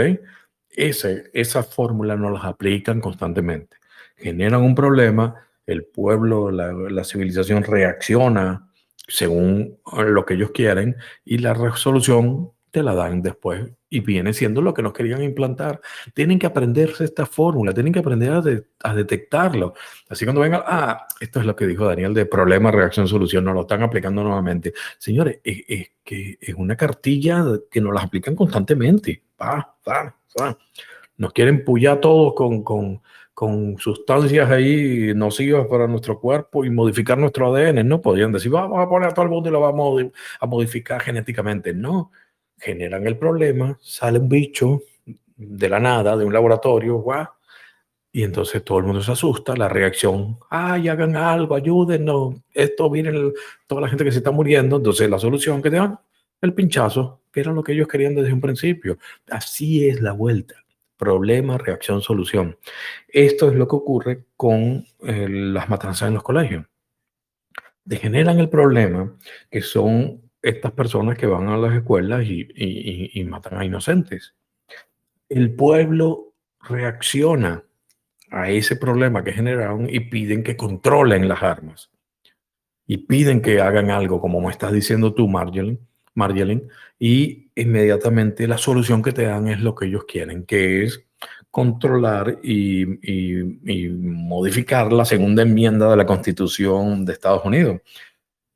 Ese, 0.71 1.31
esa 1.33 1.65
fórmula 1.65 2.17
no 2.17 2.31
las 2.31 2.45
aplican 2.45 3.01
constantemente. 3.01 3.77
Generan 4.17 4.63
un 4.63 4.75
problema, 4.75 5.35
el 5.67 5.85
pueblo, 5.85 6.51
la, 6.51 6.73
la 6.73 7.05
civilización 7.05 7.65
reacciona 7.65 8.71
según 9.09 9.79
lo 9.97 10.25
que 10.25 10.35
ellos 10.35 10.53
quieren 10.53 10.97
y 11.25 11.39
la 11.39 11.55
resolución 11.55 12.53
te 12.71 12.83
la 12.83 12.95
dan 12.95 13.23
después 13.23 13.71
y 13.89 14.01
viene 14.01 14.33
siendo 14.33 14.63
lo 14.63 14.73
que 14.73 14.83
nos 14.83 14.93
querían 14.93 15.23
implantar. 15.23 15.81
Tienen 16.15 16.39
que 16.39 16.47
aprenderse 16.47 17.05
esta 17.05 17.27
fórmula, 17.27 17.75
tienen 17.75 17.93
que 17.93 17.99
aprender 17.99 18.33
a, 18.83 18.95
detectarlo. 18.95 19.75
Así 20.09 20.25
cuando 20.25 20.41
vengan, 20.41 20.63
ah, 20.65 21.07
esto 21.21 21.41
es 21.41 21.47
lo 21.47 21.57
que 21.57 21.67
dijo 21.67 21.87
Daniel 21.87 22.15
de 22.15 22.27
problema, 22.27 22.71
reacción, 22.71 23.09
solución, 23.09 23.45
no 23.45 23.53
lo 23.53 23.63
están 23.63 23.83
aplicando 23.83 24.23
nuevamente. 24.23 24.73
Señores, 24.99 25.41
es, 25.43 25.91
que 26.05 26.39
es 26.41 26.55
una 26.55 26.77
cartilla 26.77 27.45
que 27.71 27.81
nos 27.81 27.93
las 27.93 28.05
aplican 28.05 28.37
constantemente. 28.37 29.23
Va, 29.41 29.77
va, 29.89 30.17
va. 30.41 30.57
Nos 31.17 31.33
quieren 31.33 31.65
pullar 31.65 32.01
todos 32.01 32.35
con, 32.35 32.63
con 32.63 33.01
con 33.41 33.79
sustancias 33.79 34.51
ahí 34.51 35.15
nocivas 35.15 35.67
para 35.67 35.87
nuestro 35.87 36.21
cuerpo 36.21 36.63
y 36.63 36.69
modificar 36.69 37.17
nuestro 37.17 37.47
ADN. 37.57 37.89
No 37.89 38.03
podían 38.03 38.33
decir, 38.33 38.51
vamos 38.51 38.79
a 38.79 38.87
poner 38.87 39.09
a 39.09 39.15
todo 39.15 39.25
el 39.25 39.31
mundo 39.31 39.49
y 39.49 39.53
lo 39.53 39.61
vamos 39.61 40.05
a 40.39 40.47
modificar 40.47 41.01
genéticamente. 41.01 41.73
No, 41.73 42.13
generan 42.61 43.07
el 43.07 43.17
problema, 43.17 43.79
sale 43.81 44.19
un 44.19 44.29
bicho 44.29 44.83
de 45.37 45.69
la 45.69 45.81
nada, 45.81 46.17
de 46.17 46.25
un 46.25 46.33
laboratorio, 46.33 46.97
guau, 46.97 47.27
y 48.13 48.25
entonces 48.25 48.65
todo 48.65 48.79
el 48.79 48.85
mundo 48.85 49.03
se 49.03 49.13
asusta, 49.13 49.57
la 49.57 49.69
reacción, 49.69 50.39
ay, 50.51 50.89
hagan 50.89 51.17
algo, 51.17 51.55
ayúdennos, 51.55 52.37
esto 52.53 52.91
viene 52.91 53.33
toda 53.67 53.83
la 53.83 53.89
gente 53.89 54.05
que 54.05 54.13
se 54.13 54.19
está 54.19 54.31
muriendo, 54.31 54.77
entonces 54.77 55.09
la 55.09 55.19
solución 55.19 55.63
que 55.63 55.71
te 55.71 55.77
dan, 55.77 55.99
el 56.41 56.55
pinchazo, 56.55 57.23
que 57.33 57.41
era 57.41 57.53
lo 57.53 57.63
que 57.63 57.73
ellos 57.73 57.89
querían 57.89 58.15
desde 58.15 58.33
un 58.33 58.41
principio. 58.41 58.99
Así 59.31 59.89
es 59.89 60.01
la 60.01 60.13
vuelta. 60.13 60.55
Problema, 60.97 61.57
reacción, 61.59 62.03
solución. 62.03 62.59
Esto 63.09 63.49
es 63.49 63.55
lo 63.55 63.69
que 63.69 63.77
ocurre 63.77 64.25
con 64.37 64.85
eh, 65.03 65.29
las 65.29 65.69
matanzas 65.69 66.09
en 66.09 66.15
los 66.15 66.23
colegios. 66.23 66.67
Degeneran 67.85 68.39
el 68.39 68.49
problema, 68.49 69.17
que 69.51 69.63
son 69.63 70.30
estas 70.43 70.73
personas 70.73 71.19
que 71.19 71.27
van 71.27 71.49
a 71.49 71.57
las 71.57 71.75
escuelas 71.75 72.25
y 72.27 73.25
matan 73.29 73.59
a 73.59 73.65
inocentes. 73.65 74.35
El 75.29 75.55
pueblo 75.55 76.35
reacciona 76.61 77.65
a 78.31 78.51
ese 78.51 78.77
problema 78.77 79.25
que 79.25 79.33
generaron 79.33 79.89
y 79.91 80.01
piden 80.01 80.43
que 80.43 80.57
controlen 80.57 81.29
las 81.29 81.43
armas. 81.43 81.91
Y 82.87 82.99
piden 82.99 83.41
que 83.41 83.61
hagan 83.61 83.91
algo, 83.91 84.21
como 84.21 84.41
me 84.41 84.51
estás 84.51 84.73
diciendo 84.73 85.15
tú, 85.15 85.29
Marjolin, 85.29 85.79
Marjolin, 86.15 86.69
y 86.99 87.51
inmediatamente 87.55 88.49
la 88.49 88.59
solución 88.59 89.03
que 89.03 89.13
te 89.13 89.23
dan 89.23 89.49
es 89.49 89.61
lo 89.61 89.75
que 89.75 89.87
ellos 89.87 90.05
quieren, 90.05 90.45
que 90.45 90.85
es 90.85 91.05
controlar 91.51 92.39
y, 92.43 92.83
y, 93.03 93.89
modificar 93.89 94.93
la 94.93 95.05
segunda 95.05 95.43
enmienda 95.43 95.91
de 95.91 95.97
la 95.97 96.07
Constitución 96.07 97.05
de 97.05 97.13
Estados 97.13 97.45
Unidos. 97.45 97.81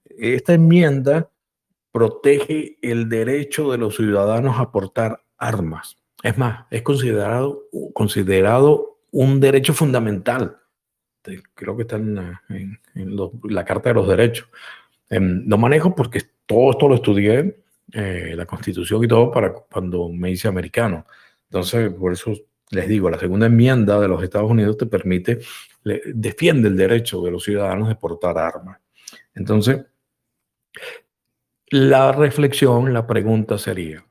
Esta 0.04 0.54
enmienda 0.54 1.28
protege 1.94 2.76
el 2.82 3.08
derecho 3.08 3.70
de 3.70 3.78
los 3.78 3.94
ciudadanos 3.94 4.58
a 4.58 4.72
portar 4.72 5.22
armas. 5.38 5.96
Es 6.24 6.36
más, 6.36 6.66
es 6.72 6.82
considerado, 6.82 7.68
considerado 7.92 8.98
un 9.12 9.38
derecho 9.38 9.72
fundamental. 9.72 10.58
Creo 11.54 11.76
que 11.76 11.82
está 11.82 11.94
en, 11.94 12.16
la, 13.44 13.64
Carta 13.64 13.90
de 13.90 13.94
los 13.94 14.08
Derechos. 14.08 14.48
Em, 15.08 15.46
no 15.46 15.56
manejo 15.56 15.94
porque 15.94 16.20
todo 16.46 16.72
esto 16.72 16.88
lo 16.88 16.96
estudié, 16.96 17.62
eh, 17.92 18.34
la 18.36 18.44
Constitución 18.44 19.04
y 19.04 19.06
todo, 19.06 19.30
para 19.30 19.52
cuando 19.52 20.08
me 20.08 20.32
hice 20.32 20.48
americano. 20.48 21.06
Entonces, 21.44 21.92
por 21.94 22.12
eso 22.12 22.32
les 22.70 22.88
digo, 22.88 23.08
la 23.08 23.20
segunda 23.20 23.46
enmienda 23.46 24.00
de 24.00 24.08
los 24.08 24.20
Estados 24.20 24.50
Unidos 24.50 24.76
te 24.78 24.86
permite, 24.86 25.38
defiende 26.12 26.66
el 26.66 26.76
derecho 26.76 27.22
de 27.22 27.30
los 27.30 27.44
ciudadanos 27.44 27.86
de 27.86 27.94
portar 27.94 28.36
armas. 28.36 28.80
Entonces, 29.32 29.84
la 31.70 32.12
reflexión, 32.12 32.92
la 32.92 33.06
pregunta 33.06 33.58
sería, 33.58 34.04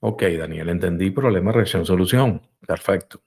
ok, 0.00 0.22
Daniel, 0.38 0.68
entendí 0.68 1.10
problema, 1.10 1.52
reacción, 1.52 1.86
solución. 1.86 2.42
Perfecto 2.66 3.22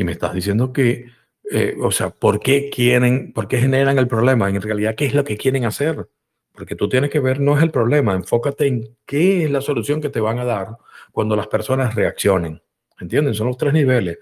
y 0.00 0.04
me 0.04 0.12
estás 0.12 0.32
diciendo 0.32 0.72
que, 0.72 1.10
eh, 1.50 1.76
o 1.78 1.90
sea, 1.90 2.08
¿por 2.08 2.40
qué 2.40 2.70
quieren, 2.70 3.34
por 3.34 3.48
qué 3.48 3.58
generan 3.58 3.98
el 3.98 4.08
problema? 4.08 4.48
En 4.48 4.62
realidad, 4.62 4.94
¿qué 4.94 5.04
es 5.04 5.14
lo 5.14 5.24
que 5.24 5.36
quieren 5.36 5.66
hacer? 5.66 6.08
Porque 6.52 6.74
tú 6.74 6.88
tienes 6.88 7.10
que 7.10 7.20
ver, 7.20 7.38
no 7.38 7.54
es 7.54 7.62
el 7.62 7.70
problema, 7.70 8.14
enfócate 8.14 8.66
en 8.66 8.96
qué 9.04 9.44
es 9.44 9.50
la 9.50 9.60
solución 9.60 10.00
que 10.00 10.08
te 10.08 10.20
van 10.20 10.38
a 10.38 10.46
dar 10.46 10.78
cuando 11.12 11.36
las 11.36 11.48
personas 11.48 11.94
reaccionen. 11.94 12.62
¿Entienden? 12.98 13.34
Son 13.34 13.46
los 13.46 13.58
tres 13.58 13.74
niveles. 13.74 14.18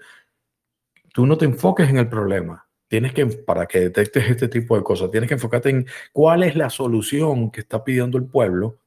Tú 1.13 1.25
no 1.25 1.37
te 1.37 1.45
enfoques 1.45 1.89
en 1.89 1.97
el 1.97 2.09
problema. 2.09 2.67
Tienes 2.89 3.13
que, 3.13 3.25
para 3.27 3.67
que 3.67 3.79
detectes 3.79 4.29
este 4.29 4.49
tipo 4.49 4.75
de 4.75 4.83
cosas, 4.83 5.11
tienes 5.11 5.27
que 5.27 5.35
enfocarte 5.35 5.69
en 5.69 5.85
cuál 6.11 6.43
es 6.43 6.55
la 6.55 6.69
solución 6.69 7.51
que 7.51 7.61
está 7.61 7.83
pidiendo 7.83 8.17
el 8.17 8.25
pueblo 8.25 8.79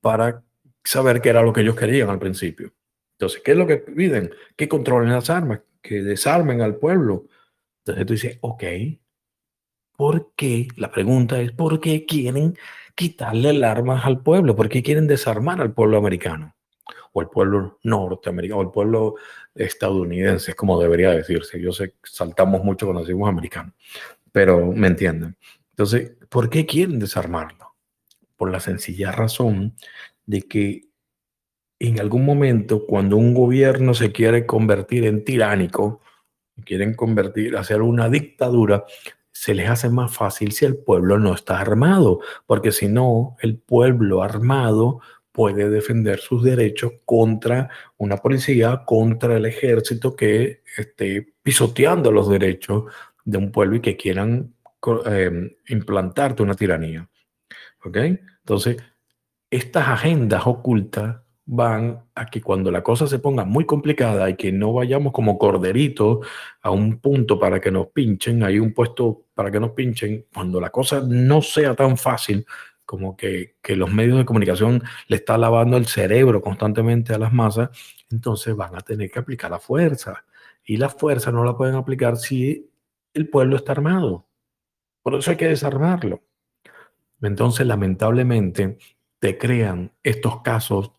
para 0.00 0.42
saber 0.84 1.20
qué 1.20 1.30
era 1.30 1.42
lo 1.42 1.52
que 1.52 1.62
ellos 1.62 1.76
querían 1.76 2.08
al 2.10 2.20
principio. 2.20 2.72
Entonces, 3.18 3.42
¿qué 3.44 3.52
es 3.52 3.56
lo 3.56 3.66
que 3.66 3.78
piden? 3.78 4.32
Que 4.56 4.68
controlen 4.68 5.12
las 5.12 5.30
armas, 5.30 5.60
que 5.82 6.02
desarmen 6.02 6.60
al 6.60 6.76
pueblo. 6.76 7.26
Entonces 7.78 8.06
tú 8.06 8.12
dices, 8.12 8.38
ok, 8.40 8.62
¿por 9.96 10.32
qué? 10.36 10.68
La 10.76 10.90
pregunta 10.90 11.40
es, 11.40 11.52
¿por 11.52 11.80
qué 11.80 12.06
quieren 12.06 12.56
quitarle 12.94 13.50
el 13.50 13.64
armas 13.64 14.04
al 14.06 14.22
pueblo? 14.22 14.54
¿Por 14.54 14.68
qué 14.68 14.82
quieren 14.82 15.08
desarmar 15.08 15.60
al 15.60 15.72
pueblo 15.72 15.96
americano? 15.98 16.54
O 17.12 17.20
el 17.20 17.28
pueblo 17.28 17.78
norteamericano, 17.82 18.60
o 18.60 18.62
el 18.62 18.70
pueblo 18.70 19.16
estadounidense, 19.54 20.54
como 20.54 20.80
debería 20.80 21.10
decirse. 21.10 21.60
Yo 21.60 21.72
sé 21.72 21.90
que 21.90 21.96
saltamos 22.04 22.64
mucho 22.64 22.86
cuando 22.86 23.02
decimos 23.02 23.28
americano, 23.28 23.74
pero 24.30 24.72
me 24.72 24.88
entienden. 24.88 25.36
Entonces, 25.70 26.12
¿por 26.28 26.50
qué 26.50 26.66
quieren 26.66 26.98
desarmarlo? 26.98 27.74
Por 28.36 28.50
la 28.50 28.60
sencilla 28.60 29.12
razón 29.12 29.74
de 30.26 30.42
que 30.42 30.82
en 31.78 31.98
algún 31.98 32.24
momento, 32.24 32.86
cuando 32.86 33.16
un 33.16 33.34
gobierno 33.34 33.92
se 33.94 34.12
quiere 34.12 34.46
convertir 34.46 35.04
en 35.04 35.24
tiránico, 35.24 36.00
quieren 36.64 36.94
convertir, 36.94 37.56
hacer 37.56 37.82
una 37.82 38.08
dictadura, 38.08 38.84
se 39.32 39.54
les 39.54 39.68
hace 39.68 39.88
más 39.88 40.14
fácil 40.14 40.52
si 40.52 40.64
el 40.64 40.76
pueblo 40.76 41.18
no 41.18 41.34
está 41.34 41.58
armado, 41.58 42.20
porque 42.46 42.70
si 42.70 42.86
no, 42.86 43.36
el 43.40 43.58
pueblo 43.58 44.22
armado 44.22 45.00
puede 45.32 45.70
defender 45.70 46.18
sus 46.20 46.42
derechos 46.44 46.92
contra 47.04 47.70
una 47.96 48.18
policía, 48.18 48.82
contra 48.86 49.36
el 49.36 49.46
ejército 49.46 50.14
que 50.14 50.62
esté 50.76 51.34
pisoteando 51.42 52.12
los 52.12 52.28
derechos 52.28 52.84
de 53.24 53.38
un 53.38 53.50
pueblo 53.50 53.76
y 53.76 53.80
que 53.80 53.96
quieran 53.96 54.54
eh, 55.06 55.56
implantarte 55.68 56.42
una 56.42 56.54
tiranía. 56.54 57.08
¿Ok? 57.84 57.96
Entonces, 57.96 58.76
estas 59.50 59.88
agendas 59.88 60.46
ocultas 60.46 61.16
van 61.44 62.04
a 62.14 62.26
que 62.26 62.40
cuando 62.40 62.70
la 62.70 62.82
cosa 62.82 63.06
se 63.06 63.18
ponga 63.18 63.44
muy 63.44 63.66
complicada 63.66 64.30
y 64.30 64.36
que 64.36 64.52
no 64.52 64.72
vayamos 64.72 65.12
como 65.12 65.38
corderitos 65.38 66.26
a 66.62 66.70
un 66.70 66.98
punto 67.00 67.38
para 67.38 67.60
que 67.60 67.70
nos 67.70 67.88
pinchen, 67.88 68.44
hay 68.44 68.58
un 68.58 68.72
puesto 68.72 69.26
para 69.34 69.50
que 69.50 69.58
nos 69.58 69.72
pinchen, 69.72 70.26
cuando 70.32 70.60
la 70.60 70.70
cosa 70.70 71.02
no 71.06 71.42
sea 71.42 71.74
tan 71.74 71.96
fácil 71.96 72.46
como 72.92 73.16
que, 73.16 73.56
que 73.62 73.74
los 73.74 73.90
medios 73.90 74.18
de 74.18 74.26
comunicación 74.26 74.82
le 75.08 75.16
está 75.16 75.38
lavando 75.38 75.78
el 75.78 75.86
cerebro 75.86 76.42
constantemente 76.42 77.14
a 77.14 77.18
las 77.18 77.32
masas, 77.32 77.70
entonces 78.10 78.54
van 78.54 78.76
a 78.76 78.82
tener 78.82 79.10
que 79.10 79.18
aplicar 79.18 79.50
la 79.50 79.58
fuerza. 79.58 80.26
Y 80.62 80.76
la 80.76 80.90
fuerza 80.90 81.32
no 81.32 81.42
la 81.42 81.56
pueden 81.56 81.74
aplicar 81.74 82.18
si 82.18 82.70
el 83.14 83.30
pueblo 83.30 83.56
está 83.56 83.72
armado. 83.72 84.26
Por 85.02 85.14
eso 85.14 85.30
hay 85.30 85.38
que 85.38 85.48
desarmarlo. 85.48 86.22
Entonces, 87.22 87.66
lamentablemente, 87.66 88.76
te 89.18 89.38
crean 89.38 89.90
estos 90.02 90.42
casos 90.42 90.92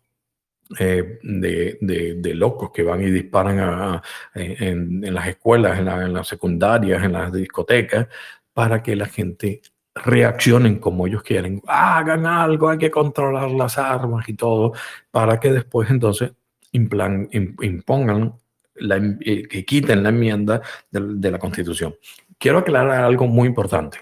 eh, 0.80 1.20
de, 1.22 2.34
locos 2.34 2.72
que 2.72 2.82
van 2.82 3.04
y 3.04 3.12
disparan 3.12 4.02
en, 4.34 5.14
las 5.14 5.28
escuelas, 5.28 5.78
en, 5.78 6.12
las 6.12 6.28
secundarias, 6.28 7.04
en 7.04 7.12
las 7.12 7.32
discotecas, 7.32 8.08
para 8.52 8.82
que 8.82 8.96
la 8.96 9.06
gente 9.06 9.62
reaccionen 9.96 10.80
como 10.80 11.08
ellos 11.08 11.24
quieren. 11.24 11.62
Hagan 11.68 12.26
algo, 12.26 12.70
hay 12.70 12.78
que 12.78 12.91
controlar 12.91 13.52
las 13.52 13.78
armas 13.78 14.28
y 14.28 14.34
todo, 14.34 14.74
para 15.12 15.39
que 15.39 15.52
después 15.52 15.89
entonces 15.89 16.34
impongan, 16.72 18.34
la, 18.76 18.98
eh, 19.22 19.48
que 19.48 19.66
quiten 19.66 20.04
la 20.04 20.10
enmienda 20.10 20.62
de 20.91 21.32
la 21.32 21.39
Constitución. 21.39 21.96
Quiero 22.39 22.60
aclarar 22.60 23.04
algo 23.04 23.28
muy 23.28 23.48
importante. 23.48 24.00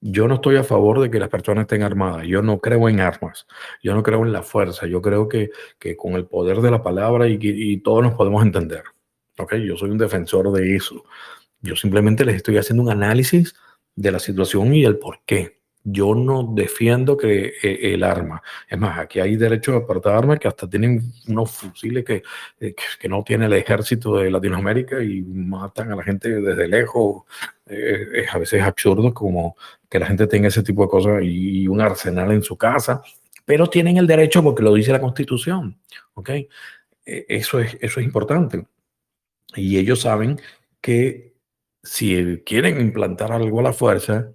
Yo 0.00 0.26
no 0.26 0.34
estoy 0.34 0.56
a 0.56 0.64
favor 0.64 1.00
de 1.00 1.10
que 1.10 1.20
las 1.20 1.28
personas 1.28 1.62
estén 1.62 1.84
armadas. 1.84 2.26
Yo 2.26 2.42
no 2.42 2.58
creo 2.58 2.88
en 2.88 2.98
armas. 2.98 3.46
Yo 3.84 3.94
no 3.94 4.02
creo 4.02 4.26
en 4.26 4.32
la 4.32 4.42
fuerza. 4.42 4.86
Yo 4.88 5.00
creo 5.00 5.28
que, 5.28 5.50
que 5.78 5.96
con 5.96 6.14
el 6.14 6.26
poder 6.26 6.60
de 6.60 6.72
la 6.72 6.82
palabra 6.82 7.28
y, 7.28 7.38
y 7.40 7.76
todos 7.78 8.02
nos 8.02 8.14
podemos 8.14 8.42
entender. 8.42 8.82
¿okay? 9.38 9.64
Yo 9.64 9.76
soy 9.76 9.90
un 9.90 9.98
defensor 9.98 10.50
de 10.50 10.74
eso. 10.74 11.04
Yo 11.60 11.76
simplemente 11.76 12.24
les 12.24 12.34
estoy 12.34 12.58
haciendo 12.58 12.82
un 12.82 12.90
análisis 12.90 13.54
de 13.94 14.12
la 14.12 14.18
situación 14.18 14.74
y 14.74 14.84
el 14.84 14.98
por 14.98 15.20
qué. 15.24 15.60
Yo 15.84 16.14
no 16.14 16.44
defiendo 16.54 17.16
que 17.16 17.54
eh, 17.60 17.94
el 17.94 18.04
arma. 18.04 18.40
Es 18.68 18.78
más, 18.78 19.00
aquí 19.00 19.18
hay 19.18 19.34
derecho 19.34 19.74
a 19.74 19.84
portar 19.84 20.14
armas 20.14 20.38
que 20.38 20.46
hasta 20.46 20.70
tienen 20.70 21.12
unos 21.26 21.50
fusiles 21.50 22.04
que, 22.04 22.22
eh, 22.60 22.74
que, 23.00 23.08
no 23.08 23.24
tiene 23.24 23.46
el 23.46 23.52
ejército 23.54 24.16
de 24.16 24.30
Latinoamérica 24.30 25.02
y 25.02 25.22
matan 25.22 25.90
a 25.90 25.96
la 25.96 26.04
gente 26.04 26.28
desde 26.40 26.68
lejos. 26.68 27.24
Eh, 27.66 28.26
a 28.30 28.38
veces 28.38 28.62
absurdo 28.62 29.12
como 29.12 29.56
que 29.88 29.98
la 29.98 30.06
gente 30.06 30.28
tenga 30.28 30.48
ese 30.48 30.62
tipo 30.62 30.82
de 30.82 30.88
cosas 30.88 31.22
y, 31.24 31.66
un 31.66 31.80
arsenal 31.80 32.30
en 32.30 32.42
su 32.42 32.56
casa, 32.56 33.02
pero 33.44 33.68
tienen 33.68 33.96
el 33.96 34.06
derecho 34.06 34.42
porque 34.42 34.62
lo 34.62 34.74
dice 34.74 34.92
la 34.92 35.00
Constitución. 35.00 35.76
¿ok? 36.14 36.30
Eso 37.04 37.58
es, 37.58 37.76
eso 37.80 37.98
es 37.98 38.06
importante. 38.06 38.64
Y 39.56 39.78
ellos 39.78 40.00
saben 40.02 40.40
que 40.80 41.31
si 41.82 42.42
quieren 42.44 42.80
implantar 42.80 43.32
algo 43.32 43.60
a 43.60 43.64
la 43.64 43.72
fuerza, 43.72 44.32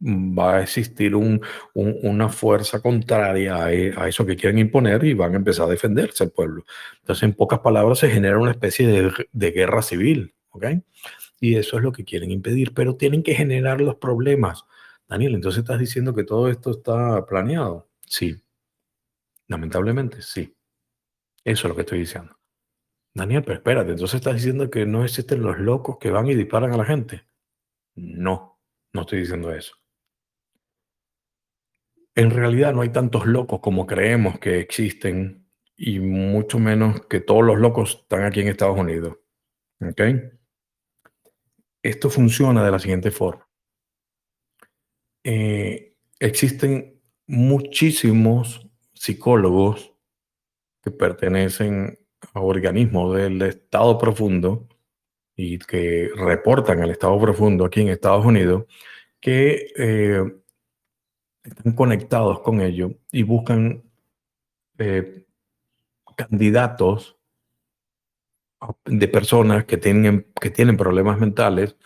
va 0.00 0.56
a 0.56 0.62
existir 0.62 1.14
una 1.14 2.28
fuerza 2.28 2.80
contraria 2.80 3.72
e, 3.72 3.94
a, 3.96 4.08
eso 4.08 4.26
que 4.26 4.36
quieren 4.36 4.58
imponer 4.58 5.04
y 5.04 5.14
van 5.14 5.32
a 5.32 5.36
empezar 5.36 5.66
a 5.66 5.70
defenderse 5.70 6.24
el 6.24 6.30
pueblo. 6.30 6.64
Entonces, 7.00 7.22
en 7.22 7.34
pocas 7.34 7.60
palabras, 7.60 7.98
se 7.98 8.10
genera 8.10 8.38
una 8.38 8.50
especie 8.50 8.86
de, 9.32 9.50
guerra 9.50 9.82
civil, 9.82 10.34
¿ok? 10.50 10.66
Y 11.40 11.56
eso 11.56 11.78
es 11.78 11.82
lo 11.82 11.92
que 11.92 12.04
quieren 12.04 12.30
impedir, 12.30 12.74
pero 12.74 12.96
tienen 12.96 13.22
que 13.22 13.34
generar 13.34 13.80
los 13.80 13.96
problemas. 13.96 14.64
Daniel, 15.08 15.34
entonces 15.34 15.60
estás 15.60 15.78
diciendo 15.78 16.14
que 16.14 16.24
todo 16.24 16.48
esto 16.48 16.72
está 16.72 17.24
planeado. 17.26 17.88
Sí. 18.06 18.36
Lamentablemente, 19.48 20.22
sí. 20.22 20.54
Eso 21.44 21.66
es 21.66 21.68
lo 21.68 21.74
que 21.76 21.82
estoy 21.82 22.00
diciendo. 22.00 22.36
Daniel, 23.16 23.42
pero 23.42 23.54
espérate, 23.54 23.92
entonces 23.92 24.16
estás 24.16 24.34
diciendo 24.34 24.68
que 24.68 24.84
no 24.84 25.02
existen 25.02 25.42
los 25.42 25.58
locos 25.58 25.96
que 25.98 26.10
van 26.10 26.26
y 26.26 26.34
disparan 26.34 26.74
a 26.74 26.76
la 26.76 26.84
gente. 26.84 27.24
No, 27.94 28.60
no 28.92 29.00
estoy 29.00 29.20
diciendo 29.20 29.54
eso. 29.54 29.74
En 32.14 32.30
realidad 32.30 32.74
no 32.74 32.82
hay 32.82 32.90
tantos 32.90 33.24
locos 33.24 33.60
como 33.60 33.86
creemos 33.86 34.38
que 34.38 34.60
existen 34.60 35.48
y 35.78 35.98
mucho 35.98 36.58
menos 36.58 37.06
que 37.06 37.20
todos 37.20 37.42
los 37.42 37.58
locos 37.58 38.00
están 38.02 38.24
aquí 38.24 38.40
en 38.40 38.48
Estados 38.48 38.78
Unidos. 38.78 39.16
¿Ok? 39.80 40.02
Esto 41.82 42.10
funciona 42.10 42.62
de 42.62 42.70
la 42.70 42.78
siguiente 42.78 43.10
forma. 43.10 43.48
Eh, 45.24 45.96
existen 46.18 47.00
muchísimos 47.26 48.68
psicólogos 48.92 49.94
que 50.82 50.90
pertenecen 50.90 52.05
organismos 52.34 53.16
del 53.16 53.42
estado 53.42 53.98
profundo 53.98 54.68
y 55.34 55.58
que 55.58 56.10
reportan 56.16 56.82
al 56.82 56.90
estado 56.90 57.20
profundo 57.20 57.64
aquí 57.64 57.82
en 57.82 57.88
Estados 57.88 58.24
Unidos 58.24 58.64
que 59.20 59.72
eh, 59.76 60.22
están 61.42 61.72
conectados 61.74 62.40
con 62.40 62.60
ello 62.60 62.92
y 63.12 63.22
buscan 63.22 63.82
eh, 64.78 65.26
candidatos 66.16 67.16
de 68.84 69.08
personas 69.08 69.64
que 69.64 69.76
tienen, 69.76 70.32
que 70.40 70.50
tienen 70.50 70.76
problemas 70.76 71.18
mentales 71.18 71.76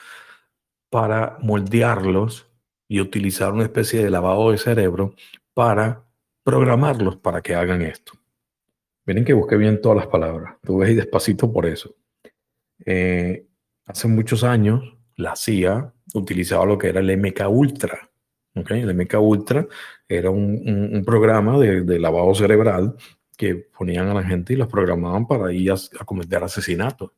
para 0.89 1.39
moldearlos 1.41 2.49
y 2.89 3.01
utilizar 3.01 3.53
una 3.53 3.64
especie 3.64 4.03
de 4.03 4.11
lavado 4.11 4.51
de 4.51 4.59
cerebro 4.59 5.14
para 5.55 6.05
programarlos 6.43 7.16
para 7.16 7.43
que 7.43 7.55
hagan 7.55 7.83
esto. 7.83 8.20
Miren 9.11 9.24
que 9.24 9.32
busqué 9.32 9.56
bien 9.56 9.80
todas 9.80 9.96
las 9.96 10.06
palabras. 10.06 10.54
Tú 10.62 10.78
ves 10.78 10.90
y 10.90 10.94
despacito 10.94 11.52
por 11.52 11.66
eso. 11.66 11.96
Eh, 12.86 13.44
hace 13.84 14.06
muchos 14.06 14.44
años, 14.44 14.84
la 15.16 15.34
CIA 15.34 15.92
utilizaba 16.14 16.64
lo 16.64 16.78
que 16.78 16.90
era 16.90 17.00
el 17.00 17.18
MK 17.18 17.48
Ultra. 17.48 18.08
¿okay? 18.54 18.82
El 18.82 18.94
MK 18.94 19.14
Ultra 19.20 19.66
era 20.06 20.30
un, 20.30 21.02
programa 21.04 21.58
de, 21.58 21.98
lavado 21.98 22.32
cerebral 22.36 22.94
que 23.36 23.56
ponían 23.56 24.06
a 24.06 24.14
la 24.14 24.22
gente 24.22 24.52
y 24.52 24.56
los 24.56 24.68
programaban 24.68 25.26
para 25.26 25.52
ir 25.52 25.72
a, 25.72 26.04
cometer 26.04 26.44
asesinatos. 26.44 27.11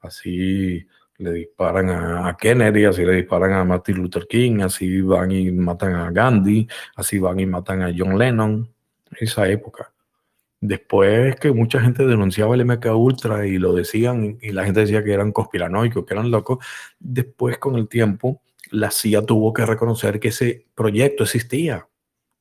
Así 0.00 0.84
le 1.18 1.32
disparan 1.32 1.90
a, 1.90 2.36
Kennedy, 2.36 2.86
así 2.86 3.04
le 3.04 3.12
disparan 3.12 3.52
a 3.52 3.62
Martin 3.62 3.98
Luther 3.98 4.26
King, 4.26 4.62
así 4.62 5.00
van 5.00 5.30
y 5.30 5.52
matan 5.52 5.94
a 5.94 6.10
Gandhi, 6.10 6.66
así 6.96 7.20
van 7.20 7.38
y 7.38 7.46
matan 7.46 7.82
a 7.82 7.94
John 7.96 8.18
Lennon. 8.18 8.68
Esa 9.20 9.48
época. 9.48 9.92
Después 10.60 11.36
que 11.36 11.52
mucha 11.52 11.80
gente 11.80 12.06
denunciaba 12.06 12.54
el 12.54 12.64
MK 12.64 12.86
Ultra 12.96 13.46
y 13.46 13.58
lo 13.58 13.74
decían, 13.74 14.38
y 14.40 14.52
la 14.52 14.64
gente 14.64 14.80
decía 14.80 15.04
que 15.04 15.12
eran 15.12 15.32
conspiranoicos, 15.32 16.04
que 16.04 16.14
eran 16.14 16.30
locos, 16.30 16.64
después 16.98 17.58
con 17.58 17.76
el 17.76 17.88
tiempo 17.88 18.42
la 18.70 18.90
CIA 18.90 19.22
tuvo 19.22 19.52
que 19.52 19.66
reconocer 19.66 20.20
que 20.20 20.28
ese 20.28 20.66
proyecto 20.74 21.24
existía. 21.24 21.88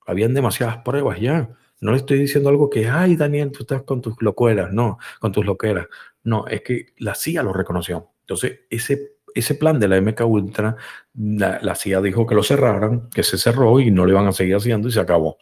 Habían 0.06 0.34
demasiadas 0.34 0.78
pruebas 0.78 1.20
ya. 1.20 1.50
No 1.82 1.92
le 1.92 1.98
estoy 1.98 2.20
diciendo 2.20 2.50
algo 2.50 2.70
que, 2.70 2.88
ay, 2.88 3.16
Daniel, 3.16 3.52
tú 3.52 3.60
estás 3.62 3.84
con 3.84 4.02
tus 4.02 4.16
locueras. 4.22 4.72
No, 4.72 4.98
con 5.20 5.32
tus 5.32 5.46
loqueras. 5.46 5.88
No, 6.24 6.48
es 6.48 6.62
que 6.62 6.88
la 6.98 7.16
CIA 7.16 7.44
lo 7.44 7.54
reconoció. 7.54 8.12
Entonces, 8.22 8.62
ese, 8.70 9.18
ese 9.34 9.56
plan 9.56 9.80
de 9.80 9.88
la 9.88 10.02
MK 10.02 10.22
Ultra, 10.26 10.76
la, 11.14 11.60
la 11.62 11.76
CIA 11.76 12.02
dijo 12.02 12.26
que 12.26 12.36
lo 12.36 12.44
cerraran, 12.44 13.10
que 13.10 13.24
se 13.24 13.38
cerró 13.38 13.80
y 13.80 13.92
no 13.92 14.06
lo 14.06 14.12
iban 14.12 14.28
a 14.28 14.32
seguir 14.32 14.56
haciendo 14.56 14.88
y 14.88 14.92
se 14.92 15.00
acabó. 15.00 15.38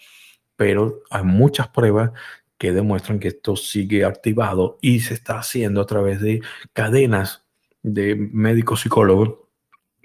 Pero 0.56 1.02
hay 1.10 1.24
muchas 1.24 1.70
pruebas 1.70 2.12
que 2.64 2.72
demuestran 2.72 3.20
que 3.20 3.28
esto 3.28 3.58
sigue 3.58 4.06
activado 4.06 4.78
y 4.80 5.02
se 5.02 5.16
está 5.16 5.38
haciendo 5.38 5.82
a 5.82 5.86
través 5.86 6.22
de 6.22 6.42
cadenas 6.72 7.44
de 7.82 8.16
médicos 8.16 8.80
psicólogos 8.80 9.34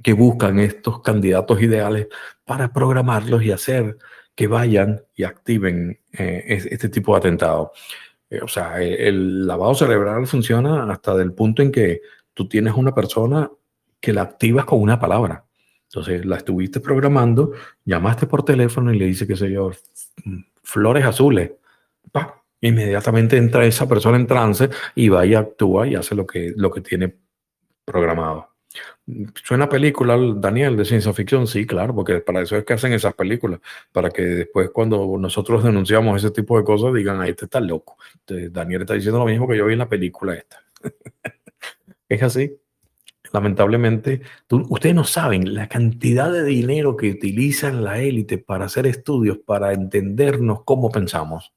que 0.02 0.12
buscan 0.12 0.59
estos 0.59 1.00
candidatos 1.00 1.62
ideales 1.62 2.09
para 2.44 2.72
programarlos 2.72 3.44
y 3.44 3.52
hacer 3.52 3.96
que 4.34 4.48
vayan 4.48 5.04
y 5.14 5.22
activen 5.22 6.00
eh, 6.12 6.66
este 6.68 6.88
tipo 6.88 7.12
de 7.12 7.18
atentado. 7.18 7.70
Eh, 8.28 8.40
o 8.42 8.48
sea, 8.48 8.82
el, 8.82 9.46
lavado 9.46 9.76
cerebral 9.76 10.26
funciona 10.26 10.90
hasta 10.90 11.14
del 11.14 11.34
punto 11.34 11.62
en 11.62 11.70
que 11.70 12.00
tú 12.34 12.48
tienes 12.48 12.74
una 12.74 12.92
persona 12.92 13.48
que 14.00 14.12
la 14.12 14.22
activas 14.22 14.64
con 14.64 14.82
una 14.82 14.98
palabra. 14.98 15.44
Entonces, 15.84 16.26
la 16.26 16.38
estuviste 16.38 16.80
programando, 16.80 17.52
llamaste 17.84 18.26
por 18.26 18.42
teléfono 18.42 18.92
y 18.92 18.98
le 18.98 19.04
dice, 19.04 19.28
qué 19.28 19.36
sé 19.36 19.48
yo, 19.48 19.70
flores 20.64 21.04
azules. 21.04 21.52
Inmediatamente 22.61 23.36
entra 23.36 23.64
esa 23.64 23.88
persona 23.88 24.16
en 24.16 24.26
trance 24.26 24.68
y 24.94 25.09
va 25.09 25.24
y 25.24 25.34
actúa 25.34 25.86
y 25.86 25.94
hace 25.94 26.14
lo 26.14 26.26
que, 26.26 26.52
lo 26.56 26.70
que 26.70 26.80
tiene 26.80 27.14
programado. 27.84 28.48
¿Suena 29.42 29.68
película, 29.68 30.18
Daniel, 30.36 30.76
de 30.76 30.84
ciencia 30.84 31.12
ficción? 31.14 31.46
Sí, 31.46 31.66
claro, 31.66 31.94
porque 31.94 32.20
para 32.20 32.42
eso 32.42 32.56
es 32.56 32.64
que 32.64 32.74
hacen 32.74 32.92
esas 32.92 33.14
películas, 33.14 33.61
para 33.90 34.11
que 34.11 34.22
después 34.22 34.70
cuando 34.70 35.16
nosotros 35.18 35.64
denunciamos 35.64 36.22
ese 36.22 36.30
tipo 36.30 36.59
de 36.59 36.64
cosas 36.64 36.92
digan, 36.92 37.20
ahí 37.20 37.30
este 37.30 37.46
está 37.46 37.61
loco. 37.61 37.96
Daniel 38.26 38.82
está 38.82 38.94
diciendo 38.94 39.18
lo 39.18 39.26
mismo 39.26 39.48
que 39.48 39.56
yo 39.56 39.66
vi 39.66 39.72
en 39.72 39.78
la 39.78 39.88
película 39.88 40.34
esta. 40.34 40.62
es 42.09 42.22
así. 42.22 42.59
Lamentablemente, 43.32 44.22
ustedes 44.50 44.94
no 44.94 45.04
saben 45.04 45.54
la 45.54 45.68
cantidad 45.68 46.32
de 46.32 46.44
dinero 46.44 46.96
que 46.96 47.11
utilizan 47.11 47.84
la 47.84 47.98
élite 48.00 48.38
para 48.38 48.66
hacer 48.66 48.86
estudios, 48.86 49.38
para 49.38 49.72
entendernos 49.72 50.64
cómo 50.64 50.90
pensamos. 50.90 51.52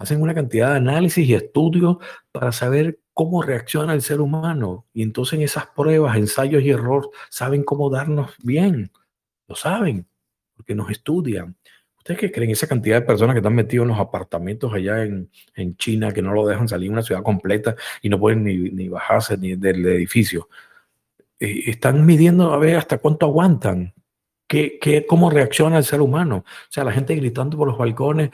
Hacen 0.00 0.22
una 0.22 0.34
cantidad 0.34 0.70
de 0.70 0.78
análisis 0.78 1.28
y 1.28 1.34
estudios 1.34 1.98
para 2.32 2.52
saber 2.52 3.00
cómo 3.12 3.42
reacciona 3.42 3.92
el 3.92 4.00
ser 4.00 4.22
humano. 4.22 4.86
Y 4.94 5.02
entonces 5.02 5.34
en 5.34 5.42
esas 5.42 5.66
pruebas, 5.66 6.16
ensayos 6.16 6.62
y 6.62 6.70
errores, 6.70 7.10
saben 7.28 7.62
cómo 7.62 7.90
darnos 7.90 8.30
bien. 8.42 8.90
Lo 9.46 9.54
saben, 9.54 10.06
porque 10.56 10.74
nos 10.74 10.90
estudian. 10.90 11.54
¿Ustedes 11.98 12.18
qué 12.18 12.32
creen? 12.32 12.50
Esa 12.50 12.66
cantidad 12.66 12.98
de 12.98 13.06
personas 13.06 13.34
que 13.34 13.40
están 13.40 13.54
metidos 13.54 13.84
en 13.84 13.90
los 13.90 14.00
apartamentos 14.00 14.72
allá 14.72 15.04
en, 15.04 15.30
en 15.54 15.76
China, 15.76 16.12
que 16.12 16.22
no 16.22 16.32
lo 16.32 16.46
dejan 16.46 16.66
salir 16.66 16.90
una 16.90 17.02
ciudad 17.02 17.22
completa 17.22 17.76
y 18.00 18.08
no 18.08 18.18
pueden 18.18 18.42
ni, 18.42 18.56
ni 18.56 18.88
bajarse 18.88 19.36
ni 19.36 19.54
del 19.54 19.84
edificio. 19.84 20.48
Eh, 21.38 21.64
están 21.66 22.06
midiendo 22.06 22.54
a 22.54 22.58
ver 22.58 22.76
hasta 22.76 22.96
cuánto 22.96 23.26
aguantan. 23.26 23.92
¿Qué, 24.46 24.78
qué, 24.80 25.04
¿Cómo 25.06 25.28
reacciona 25.28 25.76
el 25.76 25.84
ser 25.84 26.00
humano? 26.00 26.38
O 26.38 26.72
sea, 26.72 26.84
la 26.84 26.92
gente 26.92 27.14
gritando 27.14 27.58
por 27.58 27.68
los 27.68 27.76
balcones, 27.76 28.30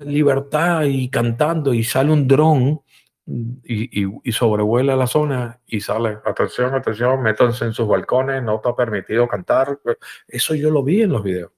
libertad 0.00 0.84
y 0.84 1.08
cantando 1.08 1.74
y 1.74 1.84
sale 1.84 2.12
un 2.12 2.26
dron 2.26 2.80
y, 3.26 4.32
sobrevuela 4.32 4.96
la 4.96 5.06
zona 5.06 5.60
y 5.66 5.80
sale, 5.80 6.18
atención, 6.24 6.74
atención, 6.74 7.22
métanse 7.22 7.64
en 7.64 7.72
sus 7.72 7.86
balcones, 7.86 8.42
no 8.42 8.56
está 8.56 8.74
permitido 8.74 9.28
cantar. 9.28 9.78
Eso 10.26 10.54
yo 10.54 10.70
lo 10.70 10.82
vi 10.82 11.02
en 11.02 11.12
los 11.12 11.22
videos. 11.22 11.52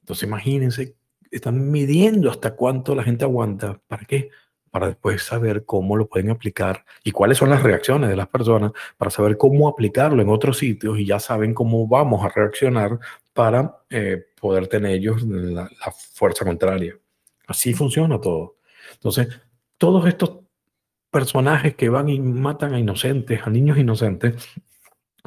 Entonces 0.00 0.28
imagínense, 0.28 0.96
están 1.30 1.70
midiendo 1.70 2.30
hasta 2.30 2.54
cuánto 2.54 2.94
la 2.94 3.02
gente 3.02 3.24
aguanta. 3.24 3.80
¿Para 3.86 4.04
qué? 4.04 4.30
Para 4.70 4.88
después 4.88 5.22
saber 5.22 5.64
cómo 5.64 5.96
lo 5.96 6.08
pueden 6.08 6.30
aplicar 6.30 6.84
y 7.04 7.12
cuáles 7.12 7.38
son 7.38 7.48
las 7.50 7.62
reacciones 7.62 8.10
de 8.10 8.16
las 8.16 8.28
personas, 8.28 8.72
para 8.98 9.10
saber 9.10 9.38
cómo 9.38 9.68
aplicarlo 9.68 10.20
en 10.20 10.28
otros 10.28 10.58
sitios 10.58 10.98
y 10.98 11.06
ya 11.06 11.20
saben 11.20 11.54
cómo 11.54 11.86
vamos 11.88 12.24
a 12.24 12.28
reaccionar 12.28 12.98
para 13.34 13.84
eh, 13.90 14.24
poder 14.40 14.68
tener 14.68 14.92
ellos 14.92 15.22
la 15.22 15.68
fuerza 16.12 16.44
contraria. 16.44 16.96
Así 17.46 17.74
funciona 17.74 18.18
todo. 18.20 18.56
Entonces, 18.94 19.28
todos 19.76 20.06
estos 20.06 20.38
personajes 21.10 21.74
que 21.74 21.88
van 21.88 22.08
y 22.08 22.18
matan 22.20 22.74
a 22.74 22.78
inocentes, 22.78 23.40
a 23.44 23.50
niños 23.50 23.76
inocentes, 23.76 24.48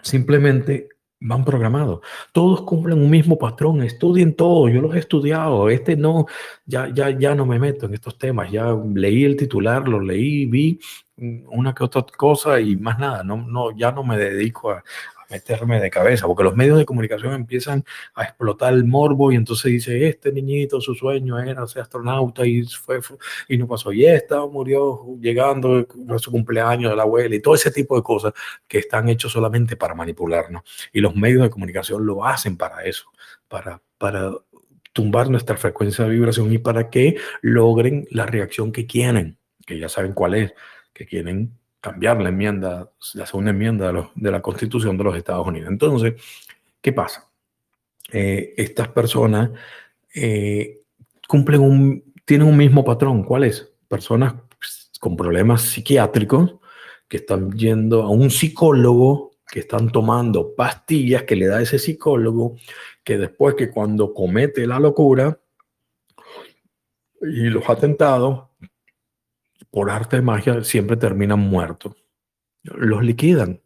simplemente 0.01 0.89
van 1.19 1.43
programados. 1.43 2.01
Todos 2.31 2.61
cumplen 2.61 2.99
un 2.99 3.09
mismo 3.09 3.37
patrón, 3.37 3.81
estudien 3.81 4.35
todo, 4.35 4.69
yo 4.69 4.81
los 4.81 4.95
he 4.95 4.99
estudiado, 4.99 5.69
este 5.69 5.95
no, 5.95 6.25
ya, 6.65 6.89
ya, 6.93 7.09
ya 7.09 7.33
no 7.35 7.45
me 7.45 7.59
meto 7.59 7.87
en 7.87 7.95
estos 7.95 8.17
temas, 8.17 8.51
ya 8.51 8.75
leí 8.93 9.23
el 9.23 9.35
titular, 9.35 9.87
lo 9.87 9.99
leí, 9.99 10.45
vi 10.45 10.79
una 11.17 11.73
que 11.73 11.83
otra 11.83 12.03
cosa 12.15 12.59
y 12.59 12.75
más 12.75 12.99
nada, 12.99 13.23
no, 13.23 13.37
no, 13.37 13.75
ya 13.75 13.91
no 13.91 14.03
me 14.03 14.17
dedico 14.17 14.71
a, 14.71 14.83
meterme 15.29 15.79
de 15.79 15.89
cabeza, 15.89 16.27
porque 16.27 16.43
los 16.43 16.55
medios 16.55 16.77
de 16.77 16.85
comunicación 16.85 17.33
empiezan 17.33 17.83
a 18.15 18.23
explotar 18.23 18.73
el 18.73 18.85
morbo 18.85 19.31
y 19.31 19.35
entonces 19.35 19.71
dice, 19.71 20.07
este 20.07 20.31
niñito, 20.31 20.81
su 20.81 20.95
sueño 20.95 21.39
era 21.39 21.65
ser 21.67 21.83
astronauta 21.83 22.45
y, 22.45 22.63
fue, 22.63 22.99
y 23.47 23.57
no 23.57 23.67
pasó, 23.67 23.91
y 23.91 24.05
esta 24.05 24.45
murió 24.45 25.05
llegando 25.19 25.87
a 26.09 26.19
su 26.19 26.31
cumpleaños 26.31 26.91
de 26.91 26.97
la 26.97 27.03
abuela 27.03 27.35
y 27.35 27.41
todo 27.41 27.55
ese 27.55 27.71
tipo 27.71 27.95
de 27.95 28.03
cosas 28.03 28.33
que 28.67 28.79
están 28.79 29.09
hechos 29.09 29.31
solamente 29.31 29.75
para 29.75 29.95
manipularnos. 29.95 30.63
Y 30.93 31.01
los 31.01 31.15
medios 31.15 31.43
de 31.43 31.49
comunicación 31.49 32.05
lo 32.05 32.25
hacen 32.25 32.57
para 32.57 32.83
eso, 32.83 33.11
para, 33.47 33.81
para 33.97 34.31
tumbar 34.93 35.29
nuestra 35.29 35.57
frecuencia 35.57 36.05
de 36.05 36.11
vibración 36.11 36.51
y 36.51 36.57
para 36.57 36.89
que 36.89 37.17
logren 37.41 38.07
la 38.11 38.25
reacción 38.25 38.71
que 38.71 38.85
quieren, 38.85 39.37
que 39.65 39.77
ya 39.77 39.89
saben 39.89 40.13
cuál 40.13 40.35
es, 40.35 40.53
que 40.93 41.05
quieren 41.05 41.57
cambiar 41.81 42.21
la 42.21 42.29
enmienda, 42.29 42.91
la 43.13 43.25
segunda 43.25 43.51
enmienda 43.51 43.91
de, 44.15 44.31
la 44.31 44.41
Constitución 44.41 44.97
de 44.97 45.03
los 45.03 45.15
Estados 45.15 45.47
Unidos. 45.47 45.69
Entonces, 45.69 46.15
¿qué 46.81 46.93
pasa? 46.93 47.29
Eh, 48.11 48.53
estas 48.57 48.87
personas 48.89 49.51
eh, 50.13 50.81
cumplen 51.27 51.61
un, 51.61 52.13
tienen 52.25 52.47
un 52.47 52.57
mismo 52.57 52.83
patrón. 52.83 53.23
¿Cuál 53.23 53.43
es? 53.45 53.71
Personas 53.87 54.35
con 54.99 55.15
problemas 55.15 55.61
psiquiátricos 55.61 56.55
que 57.07 57.17
están 57.17 57.51
yendo 57.51 58.03
a 58.03 58.09
un 58.09 58.29
psicólogo, 58.29 59.31
que 59.49 59.61
están 59.61 59.91
tomando 59.91 60.55
pastillas 60.55 61.23
que 61.23 61.35
le 61.35 61.47
da 61.47 61.61
ese 61.61 61.79
psicólogo, 61.79 62.57
que 63.03 63.17
después 63.17 63.55
que 63.55 63.69
cuando 63.71 64.13
comete 64.13 64.67
la 64.67 64.79
locura 64.79 65.39
y 67.21 67.45
los 67.45 67.69
atentados, 67.69 68.46
por 69.71 69.89
arte 69.89 70.17
de 70.17 70.21
magia, 70.21 70.63
siempre 70.63 70.97
terminan 70.97 71.39
muertos. 71.39 71.93
Los 72.63 73.03
liquidan 73.03 73.61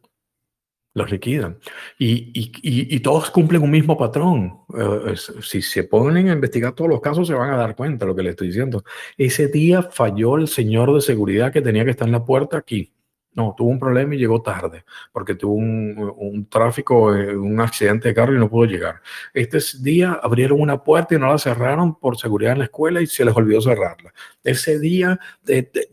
los 0.93 1.09
liquidan. 1.09 1.57
Y, 1.97 2.31
y, 2.33 2.51
y, 2.63 2.99
todos 2.99 3.29
cumplen 3.31 3.61
un 3.61 3.71
mismo 3.71 3.97
patrón. 3.97 4.59
Eh, 4.77 5.15
si 5.41 5.61
se 5.61 5.85
ponen 5.85 6.29
a 6.29 6.33
investigar 6.33 6.73
todos 6.73 6.89
los 6.89 7.01
casos, 7.01 7.27
se 7.27 7.33
van 7.33 7.49
a 7.49 7.57
dar 7.57 7.75
cuenta 7.75 8.05
de 8.05 8.09
lo 8.09 8.15
que 8.15 8.23
le 8.23 8.31
estoy 8.31 8.47
diciendo. 8.47 8.83
Ese 9.17 9.47
día 9.47 9.83
falló 9.83 10.37
el 10.37 10.47
señor 10.47 10.93
de 10.93 11.01
seguridad 11.01 11.53
que 11.53 11.61
tenía 11.61 11.85
que 11.85 11.91
estar 11.91 12.07
en 12.07 12.13
la 12.13 12.25
puerta 12.25 12.57
aquí. 12.57 12.93
No, 13.33 13.55
tuvo 13.57 13.69
un 13.69 13.79
problema 13.79 14.13
y 14.13 14.17
llegó 14.17 14.41
tarde, 14.41 14.83
porque 15.13 15.35
tuvo 15.35 15.53
un, 15.53 16.47
tráfico, 16.49 17.15
eh, 17.15 17.35
un 17.35 17.61
accidente 17.61 18.09
de 18.09 18.13
carro 18.13 18.35
y 18.35 18.39
no 18.39 18.49
pudo 18.49 18.65
llegar. 18.65 19.01
Este 19.33 19.57
día 19.79 20.19
abrieron 20.21 20.59
una 20.59 20.83
puerta 20.83 21.15
y 21.15 21.19
no 21.19 21.27
la 21.27 21.37
cerraron 21.37 21.97
por 21.97 22.17
seguridad 22.17 22.51
en 22.53 22.59
la 22.59 22.65
escuela 22.65 23.01
y 23.01 23.07
se 23.07 23.23
les 23.23 23.33
olvidó 23.35 23.61
cerrarla. 23.61 24.13
Ese 24.43 24.79
día 24.79 25.17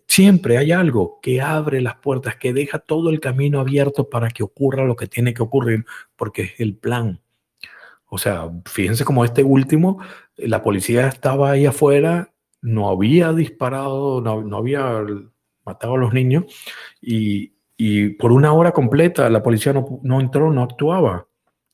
siempre 0.08 0.58
hay 0.58 0.72
algo 0.72 1.20
que 1.22 1.40
abre 1.40 1.80
las 1.80 1.96
puertas, 1.96 2.34
que 2.36 2.52
deja 2.52 2.80
todo 2.80 3.08
el 3.10 3.20
camino 3.20 3.60
abierto 3.60 4.08
para 4.08 4.30
que 4.30 4.42
ocurra 4.42 4.84
lo 4.84 4.96
que 4.96 5.06
tiene 5.06 5.32
que 5.32 5.42
ocurrir, 5.42 5.84
porque 6.16 6.42
es 6.42 6.60
el 6.60 6.76
plan. 6.76 7.20
O 8.06 8.18
sea, 8.18 8.50
fíjense 8.64 9.04
como 9.04 9.24
este 9.24 9.44
último, 9.44 10.00
la 10.36 10.62
policía 10.62 11.06
estaba 11.06 11.52
ahí 11.52 11.66
afuera, 11.66 12.32
no 12.62 12.88
había 12.88 13.32
disparado, 13.32 14.20
no, 14.20 14.42
no 14.42 14.56
había 14.56 15.04
mataba 15.68 15.94
a 15.96 15.98
los 15.98 16.12
niños 16.12 16.44
y, 17.00 17.54
y, 17.76 18.10
por 18.10 18.32
una 18.32 18.52
hora 18.52 18.72
completa 18.72 19.28
la 19.30 19.42
policía 19.42 19.72
no, 19.72 20.00
no, 20.02 20.20
entró, 20.20 20.50
no 20.52 20.62
actuaba. 20.62 21.26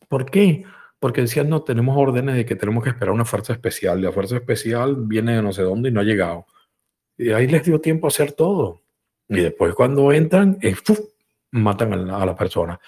¿Por 0.09 0.27
qué? 0.27 0.65
Porque 0.99 1.23
decían, 1.23 1.49
no, 1.49 1.63
tenemos 1.63 1.97
órdenes 1.97 2.35
de 2.37 2.45
que 2.45 2.57
tenemos 2.57 2.83
que 2.83 2.91
esperar 2.91 3.15
una 3.15 3.25
fuerza 3.25 3.53
especial. 3.53 4.03
La 4.03 4.13
fuerza 4.13 4.37
especial 4.37 4.97
viene 4.99 5.37
de 5.37 5.43
no 5.43 5.53
sé 5.53 5.63
dónde 5.63 5.89
y 5.89 5.93
no 5.93 6.01
ha 6.01 6.05
llegado. 6.05 6.47
Y 7.17 7.31
ahí 7.31 7.47
les 7.47 7.65
dio 7.65 7.81
tiempo 7.81 8.07
a 8.07 8.09
hacer 8.09 8.33
todo. 8.33 8.83
Y 9.29 9.41
después 9.41 9.75
cuando 9.75 10.13
entran, 10.13 10.59
matan 11.53 11.93
a 11.93 11.97
la, 11.97 12.23
a 12.23 12.27
la 12.27 12.37
persona. 12.37 12.81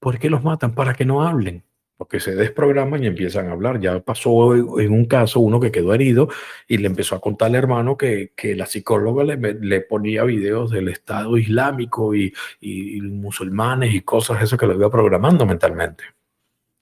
¿Por 0.00 0.18
qué 0.18 0.28
los 0.28 0.42
matan? 0.42 0.74
Para 0.74 0.94
que 0.94 1.04
no 1.04 1.22
hablen 1.22 1.64
porque 1.96 2.18
se 2.20 2.34
desprograman 2.34 3.04
y 3.04 3.06
empiezan 3.06 3.48
a 3.48 3.52
hablar. 3.52 3.80
Ya 3.80 4.00
pasó 4.00 4.54
en 4.54 4.92
un 4.92 5.04
caso 5.04 5.40
uno 5.40 5.60
que 5.60 5.70
quedó 5.70 5.94
herido 5.94 6.28
y 6.66 6.78
le 6.78 6.86
empezó 6.86 7.14
a 7.14 7.20
contar 7.20 7.48
al 7.48 7.54
hermano 7.54 7.96
que, 7.96 8.32
que 8.36 8.56
la 8.56 8.66
psicóloga 8.66 9.24
le, 9.24 9.54
le, 9.54 9.80
ponía 9.80 10.24
videos 10.24 10.70
del 10.70 10.88
Estado 10.88 11.36
Islámico 11.36 12.14
y, 12.14 12.34
y, 12.60 13.00
musulmanes 13.00 13.94
y 13.94 14.00
cosas, 14.00 14.42
eso 14.42 14.56
que 14.56 14.66
lo 14.66 14.74
iba 14.74 14.90
programando 14.90 15.46
mentalmente. 15.46 16.04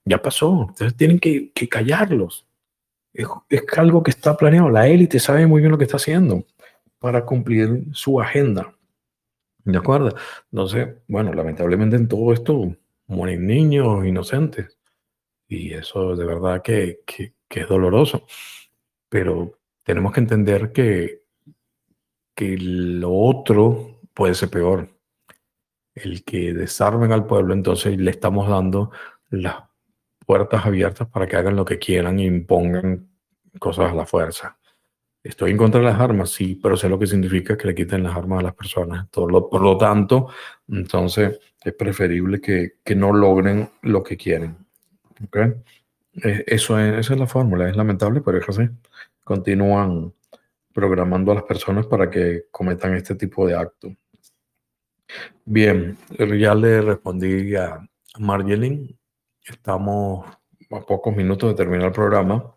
Ya 0.05 0.21
pasó, 0.21 0.67
entonces 0.71 0.97
tienen 0.97 1.19
que, 1.19 1.53
que 1.53 1.69
callarlos. 1.69 2.47
Es, 3.13 3.29
es, 3.51 3.63
algo 3.77 4.03
que 4.03 4.11
está 4.11 4.37
planeado. 4.37 4.71
La 4.71 4.89
élite 4.89 5.21
sabe 5.21 5.47
muy 5.47 5.61
bien 5.61 5.73
lo 5.73 5.79
que 5.79 5.85
está 5.85 5.99
haciendo 5.99 6.47
para 6.99 7.25
cumplir 7.27 7.85
su 7.93 8.21
agenda. 8.21 8.75
¿De 9.65 9.79
acuerdo? 9.79 10.17
Entonces, 10.51 10.89
bueno, 11.07 11.33
lamentablemente 11.33 11.97
en 11.97 12.09
todo 12.09 12.33
esto 12.33 12.75
mueren 13.07 13.47
niños 13.47 14.05
inocentes 14.07 14.77
y 15.53 15.75
eso 15.75 16.17
de 16.17 16.25
verdad 16.25 16.63
que, 16.63 17.01
que, 17.07 17.35
es 17.51 17.69
doloroso. 17.69 18.27
Pero 19.09 19.59
tenemos 19.85 20.13
que 20.13 20.21
entender 20.21 20.73
que, 20.73 21.25
que 22.35 22.57
lo 22.57 23.13
otro 23.13 24.01
puede 24.15 24.35
ser 24.35 24.49
peor. 24.49 24.89
El 25.95 26.25
que 26.25 26.55
desarmen 26.55 27.13
al 27.13 27.27
pueblo, 27.27 27.53
entonces 27.53 27.99
le 27.99 28.11
estamos 28.11 28.49
dando 28.49 28.91
las 29.29 29.57
puertas 30.25 30.65
abiertas 30.65 31.09
para 31.09 31.27
que 31.27 31.37
hagan 31.37 31.57
lo 31.57 31.67
que 31.67 31.79
quieran 31.79 32.19
e 32.19 32.25
impongan 32.25 33.11
cosas 33.59 33.93
a 33.93 33.95
la 33.95 34.07
fuerza. 34.07 34.59
Estoy 35.23 35.51
en 35.51 35.59
contra 35.59 35.81
de 35.81 35.87
las 35.87 36.01
armas, 36.01 36.31
sí, 36.31 36.59
pero 36.61 36.77
sé 36.79 36.89
lo 36.89 36.99
que 36.99 37.07
significa 37.07 37.59
que 37.59 37.67
le 37.67 37.75
quiten 37.75 38.03
las 38.03 38.17
armas 38.17 38.41
a 38.41 38.45
las 38.45 38.55
personas. 38.55 39.07
Lo, 39.15 39.51
por 39.51 39.61
lo 39.61 39.77
tanto, 39.77 40.29
entonces 40.67 41.39
es 41.63 41.75
preferible 41.75 42.41
que, 42.41 42.79
que 42.83 42.95
no 42.95 43.13
logren 43.13 43.69
lo 43.83 44.03
que 44.03 44.17
quieren. 44.17 44.62
Okay. 45.27 45.55
Eh, 46.23 46.45
eso 46.47 46.79
es, 46.79 46.99
esa 47.01 47.15
es 47.15 47.21
la 47.21 47.27
fórmula, 47.27 47.69
es 47.69 47.77
lamentable, 47.77 48.21
pero 48.21 48.39
es 48.39 48.49
así. 48.49 48.69
Continúan 49.25 50.13
programando 50.73 51.33
a 51.33 51.37
las 51.37 51.45
personas 51.45 51.87
para 51.87 52.11
que 52.11 52.47
cometan 52.51 52.95
este 52.95 53.15
tipo 53.15 53.47
de 53.47 53.57
actos. 53.57 53.93
Bien, 55.45 55.97
ya 56.39 56.55
le 56.55 56.81
respondí 56.81 57.55
a 57.57 57.87
Marjeline. 58.19 58.97
Estamos 59.45 60.27
a 60.71 60.81
pocos 60.81 61.15
minutos 61.15 61.51
de 61.51 61.57
terminar 61.57 61.89
el 61.89 61.93
programa. 61.93 62.55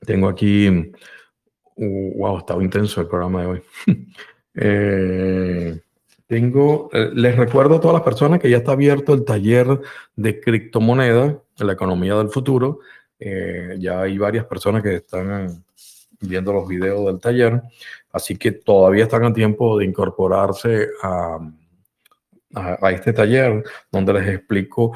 Tengo 0.00 0.28
aquí, 0.28 0.68
uh, 0.68 2.18
wow, 2.18 2.38
estaba 2.38 2.62
intenso 2.62 3.00
el 3.00 3.08
programa 3.08 3.40
de 3.42 3.46
hoy. 3.46 3.62
eh, 4.54 5.80
tengo, 6.26 6.90
eh, 6.92 7.10
les 7.14 7.36
recuerdo 7.36 7.76
a 7.76 7.80
todas 7.80 7.94
las 7.94 8.02
personas 8.02 8.40
que 8.40 8.50
ya 8.50 8.58
está 8.58 8.72
abierto 8.72 9.14
el 9.14 9.24
taller 9.24 9.80
de 10.16 10.40
criptomonedas, 10.40 11.36
la 11.58 11.72
economía 11.72 12.16
del 12.16 12.28
futuro. 12.28 12.80
Eh, 13.18 13.76
ya 13.78 14.02
hay 14.02 14.18
varias 14.18 14.44
personas 14.46 14.82
que 14.82 14.96
están 14.96 15.64
viendo 16.20 16.52
los 16.52 16.66
videos 16.66 17.06
del 17.06 17.20
taller, 17.20 17.62
así 18.12 18.36
que 18.36 18.52
todavía 18.52 19.04
están 19.04 19.24
a 19.24 19.32
tiempo 19.32 19.78
de 19.78 19.84
incorporarse 19.84 20.88
a, 21.02 21.38
a, 22.54 22.90
este 22.90 23.12
taller 23.12 23.62
donde 23.92 24.14
les 24.14 24.28
explico 24.28 24.92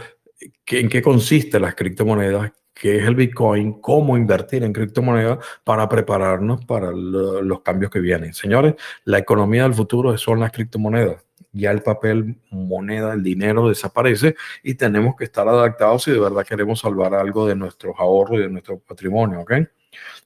en 0.67 0.89
qué 0.89 1.03
consiste 1.03 1.61
las 1.61 1.75
criptomonedas, 1.75 2.53
qué 2.75 2.99
es 2.99 3.05
el 3.05 3.15
Bitcoin, 3.15 3.81
cómo 3.81 4.17
invertir 4.17 4.65
en 4.65 4.73
criptomonedas 4.73 5.39
para 5.65 5.89
prepararnos 5.89 6.65
para 6.65 6.91
los 6.93 7.61
cambios 7.61 7.91
que 7.91 8.01
vienen. 8.01 8.33
Señores, 8.35 8.75
la 9.05 9.19
economía 9.19 9.65
del 9.65 9.75
futuro 9.75 10.17
son 10.17 10.41
las 10.41 10.53
criptomonedas. 10.53 11.25
Ya 11.53 11.73
el 11.73 11.83
papel, 11.83 12.39
moneda, 12.51 13.13
el 13.13 13.23
dinero 13.23 13.69
desaparece 13.69 14.37
y 14.63 14.75
tenemos 14.75 15.17
que 15.17 15.25
estar 15.25 15.49
adaptados 15.49 16.05
si 16.05 16.13
de 16.13 16.21
verdad 16.21 16.47
queremos 16.47 16.81
salvar 16.81 17.13
algo 17.15 17.47
de 17.47 17.57
nuestros 17.57 17.95
ahorros 17.99 18.39
y 18.39 18.43
de 18.43 18.49
nuestro 18.51 18.79
patrimonio, 18.79 19.41
¿ok? 19.41 19.53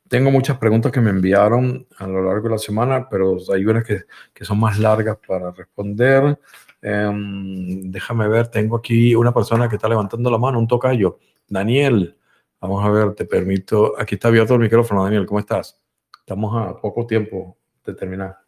Tengo 0.09 0.31
muchas 0.31 0.59
preguntas 0.59 0.93
que 0.93 1.01
me 1.01 1.11
enviaron 1.11 1.87
a 1.99 2.07
lo 2.07 2.23
largo 2.23 2.49
de 2.49 2.55
la 2.55 2.59
semana, 2.59 3.09
pero 3.09 3.39
hay 3.53 3.65
unas 3.65 3.85
que, 3.85 4.03
que 4.35 4.45
son 4.45 4.61
más 4.61 4.79
largas 4.79 5.17
para 5.27 5.51
responder. 5.51 6.39
Em, 6.83 7.91
déjame 7.91 8.29
ver, 8.29 8.49
tengo 8.49 8.77
aquí 8.77 9.15
una 9.15 9.33
persona 9.33 9.69
que 9.69 9.77
está 9.77 9.89
levantando 9.89 10.31
la 10.31 10.37
mano, 10.37 10.59
un 10.59 10.69
tocayo. 10.69 11.19
Daniel, 11.49 12.17
Vamos 12.65 12.83
a 12.83 12.89
ver, 12.89 13.15
te 13.15 13.27
permito. 13.27 13.93
Aquí 14.01 14.15
está 14.15 14.29
abierto 14.29 14.55
el 14.55 14.61
micrófono, 14.61 15.05
Daniel. 15.05 15.27
¿Cómo 15.27 15.39
estás? 15.39 15.79
Estamos 16.21 16.57
a 16.57 16.81
poco 16.81 17.07
tiempo 17.07 17.59
de 17.85 17.93
terminar. 17.93 18.39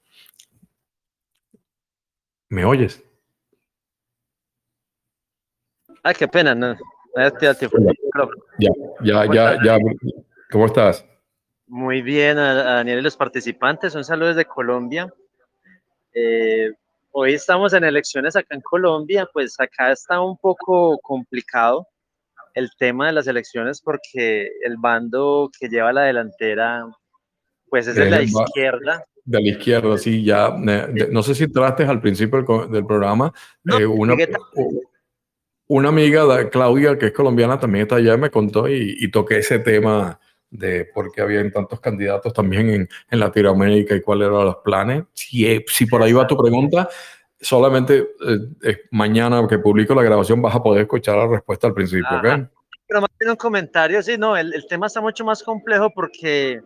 ¿Me 2.49 2.65
oyes? 2.65 3.05
Ay, 6.03 6.15
qué 6.15 6.27
pena, 6.29 6.55
no. 6.55 6.75
Ya, 7.15 8.71
ya, 9.03 9.27
ya, 9.35 9.59
ya. 9.63 9.79
¿Cómo 10.51 10.65
estás? 10.65 11.05
Muy 11.67 12.01
bien, 12.01 12.39
a, 12.39 12.55
Daniel 12.55 13.01
y 13.01 13.03
los 13.03 13.19
participantes. 13.19 13.95
Un 13.95 14.05
saludo 14.05 14.29
desde 14.29 14.47
Colombia. 14.47 15.13
Eh, 16.15 16.73
hoy 17.11 17.35
estamos 17.35 17.75
en 17.75 17.85
elecciones 17.85 18.35
acá 18.35 18.55
en 18.55 18.63
Colombia, 18.63 19.29
pues 19.31 19.61
acá 19.61 19.93
está 19.93 20.23
un 20.23 20.39
poco 20.39 20.99
complicado 21.01 21.87
el 22.57 22.71
tema 22.79 23.07
de 23.07 23.13
las 23.13 23.27
elecciones 23.27 23.83
porque 23.83 24.51
el 24.65 24.79
bando 24.79 25.51
que 25.61 25.69
lleva 25.69 25.93
la 25.93 26.05
delantera, 26.05 26.87
pues 27.69 27.87
es 27.87 27.95
de 27.95 28.11
la 28.11 28.23
izquierda. 28.23 29.05
De 29.25 29.43
la 29.43 29.49
izquierda, 29.49 29.99
sí, 29.99 30.25
ya. 30.25 30.57
no 31.11 31.23
sé 31.23 31.35
si 31.35 31.45
entraste 31.45 31.85
al 31.85 32.01
principio 32.01 32.67
del, 32.67 32.87
programa. 32.87 33.31
Eh, 33.79 33.85
una, 33.85 34.15
una 35.67 35.89
amiga, 35.91 36.49
Claudia, 36.49 36.97
que 36.97 37.07
es 37.07 37.13
colombiana, 37.13 37.61
también 37.61 37.83
está 37.83 37.97
allá, 37.97 38.17
me 38.17 38.31
contó 38.31 38.69
y, 38.71 39.11
toqué 39.11 39.39
ese 39.39 39.59
tema 39.59 40.19
de 40.49 40.87
por 40.87 41.13
qué 41.13 41.21
habían 41.21 41.53
tantos 41.53 41.79
candidatos 41.81 42.33
también 42.33 42.71
en, 42.71 42.89
en 43.11 43.21
Latinoamérica 43.21 43.95
y 43.95 44.01
cuáles 44.01 44.29
eran 44.29 44.47
los 44.47 44.57
planes. 44.65 45.05
Si, 45.13 45.45
eh, 45.47 45.63
si 45.69 45.85
por 45.85 46.03
ahí 46.03 46.15
va 46.15 46.27
tu 46.27 46.39
pregunta, 46.39 46.89
solamente 47.41 48.09
eh, 48.63 48.77
mañana 48.91 49.47
que 49.49 49.59
publico 49.59 49.95
la 49.95 50.03
grabación 50.03 50.41
vas 50.43 50.55
a 50.55 50.63
poder 50.63 50.83
escuchar 50.83 51.17
la 51.17 51.27
respuesta 51.27 51.67
al 51.67 51.75
principio, 51.75 52.19
¿ok? 52.19 52.49
Pero 52.89 53.01
más 53.01 53.11
bien 53.19 53.31
un 53.31 53.37
comentario, 53.37 54.01
sí, 54.03 54.17
no, 54.17 54.37
el, 54.37 54.55
el, 54.55 54.67
tema 54.67 54.87
está 54.87 55.01
mucho 55.01 55.25
más 55.25 55.43
complejo 55.43 55.91
porque 55.91 56.63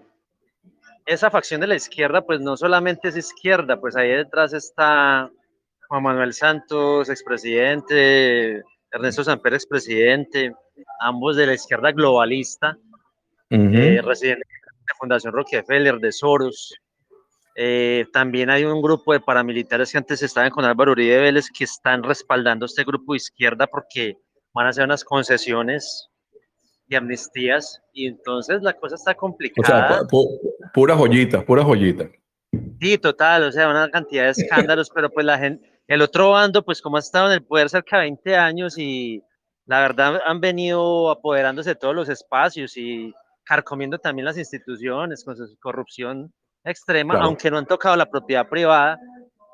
esa 1.07 1.31
facción 1.31 1.61
de 1.61 1.67
la 1.67 1.77
izquierda, 1.77 2.23
pues 2.23 2.41
no 2.41 2.57
solamente 2.57 3.09
es 3.09 3.17
izquierda, 3.17 3.81
pues 3.81 3.97
ahí 3.97 4.11
detrás 4.11 4.53
está 4.53 5.31
Juan 5.89 6.03
Manuel 6.03 6.33
Santos, 6.35 7.09
expresidente, 7.09 8.63
Ernesto 8.93 9.25
Samper, 9.25 9.55
expresidente, 9.55 10.55
ambos 11.01 11.37
de 11.37 11.47
la 11.47 11.55
izquierda 11.55 11.91
globalista, 11.93 12.77
uh 13.51 13.57
-huh. 13.57 13.99
eh, 13.99 14.03
residentes 14.03 14.47
de 14.47 14.95
Fundación 14.99 15.33
Rockefeller, 15.33 15.99
de 15.99 16.13
Soros. 16.13 16.75
Eh, 17.57 18.07
también 18.13 18.51
hay 18.51 18.65
un 18.65 18.81
grupo 18.81 19.13
de 19.13 19.21
paramilitares 19.21 19.93
que 19.93 19.99
antes 19.99 20.23
estaban 20.23 20.51
con 20.51 20.65
Álvaro 20.65 20.93
Uribe 20.93 21.19
Vélez 21.19 21.51
que 21.51 21.65
están 21.65 22.03
respaldando 22.03 22.67
este 22.67 22.85
grupo 22.85 23.13
de 23.13 23.19
izquierda 23.19 23.67
porque 23.67 24.17
van 24.53 24.67
a 24.67 24.71
hacer 24.71 24.85
unas 24.85 25.05
concesiones 25.05 26.09
de 26.87 26.97
amnistías 26.97 27.81
y 27.93 28.07
entonces 28.07 28.63
la 28.63 28.73
cosa 28.73 28.97
está 28.97 29.15
complicada. 29.15 30.01
O 30.03 30.09
sea, 30.09 30.71
pura 30.73 30.97
joyita, 30.97 31.45
pura 31.45 31.63
joyita. 31.63 32.09
Sí, 32.81 32.99
total, 32.99 33.45
o 33.45 33.53
sea, 33.53 33.69
una 33.69 33.89
cantidad 33.91 34.25
de 34.25 34.31
escándalos, 34.31 34.91
pero 34.91 35.09
pues 35.11 35.25
la 35.25 35.39
gente, 35.39 35.81
el 35.87 36.03
otro 36.03 36.31
bando, 36.31 36.65
pues 36.65 36.83
como 36.83 36.97
ha 36.97 37.01
estado 37.01 37.27
en 37.29 37.35
el 37.35 37.45
poder 37.45 37.69
cerca 37.69 37.99
de 37.99 38.05
20 38.05 38.37
años 38.37 38.79
y 38.79 39.23
la 39.67 39.81
verdad 39.81 40.21
han 40.25 40.41
venido 40.41 41.11
apoderándose 41.11 41.71
de 41.71 41.77
todos 41.77 41.95
los 41.95 42.09
espacios 42.09 42.77
y 42.77 43.15
carcomiendo 43.45 43.99
también 43.99 44.25
las 44.27 44.39
instituciones 44.39 45.25
con 45.25 45.37
su 45.37 45.57
corrupción 45.61 46.33
extrema, 46.65 47.21
aunque 47.21 47.51
no 47.51 47.59
han 47.59 47.67
tocado 47.67 47.97
la 47.97 48.07
propiedad 48.07 48.49
privada, 48.49 48.99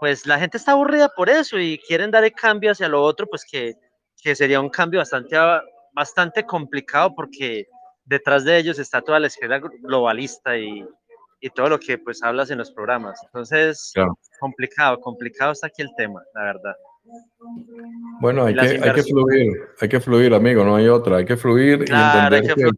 pues 0.01 0.27
la 0.27 0.39
gente 0.39 0.57
está 0.57 0.73
aburrida 0.73 1.09
por 1.09 1.31
eso 1.31 1.59
y 1.59 1.79
quieren 1.79 2.11
dar 2.11 2.25
el 2.25 2.33
cambio 2.33 2.73
hacia 2.73 2.89
lo 2.89 3.03
otro, 3.03 3.27
pues 3.27 3.45
que, 3.51 3.75
que 4.23 4.35
sería 4.35 4.61
un 4.61 4.69
cambio 4.69 5.01
bastante, 5.01 5.37
bastante 5.93 6.45
complicado 6.45 7.15
porque 7.15 7.67
detrás 8.05 8.45
de 8.45 8.59
ellos 8.59 8.79
está 8.79 9.01
toda 9.01 9.21
la 9.21 9.29
izquierda 9.29 9.59
globalista 9.59 10.57
y, 10.57 10.85
y 11.41 11.51
todo 11.51 11.69
lo 11.69 11.79
que 11.79 11.99
pues 11.99 12.23
hablas 12.23 12.51
en 12.51 12.59
los 12.59 12.71
programas. 12.73 13.21
Entonces, 13.25 13.93
complicado, 14.41 15.01
complicado 15.01 15.53
está 15.53 15.69
aquí 15.69 15.83
el 15.83 15.95
tema, 15.97 16.23
la 16.35 16.43
verdad. 16.43 16.77
Bueno, 18.21 18.47
hay 18.47 18.55
que, 18.55 18.81
hay 18.83 18.93
que 18.95 19.03
fluir, 19.03 19.53
hay 19.81 19.89
que 19.89 20.01
fluir, 20.01 20.35
amigo, 20.35 20.65
no 20.65 20.77
hay 20.77 20.89
otra, 20.89 21.19
hay 21.19 21.25
que 21.25 21.37
fluir 21.37 21.85
y 21.89 21.93
entender 21.93 22.55
que, 22.55 22.71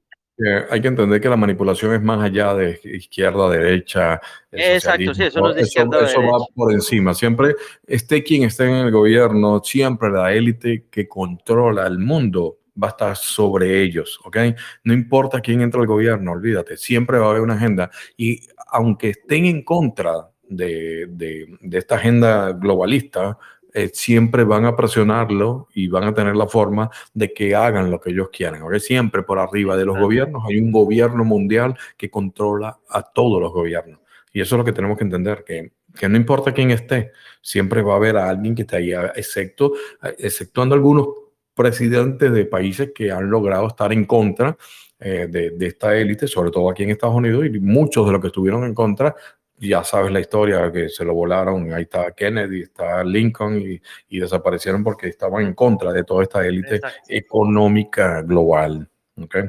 hay 0.70 0.80
que 0.80 0.88
entender 0.88 1.20
que 1.20 1.28
la 1.28 1.36
manipulación 1.36 1.94
es 1.94 2.02
más 2.02 2.22
allá 2.22 2.54
de 2.54 2.80
izquierda, 2.84 3.50
derecha. 3.50 4.20
Exacto, 4.52 5.14
sí, 5.14 5.24
eso 5.24 5.40
no 5.40 5.50
es 5.50 5.56
de 5.56 5.62
izquierda. 5.62 6.06
Eso, 6.06 6.22
va 6.22 6.38
por 6.54 6.72
encima. 6.72 7.12
Siempre 7.14 7.56
esté 7.86 8.22
quien 8.22 8.44
esté 8.44 8.64
en 8.64 8.86
el 8.86 8.90
gobierno, 8.90 9.60
siempre 9.64 10.10
la 10.10 10.32
élite 10.32 10.86
que 10.90 11.08
controla 11.08 11.86
el 11.86 11.98
mundo 11.98 12.58
va 12.80 12.88
a 12.88 12.90
estar 12.90 13.16
sobre 13.16 13.82
ellos, 13.82 14.20
¿ok? 14.24 14.36
No 14.84 14.92
importa 14.92 15.40
quién 15.40 15.60
entra 15.60 15.80
al 15.80 15.88
gobierno, 15.88 16.32
olvídate, 16.32 16.76
siempre 16.76 17.18
va 17.18 17.26
a 17.26 17.30
haber 17.30 17.42
una 17.42 17.54
agenda. 17.54 17.90
Y 18.16 18.40
aunque 18.68 19.10
estén 19.10 19.46
en 19.46 19.62
contra 19.64 20.30
de, 20.48 21.06
de, 21.10 21.46
de 21.60 21.78
esta 21.78 21.96
agenda 21.96 22.52
globalista, 22.52 23.36
eh, 23.74 23.90
siempre 23.92 24.44
van 24.44 24.64
a 24.64 24.74
presionarlo 24.74 25.68
y 25.74 25.88
van 25.88 26.04
a 26.04 26.14
tener 26.14 26.34
la 26.36 26.46
forma 26.46 26.90
de 27.12 27.32
que 27.32 27.54
hagan 27.54 27.90
lo 27.90 28.00
que 28.00 28.10
ellos 28.10 28.28
quieran. 28.30 28.62
¿okay? 28.62 28.80
Siempre 28.80 29.22
por 29.22 29.38
arriba 29.38 29.76
de 29.76 29.84
los 29.84 29.98
gobiernos 29.98 30.42
hay 30.48 30.58
un 30.58 30.72
gobierno 30.72 31.24
mundial 31.24 31.76
que 31.96 32.10
controla 32.10 32.78
a 32.88 33.02
todos 33.02 33.40
los 33.40 33.52
gobiernos. 33.52 34.00
Y 34.32 34.40
eso 34.40 34.54
es 34.54 34.58
lo 34.58 34.64
que 34.64 34.72
tenemos 34.72 34.96
que 34.96 35.04
entender, 35.04 35.44
que, 35.44 35.72
que 35.98 36.08
no 36.08 36.16
importa 36.16 36.52
quién 36.52 36.70
esté, 36.70 37.12
siempre 37.42 37.82
va 37.82 37.94
a 37.94 37.96
haber 37.96 38.16
a 38.16 38.28
alguien 38.28 38.54
que 38.54 38.62
esté 38.62 38.76
ahí, 38.76 38.92
excepto, 39.14 39.72
exceptuando 40.18 40.74
algunos 40.74 41.08
presidentes 41.54 42.32
de 42.32 42.44
países 42.44 42.92
que 42.94 43.10
han 43.10 43.28
logrado 43.28 43.66
estar 43.66 43.92
en 43.92 44.04
contra 44.04 44.56
eh, 45.00 45.28
de, 45.30 45.50
de, 45.50 45.66
esta 45.66 45.96
élite, 45.96 46.26
sobre 46.26 46.50
todo 46.50 46.70
aquí 46.70 46.84
en 46.84 46.90
Estados 46.90 47.16
Unidos, 47.16 47.46
y 47.46 47.58
muchos 47.60 48.06
de 48.06 48.12
los 48.12 48.20
que 48.20 48.28
estuvieron 48.28 48.64
en 48.64 48.74
contra 48.74 49.14
ya 49.60 49.84
sabes 49.84 50.12
la 50.12 50.20
historia, 50.20 50.70
que 50.72 50.88
se 50.88 51.04
lo 51.04 51.14
volaron, 51.14 51.72
ahí 51.72 51.82
está 51.82 52.12
Kennedy, 52.12 52.62
está 52.62 53.02
Lincoln 53.04 53.60
y, 53.60 53.80
y 54.08 54.20
desaparecieron 54.20 54.84
porque 54.84 55.08
estaban 55.08 55.44
en 55.44 55.54
contra 55.54 55.92
de 55.92 56.04
toda 56.04 56.22
esta 56.22 56.46
élite 56.46 56.80
económica 57.08 58.22
global. 58.22 58.88
¿okay? 59.20 59.44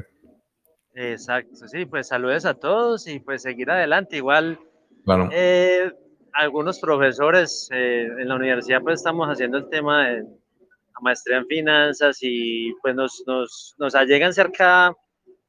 Exacto, 0.94 1.68
sí, 1.68 1.86
pues 1.86 2.08
saludes 2.08 2.44
a 2.44 2.54
todos 2.54 3.06
y 3.06 3.20
pues 3.20 3.42
seguir 3.42 3.70
adelante. 3.70 4.16
Igual, 4.16 4.58
claro. 5.04 5.28
eh, 5.32 5.90
algunos 6.32 6.78
profesores 6.80 7.68
eh, 7.72 8.08
en 8.18 8.28
la 8.28 8.36
universidad 8.36 8.82
pues 8.82 9.00
estamos 9.00 9.28
haciendo 9.28 9.58
el 9.58 9.68
tema 9.68 10.08
de 10.08 10.22
la 10.22 11.00
maestría 11.00 11.38
en 11.38 11.46
finanzas 11.46 12.18
y 12.20 12.72
pues 12.82 12.94
nos, 12.94 13.22
nos, 13.26 13.74
nos 13.78 13.94
allegan 13.94 14.32
cerca 14.32 14.94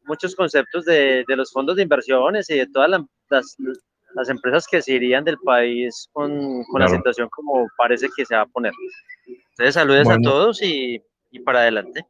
muchos 0.05 0.35
conceptos 0.35 0.85
de, 0.85 1.23
de 1.27 1.35
los 1.35 1.51
fondos 1.51 1.75
de 1.75 1.83
inversiones 1.83 2.49
y 2.49 2.57
de 2.57 2.67
todas 2.67 2.89
las, 3.29 3.57
las 4.15 4.29
empresas 4.29 4.65
que 4.69 4.81
se 4.81 4.93
irían 4.93 5.23
del 5.23 5.37
país 5.37 6.09
con, 6.11 6.63
con 6.63 6.81
la 6.81 6.87
situación 6.87 7.29
como 7.29 7.67
parece 7.77 8.09
que 8.15 8.25
se 8.25 8.35
va 8.35 8.41
a 8.41 8.45
poner. 8.47 8.73
Entonces, 9.27 9.73
saludos 9.73 10.09
a 10.09 10.17
todos 10.19 10.61
y, 10.61 11.01
y 11.31 11.39
para 11.39 11.59
adelante. 11.59 12.05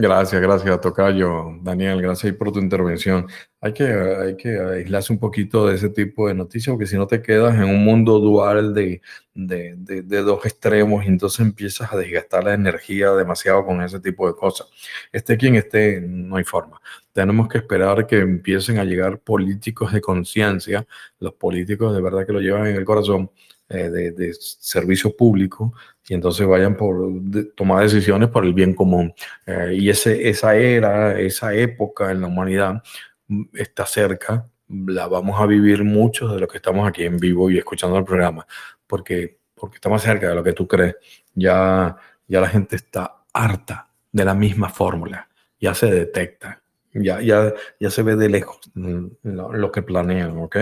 Gracias, 0.00 0.40
gracias, 0.40 0.80
Tocayo. 0.80 1.58
Daniel, 1.60 2.00
gracias 2.00 2.32
por 2.36 2.52
tu 2.52 2.60
intervención. 2.60 3.26
Hay 3.60 3.72
que, 3.72 3.84
hay 3.84 4.36
que 4.36 4.56
aislarse 4.56 5.12
un 5.12 5.18
poquito 5.18 5.66
de 5.66 5.74
ese 5.74 5.88
tipo 5.88 6.28
de 6.28 6.34
noticias, 6.34 6.72
porque 6.72 6.86
si 6.86 6.96
no 6.96 7.08
te 7.08 7.20
quedas 7.20 7.56
en 7.56 7.64
un 7.64 7.84
mundo 7.84 8.20
dual 8.20 8.74
de, 8.74 9.02
de, 9.34 9.74
de, 9.76 10.02
de, 10.02 10.22
dos 10.22 10.46
extremos 10.46 11.04
y 11.04 11.08
entonces 11.08 11.40
empiezas 11.40 11.92
a 11.92 11.96
desgastar 11.96 12.44
la 12.44 12.54
energía 12.54 13.10
demasiado 13.10 13.66
con 13.66 13.82
ese 13.82 13.98
tipo 13.98 14.28
de 14.28 14.36
cosas. 14.36 14.68
Esté 15.10 15.36
quien 15.36 15.56
esté, 15.56 16.00
no 16.00 16.36
hay 16.36 16.44
forma. 16.44 16.80
Tenemos 17.18 17.48
que 17.48 17.58
esperar 17.58 18.06
que 18.06 18.20
empiecen 18.20 18.78
a 18.78 18.84
llegar 18.84 19.18
políticos 19.18 19.92
de 19.92 20.00
conciencia, 20.00 20.86
los 21.18 21.34
políticos 21.34 21.92
de 21.92 22.00
verdad 22.00 22.24
que 22.24 22.32
lo 22.32 22.40
llevan 22.40 22.68
en 22.68 22.76
el 22.76 22.84
corazón, 22.84 23.32
eh, 23.68 23.90
de, 23.90 24.12
de, 24.12 24.32
servicio 24.34 25.16
público 25.16 25.74
y 26.08 26.14
entonces 26.14 26.46
vayan 26.46 26.76
por 26.76 27.10
de, 27.22 27.42
tomar 27.42 27.82
decisiones 27.82 28.28
por 28.28 28.44
el 28.44 28.54
bien 28.54 28.72
común. 28.72 29.12
Eh, 29.46 29.74
y 29.80 29.90
ese, 29.90 30.28
esa 30.28 30.54
era, 30.54 31.18
esa 31.18 31.52
época 31.54 32.12
en 32.12 32.20
la 32.20 32.28
humanidad 32.28 32.84
mm, 33.26 33.46
está 33.54 33.84
cerca, 33.84 34.48
la 34.68 35.08
vamos 35.08 35.40
a 35.40 35.46
vivir 35.46 35.82
muchos 35.82 36.32
de 36.32 36.38
los 36.38 36.48
que 36.48 36.58
estamos 36.58 36.86
aquí 36.88 37.02
en 37.02 37.16
vivo 37.16 37.50
y 37.50 37.58
escuchando 37.58 37.98
el 37.98 38.04
programa, 38.04 38.46
porque, 38.86 39.40
porque 39.56 39.78
está 39.78 39.88
más 39.88 40.02
cerca 40.02 40.28
de 40.28 40.36
lo 40.36 40.44
que 40.44 40.52
tú 40.52 40.68
crees. 40.68 40.94
Ya, 41.34 41.96
ya 42.28 42.40
la 42.40 42.48
gente 42.48 42.76
está 42.76 43.24
harta 43.32 43.90
de 44.12 44.24
la 44.24 44.34
misma 44.34 44.68
fórmula, 44.68 45.28
ya 45.58 45.74
se 45.74 45.90
detecta. 45.90 46.62
Ya, 47.02 47.20
ya, 47.20 47.52
ya 47.80 47.90
se 47.90 48.02
ve 48.02 48.16
de 48.16 48.28
lejos 48.28 48.58
mm, 48.74 49.06
lo, 49.22 49.72
que 49.72 49.82
planean, 49.82 50.38
¿ok? 50.38 50.56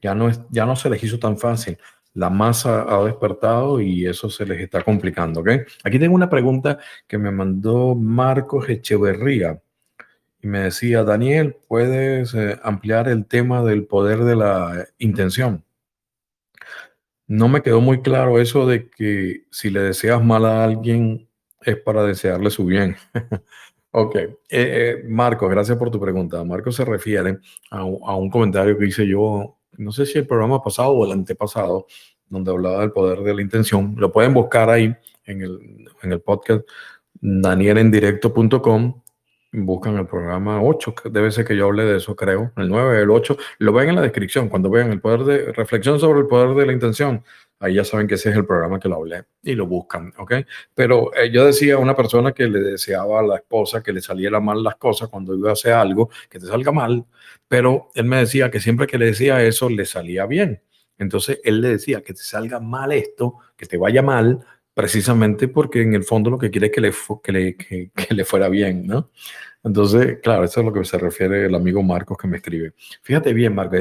Ya 0.00 0.14
no, 0.14 0.28
es, 0.28 0.40
ya 0.50 0.66
no 0.66 0.76
se 0.76 0.90
les 0.90 1.02
hizo 1.02 1.18
tan 1.18 1.38
fácil 1.38 1.78
la 2.14 2.30
masa 2.30 2.82
ha 2.88 3.04
despertado 3.04 3.80
y 3.80 4.06
eso 4.06 4.30
se 4.30 4.46
les 4.46 4.60
está 4.60 4.82
complicando. 4.82 5.40
¿ok? 5.40 5.50
Aquí 5.84 5.98
tengo 5.98 6.14
una 6.14 6.30
pregunta 6.30 6.78
que 7.06 7.18
me 7.18 7.30
mandó 7.30 7.94
Marcos 7.94 8.68
Echeverría 8.68 9.60
y 10.42 10.46
me 10.46 10.60
decía, 10.60 11.04
Daniel, 11.04 11.56
¿puedes 11.68 12.34
eh, 12.34 12.58
ampliar 12.62 13.08
el 13.08 13.26
tema 13.26 13.62
del 13.62 13.86
poder 13.86 14.20
de 14.24 14.36
la 14.36 14.86
intención? 14.98 15.64
No 17.26 17.48
me 17.48 17.62
quedó 17.62 17.80
muy 17.80 18.02
claro 18.02 18.40
eso 18.40 18.66
de 18.66 18.90
que 18.90 19.44
si 19.50 19.70
le 19.70 19.80
deseas 19.80 20.22
mal 20.24 20.44
a 20.46 20.64
alguien 20.64 21.28
es 21.60 21.76
para 21.76 22.02
desearle 22.04 22.50
su 22.50 22.64
bien. 22.64 22.96
ok, 23.92 24.16
eh, 24.16 24.36
eh, 24.50 25.04
Marcos, 25.08 25.50
gracias 25.50 25.76
por 25.78 25.90
tu 25.90 26.00
pregunta. 26.00 26.42
Marcos 26.44 26.76
se 26.76 26.84
refiere 26.84 27.38
a, 27.70 27.84
un 27.84 28.30
comentario 28.30 28.78
que 28.78 28.86
hice 28.86 29.06
yo 29.06 29.56
no 29.76 29.92
sé 29.92 30.06
si 30.06 30.18
el 30.18 30.26
programa 30.26 30.62
pasado 30.62 30.90
o 30.90 31.04
el 31.04 31.12
antepasado, 31.12 31.86
donde 32.28 32.50
hablaba 32.50 32.80
del 32.80 32.92
poder 32.92 33.20
de 33.20 33.34
la 33.34 33.42
intención. 33.42 33.94
Lo 33.96 34.12
pueden 34.12 34.34
buscar 34.34 34.68
ahí 34.68 34.94
en 35.24 35.42
el, 35.42 35.88
en 36.02 36.12
el 36.12 36.20
podcast 36.20 36.68
danielendirecto.com. 37.20 39.00
Buscan 39.52 39.96
el 39.98 40.06
programa 40.06 40.62
8, 40.62 40.94
que 40.94 41.10
debe 41.10 41.32
ser 41.32 41.44
que 41.44 41.56
yo 41.56 41.66
hable 41.66 41.84
de 41.84 41.96
eso, 41.96 42.14
creo. 42.14 42.52
El 42.56 42.68
9, 42.68 43.02
el 43.02 43.10
8. 43.10 43.36
Lo 43.58 43.72
ven 43.72 43.88
en 43.88 43.96
la 43.96 44.02
descripción. 44.02 44.48
Cuando 44.48 44.70
vean 44.70 44.92
el 44.92 45.00
poder 45.00 45.24
de 45.24 45.52
reflexión 45.52 45.98
sobre 45.98 46.20
el 46.20 46.28
poder 46.28 46.54
de 46.54 46.66
la 46.66 46.72
intención, 46.72 47.24
ahí 47.58 47.74
ya 47.74 47.84
saben 47.84 48.06
que 48.06 48.14
ese 48.14 48.30
es 48.30 48.36
el 48.36 48.46
programa 48.46 48.78
que 48.78 48.88
lo 48.88 48.96
hablé 48.96 49.24
y 49.42 49.54
lo 49.54 49.66
buscan, 49.66 50.12
¿ok? 50.18 50.34
Pero 50.72 51.12
eh, 51.16 51.32
yo 51.32 51.44
decía 51.44 51.74
a 51.74 51.78
una 51.78 51.96
persona 51.96 52.32
que 52.32 52.46
le 52.46 52.60
deseaba 52.60 53.18
a 53.18 53.22
la 53.22 53.36
esposa 53.36 53.82
que 53.82 53.92
le 53.92 54.00
saliera 54.00 54.38
mal 54.38 54.62
las 54.62 54.76
cosas 54.76 55.08
cuando 55.08 55.34
iba 55.34 55.50
a 55.50 55.54
hacer 55.54 55.72
algo, 55.72 56.10
que 56.28 56.38
te 56.38 56.46
salga 56.46 56.70
mal, 56.70 57.04
pero 57.48 57.88
él 57.94 58.04
me 58.04 58.18
decía 58.18 58.52
que 58.52 58.60
siempre 58.60 58.86
que 58.86 58.98
le 58.98 59.06
decía 59.06 59.42
eso 59.42 59.68
le 59.68 59.84
salía 59.84 60.26
bien. 60.26 60.62
Entonces 60.96 61.40
él 61.44 61.60
le 61.60 61.70
decía 61.70 62.02
que 62.02 62.12
te 62.12 62.22
salga 62.22 62.60
mal 62.60 62.92
esto, 62.92 63.38
que 63.56 63.66
te 63.66 63.78
vaya 63.78 64.02
mal, 64.02 64.44
precisamente 64.80 65.46
porque 65.48 65.82
en 65.82 65.92
el 65.92 66.04
fondo 66.04 66.30
lo 66.30 66.38
que 66.38 66.50
quiere 66.50 66.68
es 66.68 66.72
que 66.72 66.80
le, 66.80 66.92
que 67.22 67.32
le, 67.32 67.56
que, 67.94 68.14
le 68.14 68.24
fuera 68.24 68.48
bien, 68.48 68.86
¿no? 68.86 69.10
Entonces, 69.62 70.20
claro, 70.22 70.42
eso 70.44 70.60
es 70.60 70.66
lo 70.66 70.72
que 70.72 70.82
se 70.86 70.96
refiere 70.96 71.44
el 71.44 71.54
amigo 71.54 71.82
Marcos 71.82 72.16
que 72.16 72.26
me 72.26 72.38
escribe. 72.38 72.72
Fíjate 73.02 73.34
bien, 73.34 73.54
Marcos, 73.54 73.78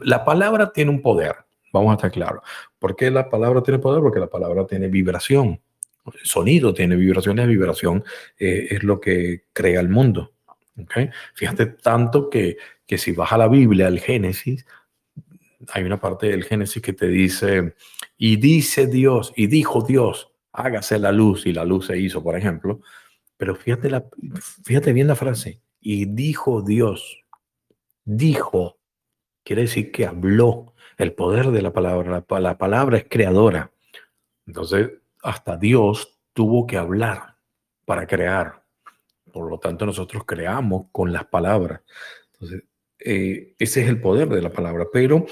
la 0.00 0.26
palabra 0.26 0.70
tiene 0.74 0.90
un 0.90 1.00
poder, 1.00 1.36
vamos 1.72 1.90
a 1.90 1.94
estar 1.94 2.10
claros. 2.10 2.42
¿Por 2.78 2.94
qué 2.94 3.10
la 3.10 3.30
palabra 3.30 3.62
tiene 3.62 3.78
poder? 3.78 4.02
Porque 4.02 4.20
la 4.20 4.26
palabra 4.26 4.66
tiene 4.66 4.88
vibración. 4.88 5.58
El 6.04 6.26
sonido 6.26 6.74
tiene 6.74 6.94
vibración 6.94 7.36
la 7.38 7.46
vibración 7.46 8.04
eh, 8.38 8.66
es 8.72 8.82
lo 8.82 9.00
que 9.00 9.44
crea 9.54 9.80
el 9.80 9.88
mundo. 9.88 10.32
¿okay? 10.82 11.08
Fíjate 11.32 11.64
tanto 11.64 12.28
que, 12.28 12.58
que 12.86 12.98
si 12.98 13.12
vas 13.12 13.32
a 13.32 13.38
la 13.38 13.48
Biblia, 13.48 13.86
al 13.86 14.00
Génesis, 14.00 14.66
hay 15.68 15.84
una 15.84 16.00
parte 16.00 16.28
del 16.28 16.44
Génesis 16.44 16.82
que 16.82 16.92
te 16.92 17.08
dice, 17.08 17.74
y 18.16 18.36
dice 18.36 18.86
Dios, 18.86 19.32
y 19.36 19.46
dijo 19.46 19.82
Dios, 19.82 20.32
hágase 20.52 20.98
la 20.98 21.12
luz, 21.12 21.46
y 21.46 21.52
la 21.52 21.64
luz 21.64 21.86
se 21.86 21.98
hizo, 21.98 22.22
por 22.22 22.36
ejemplo. 22.36 22.80
Pero 23.36 23.56
fíjate, 23.56 23.90
la, 23.90 24.04
fíjate 24.64 24.92
bien 24.92 25.06
la 25.06 25.16
frase, 25.16 25.60
y 25.80 26.06
dijo 26.06 26.62
Dios. 26.62 27.18
dijo, 28.04 28.78
quiere 29.44 29.62
decir 29.62 29.92
que 29.92 30.06
habló. 30.06 30.74
El 30.98 31.14
poder 31.14 31.50
de 31.50 31.62
la 31.62 31.72
palabra, 31.72 32.24
la, 32.40 32.58
palabra 32.58 32.98
es 32.98 33.06
creadora. 33.08 33.72
Entonces, 34.46 34.90
hasta 35.22 35.56
Dios 35.56 36.20
tuvo 36.32 36.66
que 36.66 36.76
hablar 36.76 37.36
para 37.84 38.06
crear. 38.06 38.64
Por 39.32 39.48
lo 39.48 39.58
tanto, 39.58 39.86
nosotros 39.86 40.24
creamos 40.26 40.86
con 40.92 41.12
las 41.12 41.24
palabras. 41.24 41.80
Entonces, 42.34 42.64
eh, 42.98 43.54
ese 43.58 43.82
es 43.82 43.88
el 43.88 44.00
poder 44.00 44.28
de 44.28 44.42
la 44.42 44.52
palabra. 44.52 44.86
Pero 44.92 45.26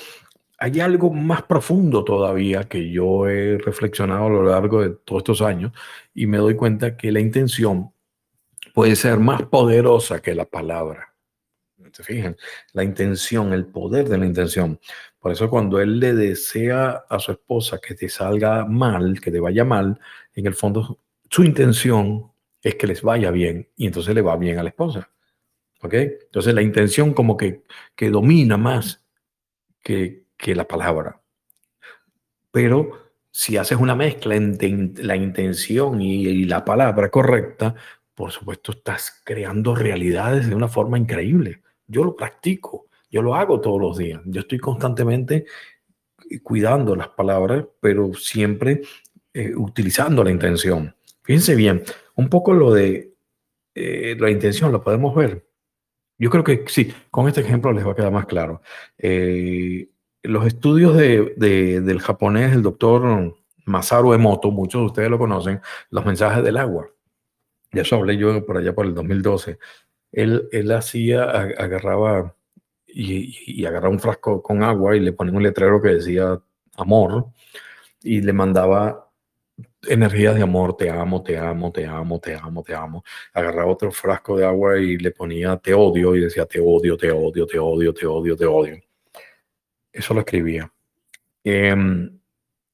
hay 0.61 0.79
algo 0.81 1.11
más 1.11 1.43
profundo 1.45 2.05
todavía 2.05 2.65
que 2.65 2.91
yo 2.91 3.27
he 3.27 3.57
reflexionado 3.57 4.27
a 4.27 4.29
lo 4.29 4.43
largo 4.43 4.83
de 4.83 4.91
todos 4.91 5.21
estos 5.21 5.41
años 5.41 5.73
y 6.15 6.27
me 6.27 6.37
doy 6.37 6.55
cuenta 6.55 6.99
que 6.99 7.11
la 7.11 7.19
intención 7.19 7.95
puede 8.75 8.95
ser 8.95 9.19
más 9.19 9.43
poderosa 9.45 10.21
que 10.21 10.35
la 10.35 10.45
palabra. 10.45 11.15
¿Se 11.93 12.05
fijan? 12.05 12.37
La 12.75 12.85
intención, 12.85 13.55
el 13.55 13.67
poder 13.67 14.09
de 14.11 14.19
la 14.19 14.27
intención. 14.27 14.79
Por 15.19 15.33
eso 15.33 15.49
cuando 15.49 15.81
él 15.81 15.99
le 15.99 16.15
desea 16.15 17.05
a 17.09 17.19
su 17.19 17.33
esposa 17.33 17.79
que 17.79 17.95
te 17.95 18.11
salga 18.11 18.67
mal, 18.67 19.19
que 19.19 19.31
te 19.31 19.41
vaya 19.41 19.65
mal, 19.65 19.99
en 20.35 20.47
el 20.47 20.55
fondo 20.55 21.01
su 21.31 21.43
intención 21.43 22.31
es 22.61 22.75
que 22.75 22.87
les 22.87 23.01
vaya 23.01 23.31
bien 23.31 23.67
y 23.77 23.87
entonces 23.87 24.15
le 24.15 24.21
va 24.21 24.37
bien 24.37 24.59
a 24.59 24.63
la 24.63 24.69
esposa. 24.69 25.11
¿Ok? 25.81 25.95
Entonces 25.95 26.53
la 26.53 26.61
intención 26.61 27.15
como 27.15 27.39
que, 27.39 27.63
que 27.97 28.11
domina 28.11 28.59
más 28.59 29.03
que, 29.83 30.21
que 30.41 30.55
la 30.55 30.67
palabra. 30.67 31.21
Pero 32.51 33.11
si 33.31 33.57
haces 33.57 33.79
una 33.79 33.95
mezcla 33.95 34.35
entre 34.35 35.05
la 35.05 35.17
intención 35.17 36.01
y, 36.01 36.45
la 36.45 36.65
palabra 36.65 37.11
correcta, 37.11 37.75
por 38.15 38.33
supuesto 38.33 38.73
estás 38.73 39.23
creando 39.25 39.75
realidades 39.75 40.49
de 40.49 40.55
una 40.55 40.69
forma 40.69 40.99
increíble. 40.99 41.63
Yo 41.87 42.05
lo 42.05 42.17
practico, 42.17 42.89
yo 43.11 43.23
lo 43.23 43.35
hago 43.35 43.61
todos 43.61 43.81
los 43.81 43.99
días. 43.99 44.21
Yo 44.25 44.41
estoy 44.41 44.59
constantemente 44.59 45.47
cuidando 46.43 46.97
las 46.97 47.09
palabras, 47.09 47.65
pero 47.81 48.13
siempre 48.15 48.83
eh, 49.33 49.55
utilizando 49.55 50.25
la 50.25 50.31
intención. 50.31 50.95
Fíjense 51.23 51.55
bien, 51.55 51.83
un 52.15 52.29
poco 52.29 52.53
lo 52.53 52.73
de 52.73 53.15
eh, 53.75 54.17
la 54.19 54.31
intención 54.31 54.73
lo 54.73 54.83
podemos 54.83 55.15
ver. 55.15 55.47
Yo 56.19 56.29
creo 56.29 56.45
que 56.45 56.65
sí, 56.67 56.93
con 57.11 57.29
este 57.29 57.41
ejemplo 57.41 57.73
les 57.73 57.87
va 57.87 57.93
a 57.93 57.95
quedar 57.95 58.13
más 58.13 58.27
claro. 58.27 58.61
Eh, 58.99 59.89
los 60.23 60.47
estudios 60.47 60.97
de, 60.97 61.81
del 61.81 62.01
japonés, 62.01 62.53
el 62.53 62.63
doctor 62.63 63.37
Masaru 63.65 64.13
Emoto, 64.15 64.51
muchos 64.51 64.81
de 64.83 64.87
ustedes 64.87 65.11
lo 65.11 65.19
conocen, 65.19 65.61
los 65.91 66.05
mensajes 66.05 66.43
del 66.45 66.57
agua. 66.57 66.91
Ya 67.73 67.83
eso 67.83 67.97
hablé 67.97 68.17
yo 68.17 68.45
por 68.45 68.59
allá 68.59 68.75
por 68.75 68.87
el 68.87 68.95
2012. 68.95 69.59
Él, 70.13 70.49
él 70.53 70.73
hacía, 70.73 71.25
agarraba 71.25 72.35
y, 72.87 73.65
agarraba 73.65 73.91
un 73.91 74.01
frasco 74.01 74.43
con 74.43 74.63
agua 74.63 74.97
y 74.97 75.01
le 75.01 75.13
ponía 75.13 75.35
un 75.35 75.43
letrero 75.43 75.81
que 75.81 75.91
decía 75.91 76.41
amor 76.77 77.27
y 78.03 78.21
le 78.21 78.33
mandaba 78.33 79.11
energías 79.87 80.35
de 80.35 80.43
amor, 80.43 80.77
te 80.77 80.91
amo, 80.91 81.23
te 81.23 81.39
amo, 81.39 81.73
te 81.73 81.87
amo, 81.87 82.21
te 82.21 82.35
amo, 82.35 82.63
te 82.63 82.75
amo. 82.75 83.05
Agarraba 83.33 83.71
otro 83.71 83.93
frasco 83.93 84.37
de 84.37 84.45
agua 84.47 84.79
y 84.79 84.99
le 84.99 85.11
ponía 85.13 85.57
te 85.59 85.75
odio 85.75 86.15
y 86.17 86.21
decía 86.21 86.47
te 86.47 86.61
odio, 86.61 86.97
te 86.97 87.11
odio, 87.11 87.47
te 87.47 87.59
odio, 87.59 87.95
te 87.95 88.07
odio, 88.07 88.37
te 88.37 88.47
odio. 88.47 88.90
Eso 89.93 90.15
lo 90.15 90.21
escribía. 90.21 90.73
Em, 91.45 92.19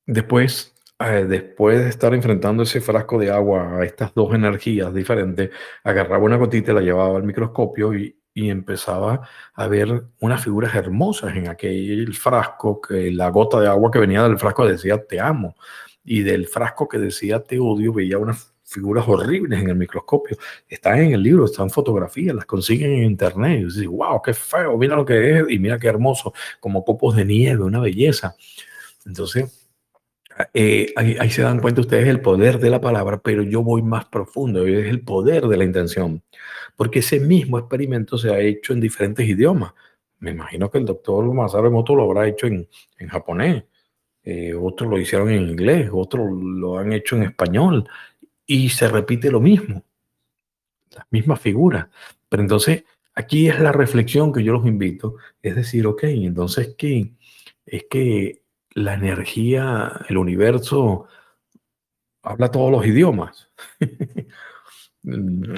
después, 0.06 0.74
eh, 0.98 1.24
después 1.28 1.82
de 1.84 1.88
estar 1.90 2.14
enfrentando 2.14 2.62
ese 2.62 2.80
frasco 2.80 3.18
de 3.18 3.30
agua 3.30 3.78
a 3.78 3.84
estas 3.84 4.14
dos 4.14 4.34
energías 4.34 4.92
diferentes, 4.94 5.50
agarraba 5.84 6.24
una 6.24 6.36
gotita, 6.36 6.72
la 6.72 6.80
llevaba 6.80 7.16
al 7.16 7.24
microscopio 7.24 7.94
y, 7.94 8.18
y 8.34 8.50
empezaba 8.50 9.26
a 9.54 9.66
ver 9.68 10.04
unas 10.20 10.44
figuras 10.44 10.74
hermosas 10.74 11.34
en 11.36 11.48
aquel 11.48 12.12
frasco, 12.14 12.80
que 12.82 13.10
la 13.10 13.30
gota 13.30 13.60
de 13.60 13.68
agua 13.68 13.90
que 13.90 13.98
venía 13.98 14.22
del 14.24 14.38
frasco 14.38 14.66
decía 14.66 15.04
te 15.06 15.20
amo, 15.20 15.56
y 16.04 16.22
del 16.22 16.46
frasco 16.46 16.86
que 16.88 16.98
decía 16.98 17.42
te 17.42 17.58
odio 17.58 17.92
veía 17.94 18.18
unas 18.18 18.55
figuras 18.66 19.06
horribles 19.08 19.60
en 19.60 19.70
el 19.70 19.76
microscopio. 19.76 20.36
Están 20.68 20.98
en 20.98 21.12
el 21.12 21.22
libro, 21.22 21.46
están 21.46 21.70
fotografías, 21.70 22.34
las 22.34 22.46
consiguen 22.46 22.92
en 22.92 23.04
internet. 23.04 23.60
Y 23.60 23.64
dices, 23.64 23.86
wow, 23.86 24.20
qué 24.20 24.34
feo, 24.34 24.76
mira 24.76 24.96
lo 24.96 25.04
que 25.06 25.38
es 25.38 25.44
y 25.48 25.58
mira 25.58 25.78
qué 25.78 25.86
hermoso, 25.88 26.34
como 26.60 26.84
copos 26.84 27.16
de 27.16 27.24
nieve, 27.24 27.62
una 27.62 27.80
belleza. 27.80 28.36
Entonces, 29.06 29.66
eh, 30.52 30.92
ahí, 30.96 31.30
se 31.30 31.42
dan 31.42 31.60
cuenta 31.60 31.80
ustedes 31.80 32.08
el 32.08 32.20
poder 32.20 32.58
de 32.58 32.68
la 32.70 32.80
palabra, 32.80 33.18
pero 33.18 33.42
yo 33.42 33.62
voy 33.62 33.82
más 33.82 34.04
profundo, 34.06 34.66
es 34.66 34.86
el 34.86 35.00
poder 35.00 35.46
de 35.46 35.56
la 35.56 35.64
intención, 35.64 36.22
porque 36.76 36.98
ese 36.98 37.20
mismo 37.20 37.58
experimento 37.58 38.18
se 38.18 38.30
ha 38.30 38.38
hecho 38.40 38.72
en 38.74 38.80
diferentes 38.80 39.26
idiomas. 39.26 39.72
Me 40.18 40.32
imagino 40.32 40.70
que 40.70 40.78
el 40.78 40.84
doctor 40.84 41.24
Masaru 41.32 41.68
Emoto 41.68 41.94
lo 41.94 42.02
habrá 42.04 42.26
hecho 42.28 42.46
en, 42.46 42.68
en 42.98 43.08
japonés, 43.08 43.64
eh, 44.24 44.54
otros 44.54 44.90
lo 44.90 44.98
hicieron 44.98 45.30
en 45.30 45.48
inglés, 45.48 45.88
otros 45.92 46.26
lo 46.30 46.78
han 46.78 46.92
hecho 46.92 47.16
en 47.16 47.22
español, 47.22 47.88
y 48.46 48.68
se 48.68 48.88
repite 48.88 49.30
lo 49.30 49.40
mismo, 49.40 49.84
las 50.90 51.06
mismas 51.10 51.40
figuras. 51.40 51.88
Pero 52.28 52.42
entonces, 52.42 52.84
aquí 53.14 53.48
es 53.48 53.60
la 53.60 53.72
reflexión 53.72 54.32
que 54.32 54.44
yo 54.44 54.52
los 54.52 54.66
invito, 54.66 55.16
es 55.42 55.56
decir, 55.56 55.86
ok, 55.86 56.04
entonces 56.04 56.74
¿qué? 56.78 57.14
Es 57.64 57.86
que 57.90 58.42
la 58.74 58.94
energía, 58.94 59.92
el 60.08 60.18
universo, 60.18 61.06
habla 62.22 62.50
todos 62.50 62.70
los 62.70 62.86
idiomas. 62.86 63.50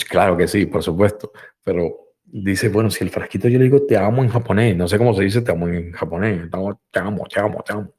claro 0.09 0.37
que 0.37 0.49
sí, 0.49 0.67
por 0.67 0.83
supuesto, 0.83 1.33
pero 1.63 2.09
dice, 2.31 2.69
bueno, 2.69 2.91
si 2.91 3.05
el 3.05 3.11
frasquito 3.11 3.49
yo 3.49 3.59
le 3.59 3.65
digo 3.65 3.87
te 3.87 3.97
amo 3.97 4.23
en 4.23 4.29
japonés, 4.29 4.77
no 4.77 4.87
sé 4.87 4.99
cómo 4.99 5.15
se 5.15 5.23
dice 5.25 5.41
te 5.43 5.51
amo 5.53 5.69
en 5.69 5.93
japonés, 5.93 6.51
te 6.51 6.57
amo, 6.57 6.81
te 6.91 7.01
amo, 7.01 7.27
te 7.27 7.41
amo, 7.41 7.63
te 7.65 7.73
amo, 7.73 7.93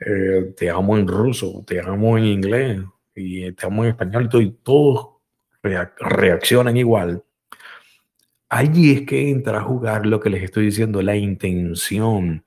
eh, 0.00 0.54
te 0.56 0.70
amo 0.70 0.96
en 0.96 1.06
ruso, 1.06 1.62
te 1.66 1.80
amo 1.80 2.16
en 2.18 2.24
inglés, 2.24 2.80
y 3.14 3.44
estamos 3.44 3.84
en 3.84 3.90
español 3.90 4.28
y 4.32 4.50
todos 4.62 5.08
reaccionan 5.62 6.76
igual, 6.76 7.24
allí 8.48 8.92
es 8.92 9.06
que 9.06 9.30
entra 9.30 9.58
a 9.58 9.62
jugar 9.62 10.06
lo 10.06 10.20
que 10.20 10.30
les 10.30 10.42
estoy 10.42 10.66
diciendo, 10.66 11.02
la 11.02 11.16
intención. 11.16 12.44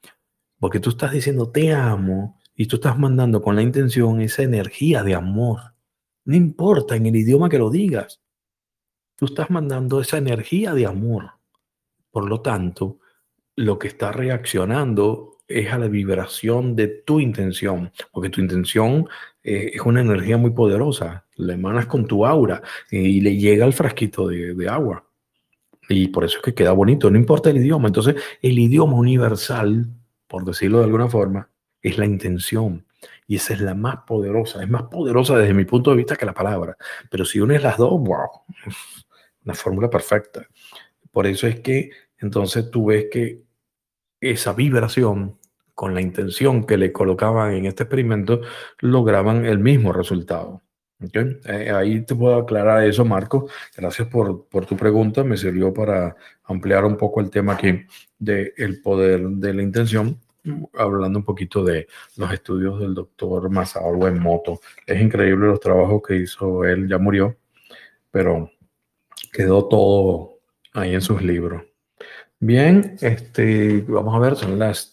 Porque 0.60 0.80
tú 0.80 0.92
estás 0.92 1.12
diciendo 1.12 1.52
te 1.52 1.74
amo 1.74 2.40
y 2.56 2.68
tú 2.68 2.78
estás 2.78 2.98
mandando 2.98 3.42
con 3.42 3.56
la 3.56 3.62
intención 3.62 4.22
esa 4.22 4.44
energía 4.44 5.04
de 5.04 5.16
amor. 5.16 5.74
No 6.26 6.36
importa 6.36 6.96
en 6.96 7.06
el 7.06 7.16
idioma 7.16 7.50
que 7.50 7.58
lo 7.58 7.70
digas, 7.70 8.22
tú 9.16 9.26
estás 9.26 9.50
mandando 9.50 10.00
esa 10.00 10.18
energía 10.18 10.74
de 10.74 10.86
amor. 10.86 11.32
Por 12.12 12.30
lo 12.30 12.42
tanto, 12.42 13.00
lo 13.56 13.78
que 13.78 13.88
está 13.88 14.12
reaccionando 14.12 15.38
es 15.48 15.72
a 15.72 15.78
la 15.78 15.88
vibración 15.88 16.76
de 16.76 16.88
tu 16.88 17.20
intención, 17.20 17.92
porque 18.12 18.30
tu 18.30 18.42
intención 18.42 19.08
eh, 19.44 19.72
es 19.74 19.82
una 19.82 20.02
energía 20.02 20.38
muy 20.38 20.52
poderosa, 20.52 21.26
la 21.36 21.54
emanas 21.54 21.88
con 21.88 22.08
tu 22.08 22.26
aura 22.26 22.62
y 22.90 23.22
le 23.22 23.36
llega 23.36 23.66
al 23.66 23.74
frasquito 23.74 24.28
de, 24.28 24.54
de, 24.54 24.70
agua. 24.70 25.06
Y 25.90 26.08
por 26.08 26.24
eso 26.24 26.38
es 26.38 26.44
que 26.44 26.54
queda 26.54 26.72
bonito, 26.72 27.12
no 27.12 27.18
importa 27.18 27.50
el 27.50 27.58
idioma. 27.58 27.88
Entonces, 27.88 28.16
el 28.42 28.58
idioma 28.58 28.96
universal, 28.96 29.88
por 30.28 30.46
decirlo 30.46 30.80
de 30.80 30.86
alguna 30.86 31.10
forma, 31.10 31.50
es 31.82 31.98
la 31.98 32.06
intención. 32.06 32.86
Y 33.28 33.36
esa 33.36 33.54
es 33.54 33.62
la 33.62 33.76
más 33.76 33.98
poderosa, 34.08 34.64
es 34.64 34.70
más 34.70 34.84
poderosa 34.84 35.38
desde 35.38 35.54
mi 35.54 35.66
punto 35.66 35.92
de 35.92 35.98
vista 35.98 36.16
que 36.16 36.26
la 36.26 36.34
palabra. 36.34 36.78
Pero 37.10 37.26
si 37.26 37.40
unes 37.40 37.62
las 37.62 37.78
dos, 37.78 37.92
wow, 37.92 38.30
una 39.46 39.54
fórmula 39.54 39.90
perfecta. 39.90 40.48
Por 41.12 41.28
eso 41.28 41.48
es 41.48 41.60
que 41.60 41.92
entonces 42.18 42.72
tú 42.72 42.88
ves 42.88 43.08
que 43.12 43.44
esa 44.20 44.54
vibración 44.54 45.38
con 45.76 45.94
la 45.94 46.02
intención 46.02 46.66
que 46.66 46.78
le 46.78 46.92
colocaban 46.92 47.54
en 47.54 47.66
este 47.66 47.84
experimento, 47.84 48.42
lograban 48.80 49.46
el 49.46 49.60
mismo 49.60 49.94
resultado. 49.94 50.62
Eh, 51.12 51.72
ahí 51.72 52.06
te 52.06 52.16
puedo 52.16 52.36
aclarar 52.36 52.84
eso, 52.86 53.04
Marco. 53.04 53.48
Gracias 53.76 54.08
por, 54.08 54.48
por, 54.48 54.66
tu 54.66 54.78
pregunta. 54.78 55.24
Me 55.24 55.38
sirvió 55.38 55.74
para 55.74 56.16
ampliar 56.46 56.86
un 56.86 56.98
poco 56.98 57.20
el 57.20 57.30
tema 57.30 57.54
aquí 57.54 57.86
del 58.18 58.54
el 58.58 58.82
poder 58.82 59.22
de 59.22 59.54
la 59.54 59.64
intención, 59.64 60.20
hablando 60.74 61.20
un 61.20 61.26
poquito 61.26 61.64
de 61.64 61.88
los 62.18 62.32
estudios 62.32 62.80
del 62.80 62.94
doctor 62.94 63.50
Masaru 63.50 64.08
Emoto. 64.08 64.62
Es 64.86 65.02
increíble 65.02 65.48
los 65.48 65.60
trabajos 65.60 66.02
que 66.08 66.16
hizo 66.18 66.64
él, 66.64 66.88
ya 66.88 66.98
murió, 66.98 67.38
pero 68.12 68.50
quedó 69.32 69.68
todo 69.68 70.40
ahí 70.74 70.94
en 70.94 71.02
sus 71.02 71.22
libros. 71.22 71.64
Bien, 72.40 72.98
este, 73.02 73.84
vamos 73.88 74.16
a 74.16 74.20
ver, 74.20 74.36
son 74.36 74.60
las 74.60 74.93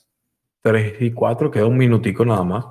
3 0.63 1.01
y 1.01 1.13
4, 1.13 1.51
queda 1.51 1.67
un 1.67 1.79
minutico 1.79 2.25
nada 2.25 2.45
más 2.45 2.65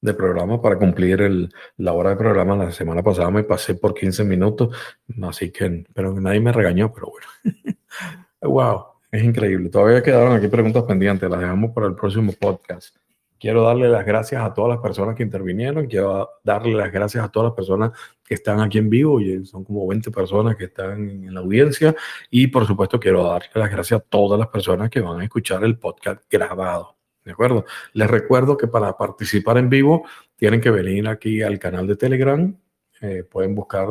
de 0.00 0.14
programa 0.14 0.60
para 0.60 0.78
cumplir 0.78 1.20
el, 1.20 1.52
la 1.76 1.92
hora 1.92 2.10
de 2.10 2.16
programa. 2.16 2.56
La 2.56 2.72
semana 2.72 3.02
pasada 3.02 3.30
me 3.30 3.44
pasé 3.44 3.74
por 3.74 3.94
15 3.94 4.24
minutos, 4.24 4.74
así 5.22 5.50
que, 5.50 5.84
pero 5.92 6.12
nadie 6.20 6.40
me 6.40 6.52
regañó, 6.52 6.92
pero 6.92 7.10
bueno. 7.10 7.76
wow, 8.42 8.84
es 9.10 9.22
increíble. 9.22 9.68
Todavía 9.68 10.02
quedaron 10.02 10.32
aquí 10.32 10.48
preguntas 10.48 10.84
pendientes, 10.84 11.28
las 11.28 11.40
dejamos 11.40 11.72
para 11.72 11.86
el 11.86 11.94
próximo 11.94 12.32
podcast. 12.32 12.96
Quiero 13.38 13.64
darle 13.64 13.88
las 13.90 14.06
gracias 14.06 14.42
a 14.42 14.54
todas 14.54 14.70
las 14.70 14.78
personas 14.80 15.14
que 15.14 15.22
intervinieron, 15.22 15.86
quiero 15.86 16.30
darle 16.42 16.72
las 16.72 16.90
gracias 16.90 17.22
a 17.22 17.28
todas 17.28 17.50
las 17.50 17.54
personas 17.54 17.92
que 18.24 18.32
están 18.32 18.60
aquí 18.60 18.78
en 18.78 18.88
vivo, 18.88 19.20
y 19.20 19.44
son 19.44 19.62
como 19.62 19.86
20 19.86 20.10
personas 20.10 20.56
que 20.56 20.64
están 20.64 21.06
en 21.06 21.34
la 21.34 21.40
audiencia, 21.40 21.94
y 22.30 22.46
por 22.46 22.66
supuesto 22.66 22.98
quiero 22.98 23.24
darle 23.24 23.50
las 23.54 23.70
gracias 23.70 24.00
a 24.00 24.04
todas 24.04 24.38
las 24.38 24.48
personas 24.48 24.88
que 24.88 25.00
van 25.00 25.20
a 25.20 25.24
escuchar 25.24 25.62
el 25.64 25.78
podcast 25.78 26.22
grabado. 26.30 26.95
¿De 27.26 27.32
acuerdo? 27.32 27.64
Les 27.92 28.08
recuerdo 28.08 28.56
que 28.56 28.68
para 28.68 28.96
participar 28.96 29.58
en 29.58 29.68
vivo 29.68 30.06
tienen 30.36 30.60
que 30.60 30.70
venir 30.70 31.08
aquí 31.08 31.42
al 31.42 31.58
canal 31.58 31.84
de 31.88 31.96
Telegram, 31.96 32.56
eh, 33.00 33.24
pueden 33.28 33.52
buscar 33.52 33.88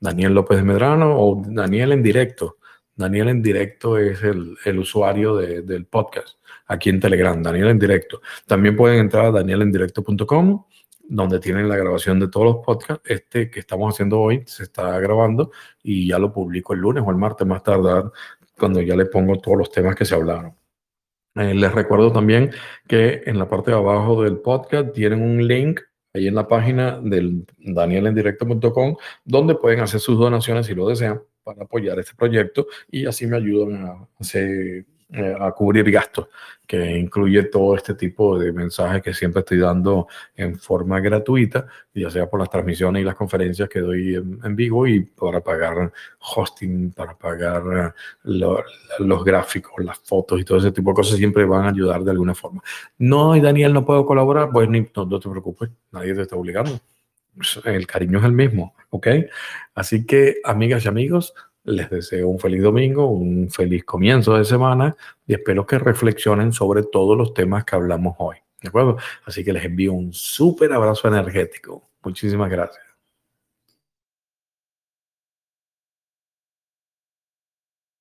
Daniel 0.00 0.32
López 0.32 0.56
de 0.56 0.64
Medrano 0.64 1.14
o 1.14 1.42
Daniel 1.46 1.92
en 1.92 2.02
directo. 2.02 2.56
Daniel 2.96 3.28
en 3.28 3.42
directo 3.42 3.98
es 3.98 4.22
el, 4.22 4.56
el 4.64 4.78
usuario 4.78 5.36
de, 5.36 5.60
del 5.60 5.84
podcast 5.84 6.38
aquí 6.68 6.88
en 6.88 7.00
Telegram, 7.00 7.42
Daniel 7.42 7.68
en 7.68 7.78
directo. 7.78 8.22
También 8.46 8.76
pueden 8.76 9.00
entrar 9.00 9.26
a 9.26 9.30
danielendirecto.com, 9.30 10.64
donde 11.02 11.38
tienen 11.38 11.68
la 11.68 11.76
grabación 11.76 12.18
de 12.18 12.28
todos 12.28 12.46
los 12.46 12.64
podcasts. 12.64 13.02
Este 13.04 13.50
que 13.50 13.60
estamos 13.60 13.92
haciendo 13.92 14.20
hoy 14.20 14.42
se 14.46 14.62
está 14.62 14.98
grabando 15.00 15.50
y 15.82 16.08
ya 16.08 16.18
lo 16.18 16.32
publico 16.32 16.72
el 16.72 16.80
lunes 16.80 17.04
o 17.06 17.10
el 17.10 17.16
martes 17.18 17.46
más 17.46 17.62
tardar, 17.62 18.10
cuando 18.56 18.80
ya 18.80 18.96
le 18.96 19.04
pongo 19.04 19.36
todos 19.38 19.58
los 19.58 19.70
temas 19.70 19.94
que 19.94 20.06
se 20.06 20.14
hablaron. 20.14 20.59
Eh, 21.36 21.54
les 21.54 21.72
recuerdo 21.72 22.12
también 22.12 22.50
que 22.88 23.22
en 23.26 23.38
la 23.38 23.48
parte 23.48 23.70
de 23.70 23.76
abajo 23.76 24.22
del 24.22 24.38
podcast 24.38 24.92
tienen 24.92 25.22
un 25.22 25.46
link 25.46 25.80
ahí 26.12 26.26
en 26.26 26.34
la 26.34 26.48
página 26.48 27.00
del 27.00 27.46
danielendirecto.com 27.58 28.96
donde 29.24 29.54
pueden 29.54 29.80
hacer 29.80 30.00
sus 30.00 30.18
donaciones 30.18 30.66
si 30.66 30.74
lo 30.74 30.88
desean 30.88 31.22
para 31.44 31.62
apoyar 31.64 31.98
este 32.00 32.14
proyecto 32.16 32.66
y 32.90 33.06
así 33.06 33.26
me 33.26 33.36
ayudan 33.36 33.86
a 33.86 34.08
hacer 34.18 34.86
eh, 35.12 35.34
a 35.40 35.50
cubrir 35.50 35.90
gastos, 35.90 36.28
que 36.64 36.96
incluye 36.96 37.42
todo 37.44 37.74
este 37.74 37.94
tipo 37.94 38.38
de 38.38 38.52
mensajes 38.52 39.02
que 39.02 39.12
siempre 39.12 39.40
estoy 39.40 39.58
dando 39.58 40.06
en 40.36 40.56
forma 40.56 41.00
gratuita, 41.00 41.66
ya 41.92 42.08
sea 42.10 42.30
por 42.30 42.38
las 42.38 42.48
transmisiones 42.48 43.02
y 43.02 43.04
las 43.04 43.16
conferencias 43.16 43.68
que 43.68 43.80
doy 43.80 44.14
en, 44.14 44.54
vivo 44.54 44.86
y 44.86 45.00
para 45.00 45.40
pagar 45.40 45.92
hosting, 46.36 46.92
para 46.92 47.18
pagar 47.18 47.94
eh, 48.24 48.62
los 49.00 49.24
gráficos, 49.24 49.84
las 49.84 49.98
fotos 49.98 50.40
y 50.40 50.44
todo 50.44 50.58
ese 50.58 50.70
tipo 50.70 50.90
de 50.90 50.94
cosas, 50.94 51.18
siempre 51.18 51.44
van 51.44 51.64
a 51.64 51.70
ayudar 51.70 52.04
de 52.04 52.12
alguna 52.12 52.36
forma. 52.36 52.62
No, 52.98 53.34
y 53.34 53.40
Daniel, 53.40 53.72
no 53.72 53.84
puedo 53.84 54.06
colaborar, 54.06 54.50
pues 54.52 54.68
no, 54.68 55.06
no 55.06 55.18
te 55.18 55.28
preocupes, 55.28 55.70
nadie 55.90 56.14
te 56.14 56.22
está 56.22 56.36
obligando. 56.36 56.78
El 57.64 57.86
cariño 57.88 58.18
es 58.18 58.24
el 58.24 58.32
mismo, 58.32 58.74
¿ok? 58.90 59.08
Así 59.74 60.06
que, 60.06 60.36
amigas 60.44 60.84
y 60.84 60.88
amigos, 60.88 61.34
les 61.64 61.90
deseo 61.90 62.28
un 62.28 62.38
feliz 62.38 62.62
domingo, 62.62 63.06
un 63.06 63.50
feliz 63.50 63.84
comienzo 63.84 64.36
de 64.36 64.44
semana 64.44 64.96
y 65.26 65.34
espero 65.34 65.66
que 65.66 65.78
reflexionen 65.78 66.52
sobre 66.52 66.82
todos 66.82 67.16
los 67.16 67.34
temas 67.34 67.64
que 67.64 67.76
hablamos 67.76 68.16
hoy. 68.18 68.36
¿De 68.60 68.68
acuerdo? 68.68 68.98
Así 69.24 69.44
que 69.44 69.52
les 69.52 69.64
envío 69.64 69.92
un 69.92 70.12
súper 70.12 70.72
abrazo 70.72 71.08
energético. 71.08 71.90
Muchísimas 72.02 72.50
gracias. 72.50 72.89